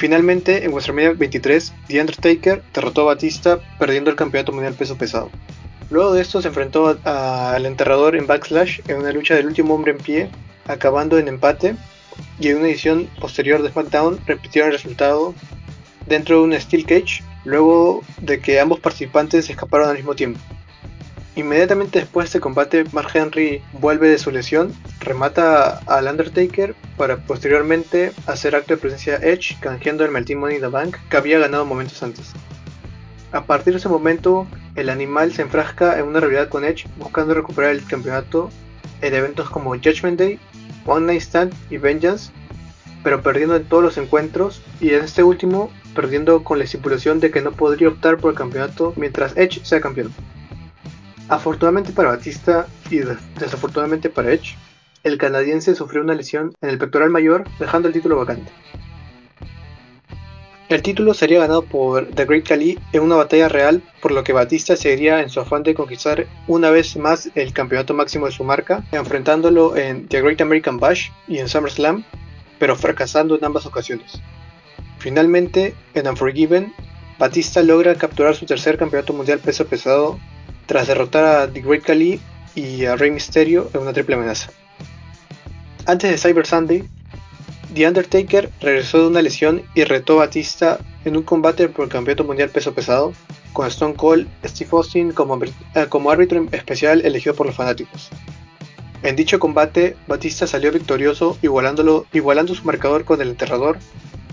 Finalmente, 0.03 0.65
en 0.65 0.73
WrestleMania 0.73 1.13
23, 1.13 1.73
The 1.87 2.01
Undertaker 2.01 2.61
derrotó 2.75 3.03
a 3.03 3.15
Batista 3.15 3.61
perdiendo 3.79 4.11
el 4.11 4.17
campeonato 4.17 4.51
mundial 4.51 4.75
peso 4.75 4.99
pesado. 4.99 5.31
Luego 5.91 6.13
de 6.13 6.23
esto 6.23 6.43
se 6.43 6.49
enfrentó 6.49 6.99
al 7.05 7.65
enterrador 7.67 8.17
en 8.17 8.27
Backslash 8.27 8.81
en 8.89 8.97
una 8.97 9.13
lucha 9.13 9.37
del 9.37 9.47
último 9.47 9.77
hombre 9.77 9.93
en 9.93 9.99
pie, 9.99 10.29
acabando 10.67 11.21
en 11.21 11.29
empate, 11.29 11.77
y 12.41 12.49
en 12.49 12.57
una 12.57 12.67
edición 12.67 13.09
posterior 13.21 13.63
de 13.63 13.71
SmackDown 13.71 14.19
repitieron 14.27 14.73
el 14.73 14.77
resultado 14.77 15.37
dentro 16.09 16.39
de 16.39 16.43
un 16.47 16.61
Steel 16.61 16.85
Cage, 16.85 17.23
luego 17.45 18.03
de 18.21 18.41
que 18.41 18.59
ambos 18.59 18.81
participantes 18.81 19.49
escaparon 19.51 19.89
al 19.89 19.95
mismo 19.95 20.17
tiempo. 20.17 20.41
Inmediatamente 21.35 22.01
después 22.01 22.25
de 22.25 22.27
este 22.29 22.41
combate, 22.41 22.85
Mark 22.93 23.09
Henry 23.15 23.63
vuelve 23.81 24.11
de 24.11 24.19
su 24.19 24.31
lesión, 24.31 24.71
remata 25.01 25.79
al 25.87 26.07
Undertaker 26.07 26.75
para 26.99 27.17
posteriormente 27.17 28.13
hacer 28.27 28.55
acto 28.55 28.75
de 28.75 28.81
presencia 28.81 29.17
Edge, 29.17 29.57
canjeando 29.61 30.05
el 30.05 30.11
Melting 30.11 30.39
Money 30.39 30.57
in 30.57 30.63
the 30.63 30.69
Bank 30.69 30.97
que 31.09 31.17
había 31.17 31.39
ganado 31.39 31.65
momentos 31.65 32.03
antes. 32.03 32.33
A 33.33 33.45
partir 33.45 33.73
de 33.73 33.79
ese 33.79 33.89
momento, 33.89 34.47
el 34.75 34.91
animal 34.91 35.33
se 35.33 35.41
enfrasca 35.41 35.99
en 35.99 36.07
una 36.07 36.21
realidad 36.21 36.51
con 36.51 36.65
Edge, 36.65 36.87
buscando 36.99 37.33
recuperar 37.33 37.71
el 37.71 37.87
campeonato 37.87 38.51
en 39.01 39.15
eventos 39.15 39.49
como 39.49 39.71
Judgment 39.71 40.19
Day, 40.19 40.39
One 40.85 41.07
Night 41.07 41.23
Stand 41.23 41.55
y 41.71 41.79
Vengeance, 41.79 42.31
pero 43.03 43.23
perdiendo 43.23 43.57
en 43.57 43.65
todos 43.65 43.83
los 43.83 43.97
encuentros 43.97 44.61
y 44.83 44.91
en 44.91 45.05
este 45.05 45.23
último 45.23 45.71
perdiendo 45.95 46.45
con 46.45 46.59
la 46.59 46.65
estipulación 46.65 47.21
de 47.21 47.31
que 47.31 47.41
no 47.41 47.53
podría 47.53 47.89
optar 47.89 48.19
por 48.19 48.33
el 48.33 48.39
campeonato 48.39 48.93
mientras 48.97 49.37
Edge 49.37 49.65
sea 49.65 49.81
campeón. 49.81 50.13
Afortunadamente 51.33 51.95
para 51.95 52.11
Batista 52.11 52.67
y 52.91 52.99
desafortunadamente 53.41 54.11
para 54.11 54.35
Edge, 54.35 54.55
el 55.03 55.17
canadiense 55.17 55.75
sufrió 55.75 56.03
una 56.03 56.13
lesión 56.13 56.53
en 56.61 56.69
el 56.69 56.77
pectoral 56.77 57.09
mayor, 57.09 57.45
dejando 57.59 57.89
el 57.89 57.95
título 57.95 58.17
vacante. 58.17 58.53
El 60.69 60.83
título 60.83 61.15
sería 61.15 61.41
ganado 61.41 61.63
por 61.63 62.05
The 62.09 62.27
Great 62.27 62.47
Khali 62.47 62.79
en 62.93 63.03
una 63.03 63.17
batalla 63.17 63.49
real, 63.49 63.83
por 64.03 64.13
lo 64.13 64.23
que 64.25 64.35
Batista 64.35 64.77
seguiría 64.77 65.23
en 65.23 65.31
su 65.31 65.41
afán 65.41 65.63
de 65.63 65.73
conquistar 65.73 66.27
una 66.49 66.69
vez 66.69 66.99
más 66.99 67.31
el 67.35 67.55
campeonato 67.55 67.95
máximo 67.95 68.27
de 68.27 68.33
su 68.33 68.45
marca, 68.45 68.85
enfrentándolo 68.93 69.75
en 69.75 70.09
The 70.09 70.21
Great 70.21 70.43
American 70.43 70.79
Bash 70.79 71.09
y 71.29 71.39
en 71.39 71.49
SummerSlam, 71.49 72.05
pero 72.59 72.77
fracasando 72.77 73.39
en 73.39 73.45
ambas 73.47 73.65
ocasiones. 73.65 74.21
Finalmente, 74.99 75.75
en 75.95 76.09
Unforgiven, 76.09 76.75
Batista 77.19 77.63
logra 77.63 77.95
capturar 77.95 78.37
su 78.37 78.45
tercer 78.45 78.77
campeonato 78.77 79.15
mundial 79.15 79.39
peso 79.39 79.67
pesado 79.67 80.19
tras 80.67 80.87
derrotar 80.87 81.25
a 81.25 81.53
The 81.53 81.61
Great 81.61 81.85
Khali 81.85 82.21
y 82.55 82.85
a 82.85 82.97
Rey 82.97 83.11
Mysterio 83.11 83.71
en 83.75 83.81
una 83.81 83.93
triple 83.93 84.17
amenaza. 84.17 84.51
Antes 85.87 86.11
de 86.11 86.19
Cyber 86.19 86.47
Sunday, 86.47 86.85
The 87.75 87.89
Undertaker 87.89 88.51
regresó 88.61 89.01
de 89.01 89.07
una 89.09 89.23
lesión 89.23 89.63
y 89.75 89.85
retó 89.85 90.15
a 90.15 90.27
Batista 90.27 90.79
en 91.05 91.17
un 91.17 91.23
combate 91.23 91.69
por 91.69 91.87
el 91.87 91.91
campeonato 91.91 92.25
mundial 92.25 92.51
peso 92.51 92.75
pesado, 92.75 93.13
con 93.53 93.67
Stone 93.67 93.95
Cold 93.95 94.29
Steve 94.45 94.71
Austin 94.73 95.13
como, 95.13 95.39
eh, 95.43 95.89
árbitro 96.11 96.47
especial 96.53 97.05
elegido 97.05 97.35
por 97.35 97.47
los 97.47 97.57
fanáticos. 97.57 98.11
En 99.03 99.17
dicho 99.17 99.39
combate, 99.39 99.97
Batista 100.07 100.47
salió 100.47 100.71
victorioso 100.71 101.37
igualando 101.43 102.55
su 102.55 102.65
marcador 102.65 103.05
con 103.05 103.21
el 103.21 103.31
enterrador, 103.31 103.79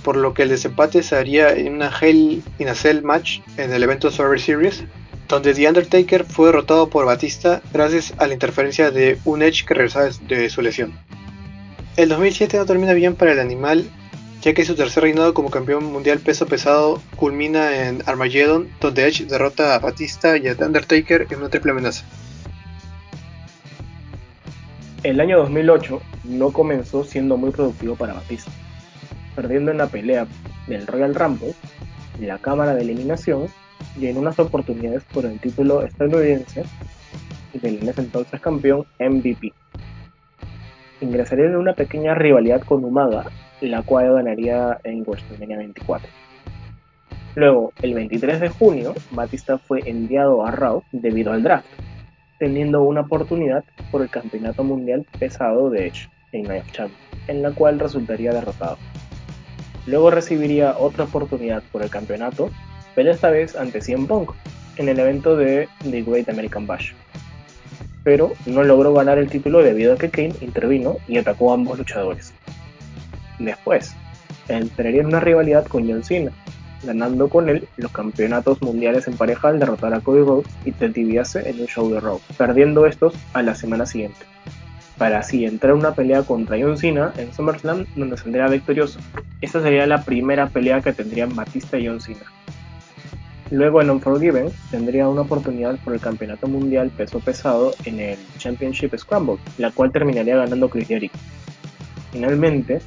por 0.04 0.16
lo 0.16 0.34
que 0.34 0.44
el 0.44 0.50
desempate 0.50 1.02
se 1.02 1.16
haría 1.16 1.50
en 1.52 1.74
una 1.74 1.92
Hell 2.00 2.44
in 2.60 2.70
a 2.70 2.76
Cell 2.76 3.02
match 3.02 3.40
en 3.58 3.74
el 3.74 3.84
evento 3.84 4.12
Survivor 4.12 4.40
Series, 4.40 4.84
donde 5.30 5.54
The 5.54 5.68
Undertaker 5.68 6.26
fue 6.26 6.48
derrotado 6.48 6.90
por 6.90 7.06
Batista 7.06 7.62
gracias 7.72 8.14
a 8.18 8.26
la 8.26 8.34
interferencia 8.34 8.90
de 8.90 9.20
un 9.26 9.44
Edge 9.44 9.64
que 9.64 9.76
regresaba 9.76 10.10
de 10.28 10.50
su 10.50 10.64
lesión. 10.64 11.00
El 11.98 12.10
2007 12.10 12.58
no 12.58 12.66
termina 12.66 12.94
bien 12.94 13.16
para 13.16 13.34
el 13.34 13.40
animal, 13.40 13.86
ya 14.42 14.54
que 14.54 14.66
su 14.66 14.76
tercer 14.76 15.04
reinado 15.04 15.36
como 15.36 15.52
campeón 15.52 15.86
mundial 15.86 16.20
peso 16.20 16.48
pesado 16.48 17.00
culmina 17.16 17.88
en 17.88 18.02
Armageddon, 18.08 18.70
donde 18.82 19.08
Edge 19.08 19.26
derrota 19.26 19.76
a 19.76 19.80
Batista 19.80 20.36
y 20.36 20.48
a 20.48 20.56
The 20.56 20.66
Undertaker 20.66 21.28
en 21.30 21.38
una 21.38 21.50
triple 21.50 21.72
amenaza. 21.72 22.06
El 25.04 25.22
año 25.22 25.38
2008 25.38 26.02
no 26.24 26.52
comenzó 26.52 27.04
siendo 27.04 27.38
muy 27.38 27.52
productivo 27.52 27.96
para 27.96 28.14
Batista, 28.14 28.52
perdiendo 29.36 29.70
en 29.72 29.78
la 29.78 29.88
pelea 29.88 30.26
del 30.66 30.88
Royal 30.88 31.14
Rumble, 31.14 31.54
la 32.20 32.40
cámara 32.40 32.74
de 32.74 32.82
eliminación 32.82 33.48
y 33.98 34.08
en 34.08 34.18
unas 34.18 34.40
oportunidades 34.40 35.04
por 35.06 35.26
el 35.26 35.40
título 35.40 35.84
estadounidense 35.84 36.64
del 37.54 37.80
en 37.82 37.90
ese 37.90 38.02
entonces 38.02 38.40
campeón 38.40 38.86
MVP. 39.00 39.54
Ingresaría 41.02 41.46
en 41.46 41.56
una 41.56 41.74
pequeña 41.74 42.14
rivalidad 42.14 42.62
con 42.62 42.84
Umaga, 42.84 43.26
la 43.62 43.82
cual 43.84 44.14
ganaría 44.14 44.80
en 44.84 45.04
WrestleMania 45.04 45.58
24. 45.58 46.10
Luego, 47.36 47.74
el 47.82 47.94
23 47.94 48.40
de 48.40 48.50
junio, 48.50 48.94
Batista 49.12 49.58
fue 49.58 49.82
enviado 49.86 50.46
a 50.46 50.52
Raw 50.52 50.84
debido 50.92 51.32
al 51.32 51.44
draft, 51.44 51.68
teniendo 52.38 52.82
una 52.84 53.02
oportunidad 53.02 53.64
por 53.92 54.02
el 54.02 54.10
campeonato 54.10 54.64
mundial 54.64 55.06
pesado 55.20 55.70
de 55.70 55.88
Edge 55.88 56.10
en 56.32 56.44
Night 56.44 56.64
of 56.64 56.72
Champions, 56.72 57.04
en 57.28 57.42
la 57.42 57.52
cual 57.52 57.80
resultaría 57.80 58.34
derrotado. 58.34 58.78
Luego 59.86 60.12
recibiría 60.12 60.78
otra 60.78 61.06
oportunidad 61.06 61.64
por 61.72 61.82
el 61.82 61.90
campeonato 61.90 62.50
esta 63.08 63.30
vez 63.30 63.56
ante 63.56 63.82
CM 63.82 64.08
Punk 64.08 64.32
en 64.78 64.90
el 64.90 65.00
evento 65.00 65.36
de 65.36 65.68
The 65.84 66.02
Great 66.04 66.30
American 66.30 66.66
Bash. 66.66 66.94
Pero 68.04 68.34
no 68.46 68.64
logró 68.64 68.94
ganar 68.94 69.18
el 69.18 69.30
título 69.30 69.62
debido 69.62 69.94
a 69.94 69.98
que 69.98 70.10
Kane 70.10 70.34
intervino 70.42 70.98
y 71.08 71.18
atacó 71.18 71.52
a 71.52 71.56
ambos 71.56 71.78
luchadores. 71.78 72.34
Después, 73.40 73.94
entraría 74.48 75.02
en 75.02 75.08
una 75.08 75.20
rivalidad 75.20 75.66
con 75.68 75.88
John 75.88 76.04
Cena, 76.04 76.32
ganando 76.84 77.30
con 77.30 77.50
él 77.50 77.68
los 77.78 77.92
campeonatos 77.92 78.62
mundiales 78.62 79.08
en 79.08 79.16
pareja 79.16 79.50
al 79.50 79.60
derrotar 79.60 79.94
a 79.94 80.02
Cody 80.02 80.22
Rhodes 80.22 80.48
y 80.66 80.72
Ted 80.72 80.96
en 80.96 81.60
un 81.60 81.68
show 81.68 81.90
de 81.92 82.00
Raw, 82.00 82.22
perdiendo 82.38 82.86
estos 82.86 83.14
a 83.34 83.42
la 83.42 83.56
semana 83.56 83.86
siguiente, 83.86 84.26
para 84.98 85.20
así 85.20 85.46
entrar 85.46 85.74
en 85.74 85.80
una 85.80 85.94
pelea 85.94 86.24
contra 86.24 86.58
John 86.60 86.78
Cena 86.78 87.14
en 87.18 87.34
SummerSlam 87.34 87.86
donde 87.96 88.18
saldría 88.18 88.48
victorioso. 88.48 89.00
Esta 89.42 89.62
sería 89.62 89.86
la 89.88 90.04
primera 90.04 90.48
pelea 90.48 90.82
que 90.82 90.94
tendrían 90.94 91.36
Batista 91.36 91.78
y 91.78 91.88
John 91.88 92.02
Cena. 92.02 92.26
Luego 93.52 93.82
en 93.82 93.90
Unforgiven 93.90 94.50
tendría 94.70 95.08
una 95.08 95.22
oportunidad 95.22 95.78
por 95.80 95.94
el 95.94 96.00
campeonato 96.00 96.48
mundial 96.48 96.92
peso 96.92 97.20
pesado 97.20 97.74
en 97.86 98.00
el 98.00 98.18
Championship 98.38 98.96
Scramble, 98.96 99.38
la 99.58 99.72
cual 99.72 99.92
terminaría 99.92 100.36
ganando 100.36 100.70
Chris 100.70 100.88
Jericho. 100.88 101.18
Finalmente, 102.12 102.80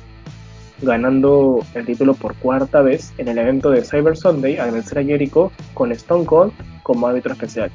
ganando 0.81 1.65
el 1.75 1.85
título 1.85 2.15
por 2.15 2.37
cuarta 2.37 2.81
vez 2.81 3.13
en 3.19 3.29
el 3.29 3.39
evento 3.39 3.71
de 3.71 3.85
Cyber 3.85 4.17
Sunday 4.17 4.59
al 4.59 4.71
vencer 4.71 4.99
a 4.99 5.05
Jericho 5.05 5.51
con 5.75 5.91
Stone 5.93 6.27
Cold 6.27 6.53
como 6.85 7.09
árbitro 7.09 7.33
especial. 7.33 7.71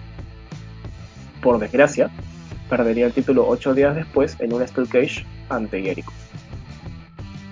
Por 1.41 1.59
desgracia, 1.59 2.09
perdería 2.69 3.05
el 3.05 3.13
título 3.13 3.47
ocho 3.47 3.73
días 3.73 3.95
después 3.95 4.37
en 4.39 4.53
un 4.53 4.65
Steel 4.65 4.87
Cage 4.87 5.25
ante 5.49 5.81
Jericho. 5.81 6.11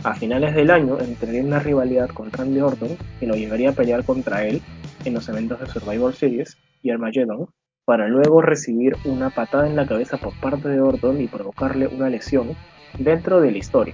A 0.03 0.13
finales 0.13 0.55
del 0.55 0.71
año 0.71 0.99
entraría 0.99 1.39
en 1.39 1.47
una 1.47 1.59
rivalidad 1.59 2.09
con 2.09 2.31
Randy 2.31 2.61
Orton 2.61 2.97
y 3.19 3.25
lo 3.25 3.35
llevaría 3.35 3.71
a 3.71 3.73
pelear 3.73 4.03
contra 4.03 4.45
él 4.45 4.61
en 5.05 5.13
los 5.13 5.29
eventos 5.29 5.59
de 5.59 5.67
Survivor 5.67 6.13
Series 6.13 6.57
y 6.83 6.89
Armageddon, 6.89 7.47
para 7.85 8.07
luego 8.07 8.41
recibir 8.41 8.97
una 9.05 9.29
patada 9.29 9.67
en 9.67 9.75
la 9.75 9.85
cabeza 9.85 10.17
por 10.17 10.33
parte 10.39 10.67
de 10.69 10.81
Orton 10.81 11.21
y 11.21 11.27
provocarle 11.27 11.87
una 11.87 12.09
lesión 12.09 12.55
dentro 12.97 13.39
de 13.39 13.51
la 13.51 13.57
historia. 13.57 13.93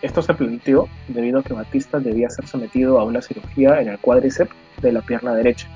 Esto 0.00 0.22
se 0.22 0.34
planteó 0.34 0.88
debido 1.08 1.40
a 1.40 1.42
que 1.42 1.52
Batista 1.52 2.00
debía 2.00 2.30
ser 2.30 2.46
sometido 2.46 2.98
a 2.98 3.04
una 3.04 3.22
cirugía 3.22 3.80
en 3.80 3.88
el 3.88 3.98
cuádriceps 3.98 4.54
de 4.80 4.92
la 4.92 5.00
pierna 5.02 5.34
derecha, 5.34 5.68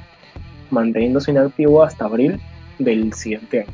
manteniéndose 0.70 1.30
inactivo 1.30 1.82
hasta 1.82 2.06
abril 2.06 2.40
del 2.78 3.12
siguiente 3.12 3.60
año. 3.60 3.72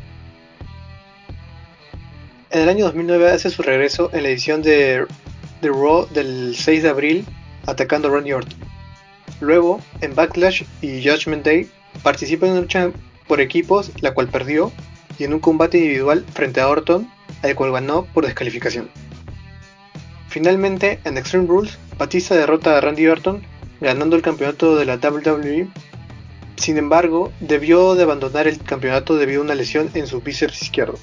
En 2.51 2.61
el 2.61 2.69
año 2.69 2.85
2009 2.85 3.31
hace 3.31 3.49
su 3.49 3.63
regreso 3.63 4.11
en 4.13 4.25
la 4.25 4.29
edición 4.29 4.61
de 4.61 5.07
The 5.63 5.69
Raw 5.69 6.07
del 6.13 6.55
6 6.55 6.83
de 6.83 6.89
abril, 6.89 7.25
atacando 7.67 8.09
a 8.09 8.11
Randy 8.11 8.33
Orton. 8.33 8.72
Luego, 9.43 9.81
en 10.01 10.15
Backlash 10.15 10.63
y 10.83 11.03
Judgment 11.03 11.45
Day, 11.45 11.69
participa 12.05 12.47
en 12.47 12.53
una 12.53 12.61
lucha 12.61 12.93
por 13.27 13.41
equipos, 13.41 13.91
la 14.01 14.15
cual 14.15 14.29
perdió, 14.29 14.71
y 15.19 15.25
en 15.25 15.35
un 15.35 15.41
combate 15.41 15.79
individual 15.79 16.25
frente 16.33 16.61
a 16.61 16.69
Orton, 16.69 17.11
al 17.43 17.57
cual 17.57 17.73
ganó 17.73 18.05
por 18.05 18.25
descalificación. 18.25 18.89
Finalmente, 20.29 21.01
en 21.05 21.19
Extreme 21.19 21.49
Rules, 21.49 21.77
Batista 21.99 22.37
derrota 22.37 22.79
a 22.79 22.81
Randy 22.81 23.09
Orton, 23.09 23.43
ganando 23.81 24.15
el 24.15 24.23
campeonato 24.23 24.77
de 24.77 24.85
la 24.85 24.99
WWE. 24.99 25.67
Sin 26.55 26.79
embargo, 26.79 27.33
debió 27.41 27.97
de 27.97 28.05
abandonar 28.05 28.47
el 28.47 28.63
campeonato 28.63 29.17
debido 29.17 29.41
a 29.41 29.45
una 29.45 29.57
lesión 29.57 29.91
en 29.95 30.07
su 30.07 30.21
bíceps 30.21 30.63
izquierdo. 30.63 31.01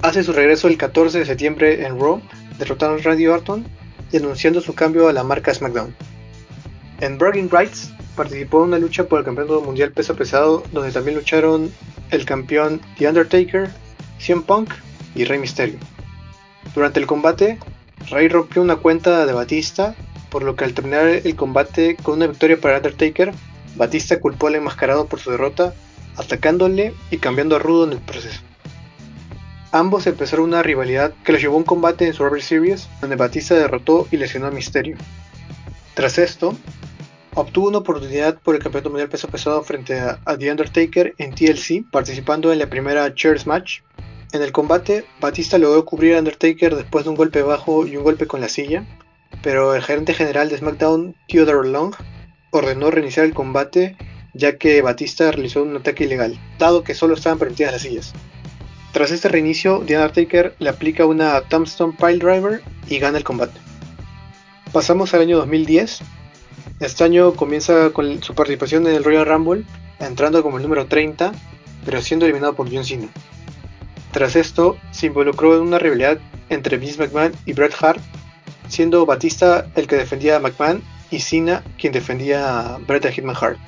Hace 0.00 0.24
su 0.24 0.32
regreso 0.32 0.66
el 0.66 0.78
14 0.78 1.18
de 1.18 1.26
septiembre 1.26 1.86
en 1.86 2.00
Raw, 2.00 2.22
derrotando 2.58 2.98
a 2.98 3.02
Randy 3.02 3.26
Orton 3.26 3.66
y 4.10 4.16
anunciando 4.16 4.62
su 4.62 4.74
cambio 4.74 5.08
a 5.08 5.12
la 5.12 5.24
marca 5.24 5.52
SmackDown. 5.52 5.94
En 7.00 7.16
Bragging 7.16 7.48
Rights 7.50 7.92
participó 8.14 8.58
en 8.58 8.68
una 8.68 8.78
lucha 8.78 9.04
por 9.04 9.20
el 9.20 9.24
campeonato 9.24 9.62
mundial 9.62 9.92
peso 9.92 10.14
pesado, 10.14 10.62
donde 10.70 10.92
también 10.92 11.16
lucharon 11.16 11.72
el 12.10 12.26
campeón 12.26 12.80
The 12.98 13.08
Undertaker, 13.08 13.70
CM 14.18 14.42
Punk 14.42 14.70
y 15.14 15.24
Rey 15.24 15.38
Mysterio. 15.38 15.78
Durante 16.74 17.00
el 17.00 17.06
combate, 17.06 17.58
Rey 18.10 18.28
rompió 18.28 18.60
una 18.60 18.76
cuenta 18.76 19.24
de 19.24 19.32
Batista, 19.32 19.94
por 20.28 20.42
lo 20.42 20.56
que 20.56 20.64
al 20.64 20.74
terminar 20.74 21.06
el 21.06 21.36
combate 21.36 21.96
con 21.96 22.16
una 22.16 22.26
victoria 22.26 22.60
para 22.60 22.76
Undertaker, 22.76 23.32
Batista 23.76 24.20
culpó 24.20 24.48
al 24.48 24.56
enmascarado 24.56 25.06
por 25.06 25.20
su 25.20 25.30
derrota 25.30 25.72
atacándole 26.16 26.92
y 27.10 27.16
cambiando 27.16 27.56
a 27.56 27.60
Rudo 27.60 27.86
en 27.86 27.92
el 27.92 28.00
proceso. 28.00 28.42
Ambos 29.72 30.06
empezaron 30.06 30.46
una 30.46 30.62
rivalidad 30.62 31.14
que 31.24 31.32
los 31.32 31.40
llevó 31.40 31.54
a 31.54 31.58
un 31.58 31.64
combate 31.64 32.06
en 32.06 32.12
Survivor 32.12 32.42
Series, 32.42 32.88
donde 33.00 33.16
Batista 33.16 33.54
derrotó 33.54 34.06
y 34.10 34.18
lesionó 34.18 34.48
a 34.48 34.50
Misterio. 34.50 34.96
Tras 35.94 36.18
esto, 36.18 36.56
obtuvo 37.34 37.68
una 37.68 37.78
oportunidad 37.78 38.38
por 38.40 38.54
el 38.54 38.62
campeonato 38.62 38.90
mundial 38.90 39.08
peso 39.08 39.28
pesado 39.28 39.62
frente 39.62 39.98
a, 39.98 40.18
The 40.38 40.50
Undertaker 40.50 41.14
en 41.18 41.34
TLC, 41.34 41.90
participando 41.90 42.52
en 42.52 42.58
la 42.58 42.68
primera 42.68 43.14
Chairs 43.14 43.46
Match. 43.46 43.80
En 44.32 44.42
el 44.42 44.52
combate, 44.52 45.04
Batista 45.20 45.58
logró 45.58 45.84
cubrir 45.84 46.14
a 46.14 46.18
Undertaker 46.18 46.76
después 46.76 47.04
de 47.04 47.10
un 47.10 47.16
golpe 47.16 47.42
bajo 47.42 47.86
y 47.86 47.96
un 47.96 48.04
golpe 48.04 48.26
con 48.26 48.40
la 48.40 48.48
silla, 48.48 48.84
pero 49.42 49.74
el 49.74 49.82
gerente 49.82 50.14
general 50.14 50.48
de 50.48 50.58
SmackDown, 50.58 51.16
Theodore 51.28 51.68
Long, 51.68 51.94
ordenó 52.50 52.90
reiniciar 52.90 53.26
el 53.26 53.34
combate 53.34 53.96
ya 54.34 54.56
que 54.56 54.82
Batista 54.82 55.30
realizó 55.30 55.62
un 55.62 55.76
ataque 55.76 56.04
ilegal, 56.04 56.38
dado 56.58 56.84
que 56.84 56.94
solo 56.94 57.14
estaban 57.14 57.38
permitidas 57.38 57.72
las 57.72 57.82
sillas. 57.82 58.12
Tras 58.92 59.10
este 59.10 59.28
reinicio, 59.28 59.82
The 59.86 59.96
Undertaker 59.96 60.54
le 60.58 60.68
aplica 60.68 61.06
una 61.06 61.40
Tombstone 61.42 61.96
Pile 61.96 62.18
Driver 62.18 62.62
y 62.88 62.98
gana 62.98 63.18
el 63.18 63.24
combate. 63.24 63.58
Pasamos 64.72 65.14
al 65.14 65.22
año 65.22 65.36
2010. 65.38 66.00
Este 66.80 67.04
año 67.04 67.34
comienza 67.34 67.90
con 67.90 68.22
su 68.22 68.34
participación 68.34 68.86
en 68.86 68.94
el 68.94 69.04
Royal 69.04 69.26
Rumble, 69.26 69.64
entrando 69.98 70.42
como 70.42 70.56
el 70.56 70.62
número 70.62 70.86
30, 70.86 71.32
pero 71.84 72.00
siendo 72.00 72.24
eliminado 72.24 72.54
por 72.54 72.72
John 72.72 72.86
Cena. 72.86 73.08
Tras 74.12 74.34
esto, 74.34 74.78
se 74.90 75.06
involucró 75.06 75.56
en 75.56 75.60
una 75.60 75.78
rivalidad 75.78 76.18
entre 76.48 76.78
Vince 76.78 76.98
McMahon 76.98 77.32
y 77.44 77.52
Bret 77.52 77.74
Hart, 77.82 78.00
siendo 78.68 79.04
Batista 79.04 79.66
el 79.76 79.86
que 79.86 79.96
defendía 79.96 80.36
a 80.36 80.40
McMahon 80.40 80.82
y 81.10 81.20
Cena 81.20 81.62
quien 81.78 81.92
defendía 81.92 82.74
a 82.74 82.78
Bret 82.78 83.06
Hitman 83.12 83.36
Hart. 83.38 83.58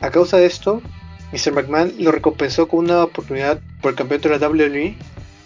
A 0.00 0.10
causa 0.10 0.38
de 0.38 0.46
esto, 0.46 0.80
Mr. 1.32 1.52
McMahon 1.52 1.92
lo 1.98 2.12
recompensó 2.12 2.66
con 2.66 2.86
una 2.86 3.04
oportunidad 3.04 3.60
por 3.82 3.90
el 3.90 3.96
campeonato 3.96 4.30
de 4.30 4.38
la 4.38 4.48
WWE 4.48 4.96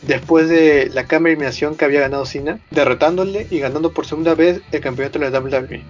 después 0.03 0.49
de 0.49 0.89
la 0.95 1.05
cámara 1.09 1.33
eliminación 1.33 1.77
que 1.77 1.85
había 1.85 2.03
ganado 2.03 2.27
Cena, 2.27 2.61
derrotándole 2.71 3.49
y 3.51 3.59
ganando 3.59 3.93
por 3.93 4.07
segunda 4.07 4.37
vez 4.37 4.61
el 4.71 4.81
campeonato 4.81 5.19
de 5.19 5.31
la 5.31 5.41
WWE. 5.41 5.83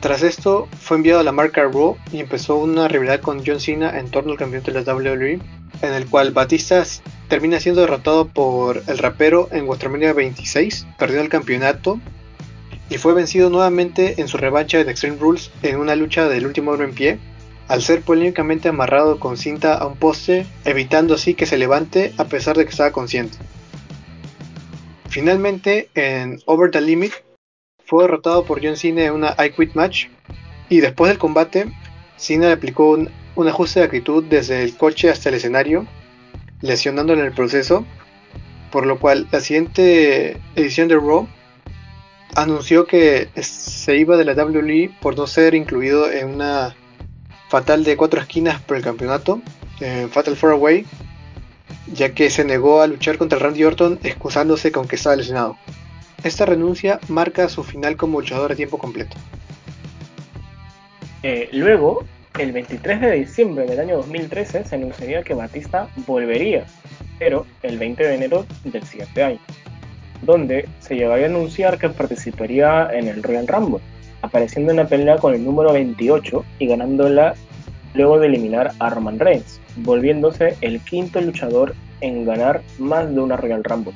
Tras 0.00 0.22
esto, 0.22 0.66
fue 0.80 0.96
enviado 0.96 1.20
a 1.20 1.22
la 1.22 1.32
marca 1.32 1.62
Raw 1.62 1.96
y 2.10 2.20
empezó 2.20 2.56
una 2.56 2.88
rivalidad 2.88 3.20
con 3.20 3.44
John 3.44 3.60
Cena 3.60 3.98
en 3.98 4.10
torno 4.10 4.32
al 4.32 4.38
campeonato 4.38 4.72
de 4.72 4.82
la 4.82 4.94
WWE, 4.94 5.38
en 5.82 5.92
el 5.92 6.06
cual 6.06 6.32
Batista 6.32 6.82
termina 7.28 7.60
siendo 7.60 7.82
derrotado 7.82 8.26
por 8.26 8.82
el 8.86 8.96
rapero 8.96 9.48
en 9.52 9.66
WrestleMania 9.66 10.14
26, 10.14 10.86
perdió 10.98 11.20
el 11.20 11.28
campeonato 11.28 12.00
y 12.88 12.96
fue 12.96 13.12
vencido 13.12 13.50
nuevamente 13.50 14.20
en 14.20 14.28
su 14.28 14.38
revancha 14.38 14.82
de 14.82 14.90
Extreme 14.90 15.18
Rules 15.18 15.50
en 15.62 15.76
una 15.76 15.94
lucha 15.96 16.28
del 16.28 16.46
último 16.46 16.70
hombre 16.70 16.88
en 16.88 16.94
pie, 16.94 17.18
al 17.68 17.82
ser 17.82 18.00
polémicamente 18.00 18.68
amarrado 18.68 19.20
con 19.20 19.36
cinta 19.36 19.74
a 19.74 19.86
un 19.86 19.96
poste, 19.96 20.46
evitando 20.64 21.14
así 21.14 21.34
que 21.34 21.46
se 21.46 21.58
levante 21.58 22.14
a 22.16 22.24
pesar 22.24 22.56
de 22.56 22.64
que 22.64 22.70
estaba 22.70 22.90
consciente. 22.90 23.36
Finalmente, 25.08 25.90
en 25.94 26.40
Over 26.46 26.70
the 26.70 26.80
Limit, 26.80 27.12
fue 27.90 28.04
derrotado 28.04 28.44
por 28.44 28.64
John 28.64 28.76
Cena 28.76 29.04
en 29.04 29.14
una 29.14 29.34
I 29.44 29.50
Quit 29.50 29.74
match, 29.74 30.06
y 30.68 30.78
después 30.78 31.08
del 31.08 31.18
combate, 31.18 31.72
Cena 32.16 32.46
le 32.46 32.52
aplicó 32.52 32.90
un, 32.90 33.48
ajuste 33.48 33.80
de 33.80 33.86
actitud 33.86 34.22
desde 34.22 34.62
el 34.62 34.76
coche 34.76 35.10
hasta 35.10 35.28
el 35.28 35.34
escenario, 35.34 35.86
lesionándole 36.60 37.22
en 37.22 37.26
el 37.26 37.32
proceso, 37.32 37.84
por 38.70 38.86
lo 38.86 39.00
cual 39.00 39.26
la 39.32 39.40
siguiente 39.40 40.36
edición 40.54 40.86
de 40.86 40.94
Raw 40.94 41.26
anunció 42.36 42.86
que 42.86 43.28
se 43.42 43.96
iba 43.96 44.16
de 44.16 44.24
la 44.24 44.34
WWE 44.34 44.92
por 45.00 45.16
no 45.16 45.26
ser 45.26 45.56
incluido 45.56 46.12
en 46.12 46.28
una 46.28 46.76
fatal 47.48 47.82
de 47.82 47.96
cuatro 47.96 48.20
esquinas 48.20 48.60
por 48.60 48.76
el 48.76 48.84
campeonato, 48.84 49.42
en 49.80 50.08
Fatal 50.10 50.36
4 50.38 50.52
Away, 50.52 50.86
ya 51.92 52.14
que 52.14 52.30
se 52.30 52.44
negó 52.44 52.82
a 52.82 52.86
luchar 52.86 53.18
contra 53.18 53.40
Randy 53.40 53.64
Orton 53.64 53.98
excusándose 54.04 54.70
con 54.70 54.86
que 54.86 54.94
estaba 54.94 55.16
lesionado. 55.16 55.56
Esta 56.24 56.46
renuncia 56.46 57.00
marca 57.08 57.48
su 57.48 57.62
final 57.64 57.96
como 57.96 58.20
luchador 58.20 58.52
a 58.52 58.56
tiempo 58.56 58.78
completo. 58.78 59.16
Eh, 61.22 61.48
luego, 61.52 62.04
el 62.38 62.52
23 62.52 63.00
de 63.00 63.12
diciembre 63.12 63.66
del 63.66 63.80
año 63.80 63.96
2013 63.96 64.64
se 64.64 64.74
anunciaría 64.74 65.22
que 65.22 65.34
Batista 65.34 65.88
volvería, 66.06 66.64
pero 67.18 67.46
el 67.62 67.78
20 67.78 68.06
de 68.06 68.14
enero 68.14 68.46
del 68.64 68.84
siguiente 68.84 69.22
año, 69.22 69.38
donde 70.22 70.68
se 70.80 70.96
llegaría 70.96 71.26
a 71.26 71.30
anunciar 71.30 71.78
que 71.78 71.88
participaría 71.90 72.88
en 72.92 73.08
el 73.08 73.22
Royal 73.22 73.46
Rumble 73.46 73.80
apareciendo 74.22 74.70
en 74.70 74.78
la 74.78 74.86
pelea 74.86 75.18
con 75.18 75.34
el 75.34 75.44
número 75.44 75.72
28 75.72 76.44
y 76.58 76.66
ganándola 76.66 77.34
luego 77.94 78.18
de 78.18 78.28
eliminar 78.28 78.72
a 78.78 78.90
Roman 78.90 79.18
Reigns, 79.18 79.60
volviéndose 79.76 80.56
el 80.60 80.80
quinto 80.80 81.20
luchador 81.20 81.74
en 82.00 82.24
ganar 82.24 82.62
más 82.78 83.12
de 83.12 83.20
una 83.20 83.36
Royal 83.36 83.64
Rumble. 83.64 83.94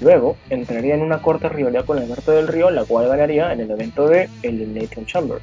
Luego 0.00 0.36
entraría 0.48 0.94
en 0.94 1.02
una 1.02 1.20
corta 1.20 1.48
rivalidad 1.48 1.84
con 1.84 1.98
Alberto 1.98 2.32
del 2.32 2.48
Río, 2.48 2.70
la 2.70 2.84
cual 2.84 3.08
ganaría 3.08 3.52
en 3.52 3.60
el 3.60 3.70
evento 3.70 4.08
de 4.08 4.28
Elimination 4.42 5.04
Chamber. 5.06 5.38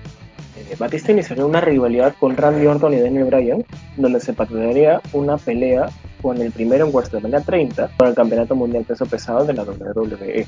Eh, 0.58 0.76
Batista 0.78 1.12
iniciaría 1.12 1.46
una 1.46 1.62
rivalidad 1.62 2.16
con 2.20 2.36
Randy 2.36 2.66
Orton 2.66 2.94
y 2.94 3.00
Daniel 3.00 3.26
Bryan, 3.26 3.66
donde 3.96 4.20
se 4.20 4.34
patrocinaría 4.34 5.02
una 5.14 5.38
pelea 5.38 5.90
con 6.22 6.42
el 6.42 6.52
primero 6.52 6.86
en 6.86 6.92
WrestleMania 6.92 7.42
30 7.42 7.90
por 7.98 8.08
el 8.08 8.16
Campeonato 8.16 8.56
Mundial 8.56 8.84
Peso 8.84 9.06
Pesado 9.06 9.46
de 9.46 9.54
la 9.54 9.64
WWE. 9.64 10.48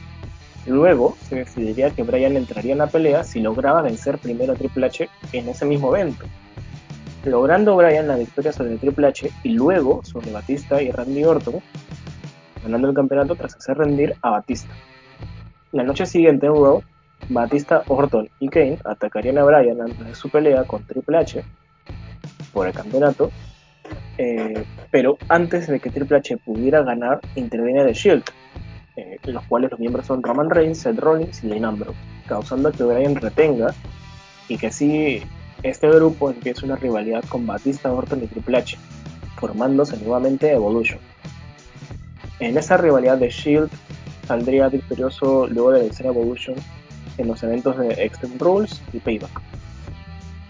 Luego 0.66 1.16
se 1.28 1.36
decidiría 1.36 1.91
que 1.91 2.03
Bryan 2.03 2.36
entraría 2.36 2.74
en 2.74 2.80
la 2.80 2.88
pelea 2.88 3.24
si 3.24 3.39
lograba 3.39 3.82
vencer 3.82 4.18
primero 4.18 4.53
a 4.53 4.55
Triple 4.55 4.88
H 4.88 5.10
en 5.32 5.49
ese 5.49 5.66
mismo 5.66 5.95
evento, 5.95 6.26
logrando 7.26 7.76
Bryan 7.76 8.07
la 8.07 8.18
victoria 8.18 8.51
sobre 8.51 8.78
Triple 8.78 9.07
H 9.07 9.32
y 9.43 9.49
luego 9.49 10.03
sobre 10.03 10.32
Batista 10.32 10.82
y 10.82 10.91
Randy 10.91 11.24
Orton, 11.24 11.62
ganando 12.64 12.89
el 12.89 12.95
campeonato 12.95 13.36
tras 13.36 13.55
hacer 13.55 13.78
rendir 13.78 14.16
a 14.22 14.32
Batista. 14.32 14.74
La 15.72 15.84
noche 15.84 16.05
siguiente 16.05 16.47
en 16.47 16.53
Raw, 16.53 16.82
Batista, 17.30 17.84
Orton 17.88 18.30
y 18.39 18.49
Kane 18.49 18.80
atacarían 18.86 19.38
a 19.38 19.43
Bryan 19.43 19.82
antes 19.82 20.05
de 20.05 20.16
su 20.16 20.30
pelea 20.30 20.64
con 20.64 20.84
Triple 20.84 21.18
H 21.18 21.43
por 22.53 22.68
el 22.68 22.74
campeonato, 22.74 23.32
eh, 24.18 24.64
pero 24.91 25.18
antes 25.28 25.68
de 25.68 25.80
que 25.80 25.91
Triple 25.91 26.18
H 26.18 26.38
pudiera 26.38 26.82
ganar, 26.82 27.20
intervenía 27.36 27.86
The 27.86 27.93
Shield, 27.93 28.24
eh, 28.95 29.18
los 29.24 29.43
cuales 29.45 29.72
los 29.72 29.80
miembros 29.80 30.07
son 30.07 30.24
Roman 30.24 30.49
Reigns, 30.49 30.80
Seth 30.80 30.99
Rollins 30.99 31.43
y 31.43 31.49
Dean 31.49 31.66
Ambrose, 31.66 31.97
causando 32.28 32.72
que 32.72 32.84
Bryan 32.84 33.16
retenga 33.16 33.74
y 34.47 34.57
que 34.57 34.68
así 34.68 35.24
este 35.62 35.89
grupo 35.89 36.30
empiece 36.32 36.66
una 36.66 36.78
rivalidad 36.78 37.24
con 37.30 37.45
Batista, 37.45 37.91
Orton 37.91 38.24
y 38.24 38.28
Triple 38.28 38.57
H, 38.57 38.78
formándose 39.38 39.97
nuevamente 39.97 40.51
Evolution. 40.51 40.99
En 42.40 42.58
esa 42.58 42.78
rivalidad 42.78 43.18
de 43.18 43.30
Shield 43.30 43.70
saldría 44.28 44.70
victorioso 44.70 45.48
luego 45.48 45.72
de 45.72 45.82
vencer 45.82 46.08
a 46.08 46.10
Evolution 46.10 46.56
en 47.18 47.28
los 47.28 47.44
eventos 47.44 47.78
de 47.78 47.90
Extreme 48.04 48.36
Rules 48.38 48.82
y 48.94 49.00
Payback. 49.00 49.42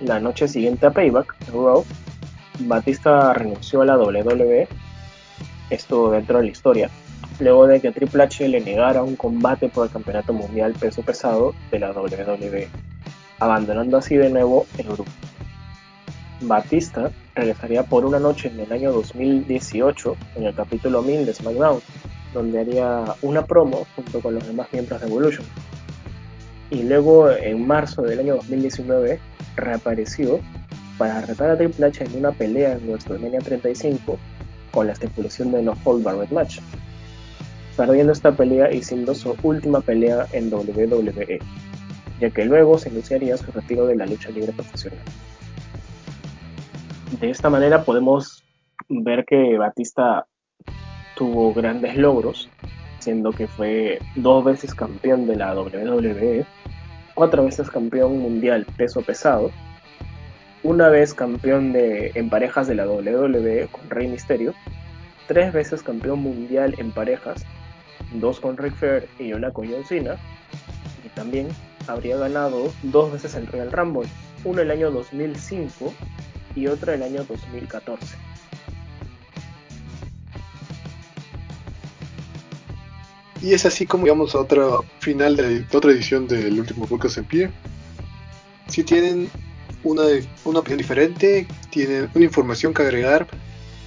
La 0.02 0.20
noche 0.20 0.48
siguiente 0.48 0.86
a 0.86 0.92
Payback, 0.92 1.36
Raw, 1.52 1.84
Batista 2.60 3.34
renunció 3.34 3.82
a 3.82 3.86
la 3.86 3.98
WWE, 3.98 4.68
esto 5.70 6.12
dentro 6.12 6.38
de 6.38 6.46
la 6.46 6.52
historia, 6.52 6.90
luego 7.40 7.68
de 7.68 7.82
que 7.82 7.92
Triple 7.92 8.24
H 8.24 8.48
le 8.48 8.62
negara 8.62 9.02
un 9.02 9.16
combate 9.16 9.68
por 9.70 9.88
el 9.88 9.92
Campeonato 9.92 10.32
Mundial 10.32 10.74
Peso 10.74 11.02
Pesado 11.02 11.56
de 11.72 11.80
la 11.80 11.92
WWE, 11.92 12.68
abandonando 13.40 13.98
así 13.98 14.16
de 14.16 14.30
nuevo 14.30 14.68
el 14.78 14.86
grupo. 14.86 15.12
Batista 16.42 17.12
regresaría 17.36 17.84
por 17.84 18.06
una 18.06 18.20
noche 18.20 18.50
en 18.50 18.60
el 18.60 18.72
año 18.72 18.92
2018 18.92 20.16
en 20.36 20.44
el 20.46 20.56
capítulo 20.56 21.02
1000 21.02 21.26
de 21.26 21.34
SmackDown, 21.34 21.82
donde 22.34 22.60
haría 22.60 23.04
una 23.22 23.46
promo 23.46 23.86
junto 23.96 24.22
con 24.22 24.36
los 24.36 24.48
demás 24.48 24.68
miembros 24.72 25.02
de 25.02 25.08
Evolution. 25.08 25.46
Y 26.70 26.84
luego 26.84 27.30
en 27.32 27.66
marzo 27.66 28.04
del 28.04 28.20
año 28.20 28.36
2019 28.36 29.20
reapareció 29.56 30.40
para 30.98 31.22
retar 31.22 31.50
a 31.50 31.58
Triple 31.58 31.88
H 31.88 32.04
en 32.04 32.18
una 32.18 32.32
pelea 32.32 32.74
en 32.74 32.88
WrestleMania 32.88 33.40
35 33.40 34.20
con 34.72 34.88
la 34.88 34.94
estipulación 34.94 35.52
de 35.52 35.64
No 35.64 35.76
Hold 35.84 36.04
Barred 36.04 36.30
Match, 36.30 36.60
perdiendo 37.76 38.14
esta 38.14 38.32
pelea 38.32 38.72
y 38.72 38.84
siendo 38.84 39.16
su 39.16 39.36
última 39.42 39.82
pelea 39.82 40.28
en 40.34 40.54
WWE, 40.54 41.40
ya 42.20 42.30
que 42.30 42.46
luego 42.46 42.78
se 42.78 42.90
iniciaría 42.90 43.38
su 43.38 43.52
retiro 43.52 43.88
de 43.88 43.96
la 43.96 44.06
lucha 44.06 44.30
libre 44.30 44.52
profesional. 44.52 45.00
De 47.18 47.32
esta 47.32 47.50
manera 47.50 47.84
podemos 47.84 48.44
ver 48.88 49.26
que 49.26 49.58
Batista 49.58 50.28
tuvo 51.16 51.54
grandes 51.54 51.98
logros, 51.98 52.50
siendo 53.00 53.32
que 53.32 53.48
fue 53.48 54.00
dos 54.16 54.46
veces 54.46 54.76
campeón 54.76 55.26
de 55.26 55.36
la 55.36 55.54
WWE, 55.54 56.46
cuatro 57.16 57.46
veces 57.46 57.70
campeón 57.70 58.20
mundial 58.20 58.66
peso 58.78 59.02
pesado, 59.02 59.52
una 60.62 60.90
vez 60.90 61.14
campeón 61.14 61.74
de, 61.74 62.12
en 62.14 62.30
parejas 62.30 62.68
de 62.68 62.76
la 62.76 62.88
WWE 62.88 63.68
con 63.72 63.90
Rey 63.90 64.08
Mysterio, 64.08 64.54
tres 65.28 65.52
veces 65.52 65.82
campeón 65.82 66.20
mundial 66.20 66.76
en 66.78 66.92
parejas 66.92 67.44
dos 68.14 68.40
con 68.40 68.56
Ric 68.56 68.76
Flair 68.76 69.10
y 69.20 69.34
una 69.34 69.52
con 69.52 69.68
John 69.68 69.84
Cena, 69.84 70.16
y 71.04 71.10
también 71.10 71.48
habría 71.88 72.18
ganado 72.18 72.72
dos 72.84 73.12
veces 73.12 73.36
el 73.36 73.48
Royal 73.48 73.72
Rumble, 73.72 74.08
uno 74.44 74.62
el 74.62 74.72
año 74.72 74.92
2005 74.92 75.92
y 76.56 76.68
otra 76.68 76.94
el 76.94 77.04
año 77.04 77.24
2014. 77.24 78.16
Y 83.42 83.54
es 83.54 83.66
así 83.66 83.86
como 83.86 84.04
llegamos 84.04 84.36
a 84.36 84.40
otra 84.40 84.66
final 85.00 85.38
de, 85.38 85.66
otra 85.72 85.92
edición 85.92 86.28
del 86.28 86.60
último 86.60 86.86
podcast 86.86 87.18
en 87.20 87.26
pie. 87.26 87.50
Si 88.68 88.84
tienen 88.84 89.30
una, 89.84 90.04
una 90.44 90.60
opinión 90.60 90.78
diferente, 90.78 91.48
tienen 91.70 92.10
una 92.14 92.26
información 92.26 92.74
que 92.74 92.82
agregar 92.82 93.28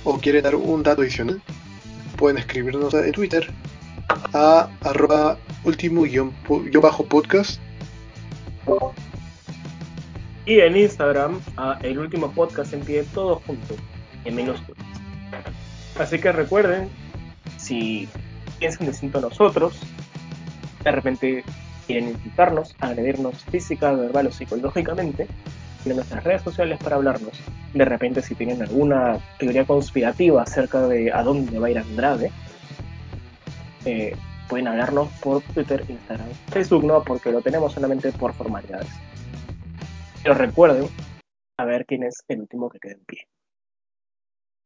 o 0.04 0.18
quieren 0.18 0.42
dar 0.42 0.54
un 0.54 0.82
dato 0.82 1.02
adicional, 1.02 1.42
pueden 2.16 2.38
escribirnos 2.38 2.94
en 2.94 3.12
Twitter 3.12 3.50
a 4.32 4.68
arroba 4.82 5.38
último 5.64 6.02
guion, 6.02 6.32
podcast 7.08 7.60
y 10.46 10.60
en 10.60 10.76
Instagram 10.76 11.40
a 11.56 11.78
el 11.82 11.98
último 11.98 12.32
podcast 12.32 12.72
en 12.72 12.80
pie 12.80 13.04
todos 13.14 13.42
juntos 13.44 13.76
en 14.24 14.34
minúsculas 14.34 14.84
así 15.98 16.18
que 16.18 16.32
recuerden 16.32 16.88
si 17.58 18.08
piensan 18.58 18.88
distinto 18.88 19.18
a 19.18 19.22
nosotros 19.22 19.80
de 20.84 20.90
repente 20.90 21.44
quieren 21.86 22.10
insultarnos 22.10 22.74
agredirnos 22.80 23.44
física 23.44 23.92
verbal 23.92 24.26
o 24.28 24.32
psicológicamente 24.32 25.28
en 25.84 25.96
nuestras 25.96 26.24
redes 26.24 26.42
sociales 26.42 26.78
para 26.82 26.96
hablarnos 26.96 27.32
de 27.74 27.84
repente 27.84 28.22
si 28.22 28.34
tienen 28.34 28.62
alguna 28.62 29.18
teoría 29.38 29.64
conspirativa 29.64 30.42
acerca 30.42 30.86
de 30.86 31.12
a 31.12 31.22
dónde 31.22 31.58
va 31.58 31.68
a 31.68 31.70
ir 31.70 31.78
Andrade 31.78 32.30
eh, 33.84 34.14
pueden 34.48 34.68
hablarnos 34.68 35.08
por 35.20 35.42
Twitter, 35.42 35.84
Instagram, 35.88 36.28
Facebook 36.50 36.84
no, 36.84 37.02
porque 37.02 37.32
lo 37.32 37.40
tenemos 37.40 37.72
solamente 37.72 38.12
por 38.12 38.34
formalidades. 38.34 38.90
Pero 40.22 40.34
recuerden 40.34 40.88
a 41.58 41.64
ver 41.64 41.86
quién 41.86 42.04
es 42.04 42.22
el 42.28 42.40
último 42.40 42.70
que 42.70 42.78
quede 42.78 42.94
en 42.94 43.04
pie. 43.04 43.28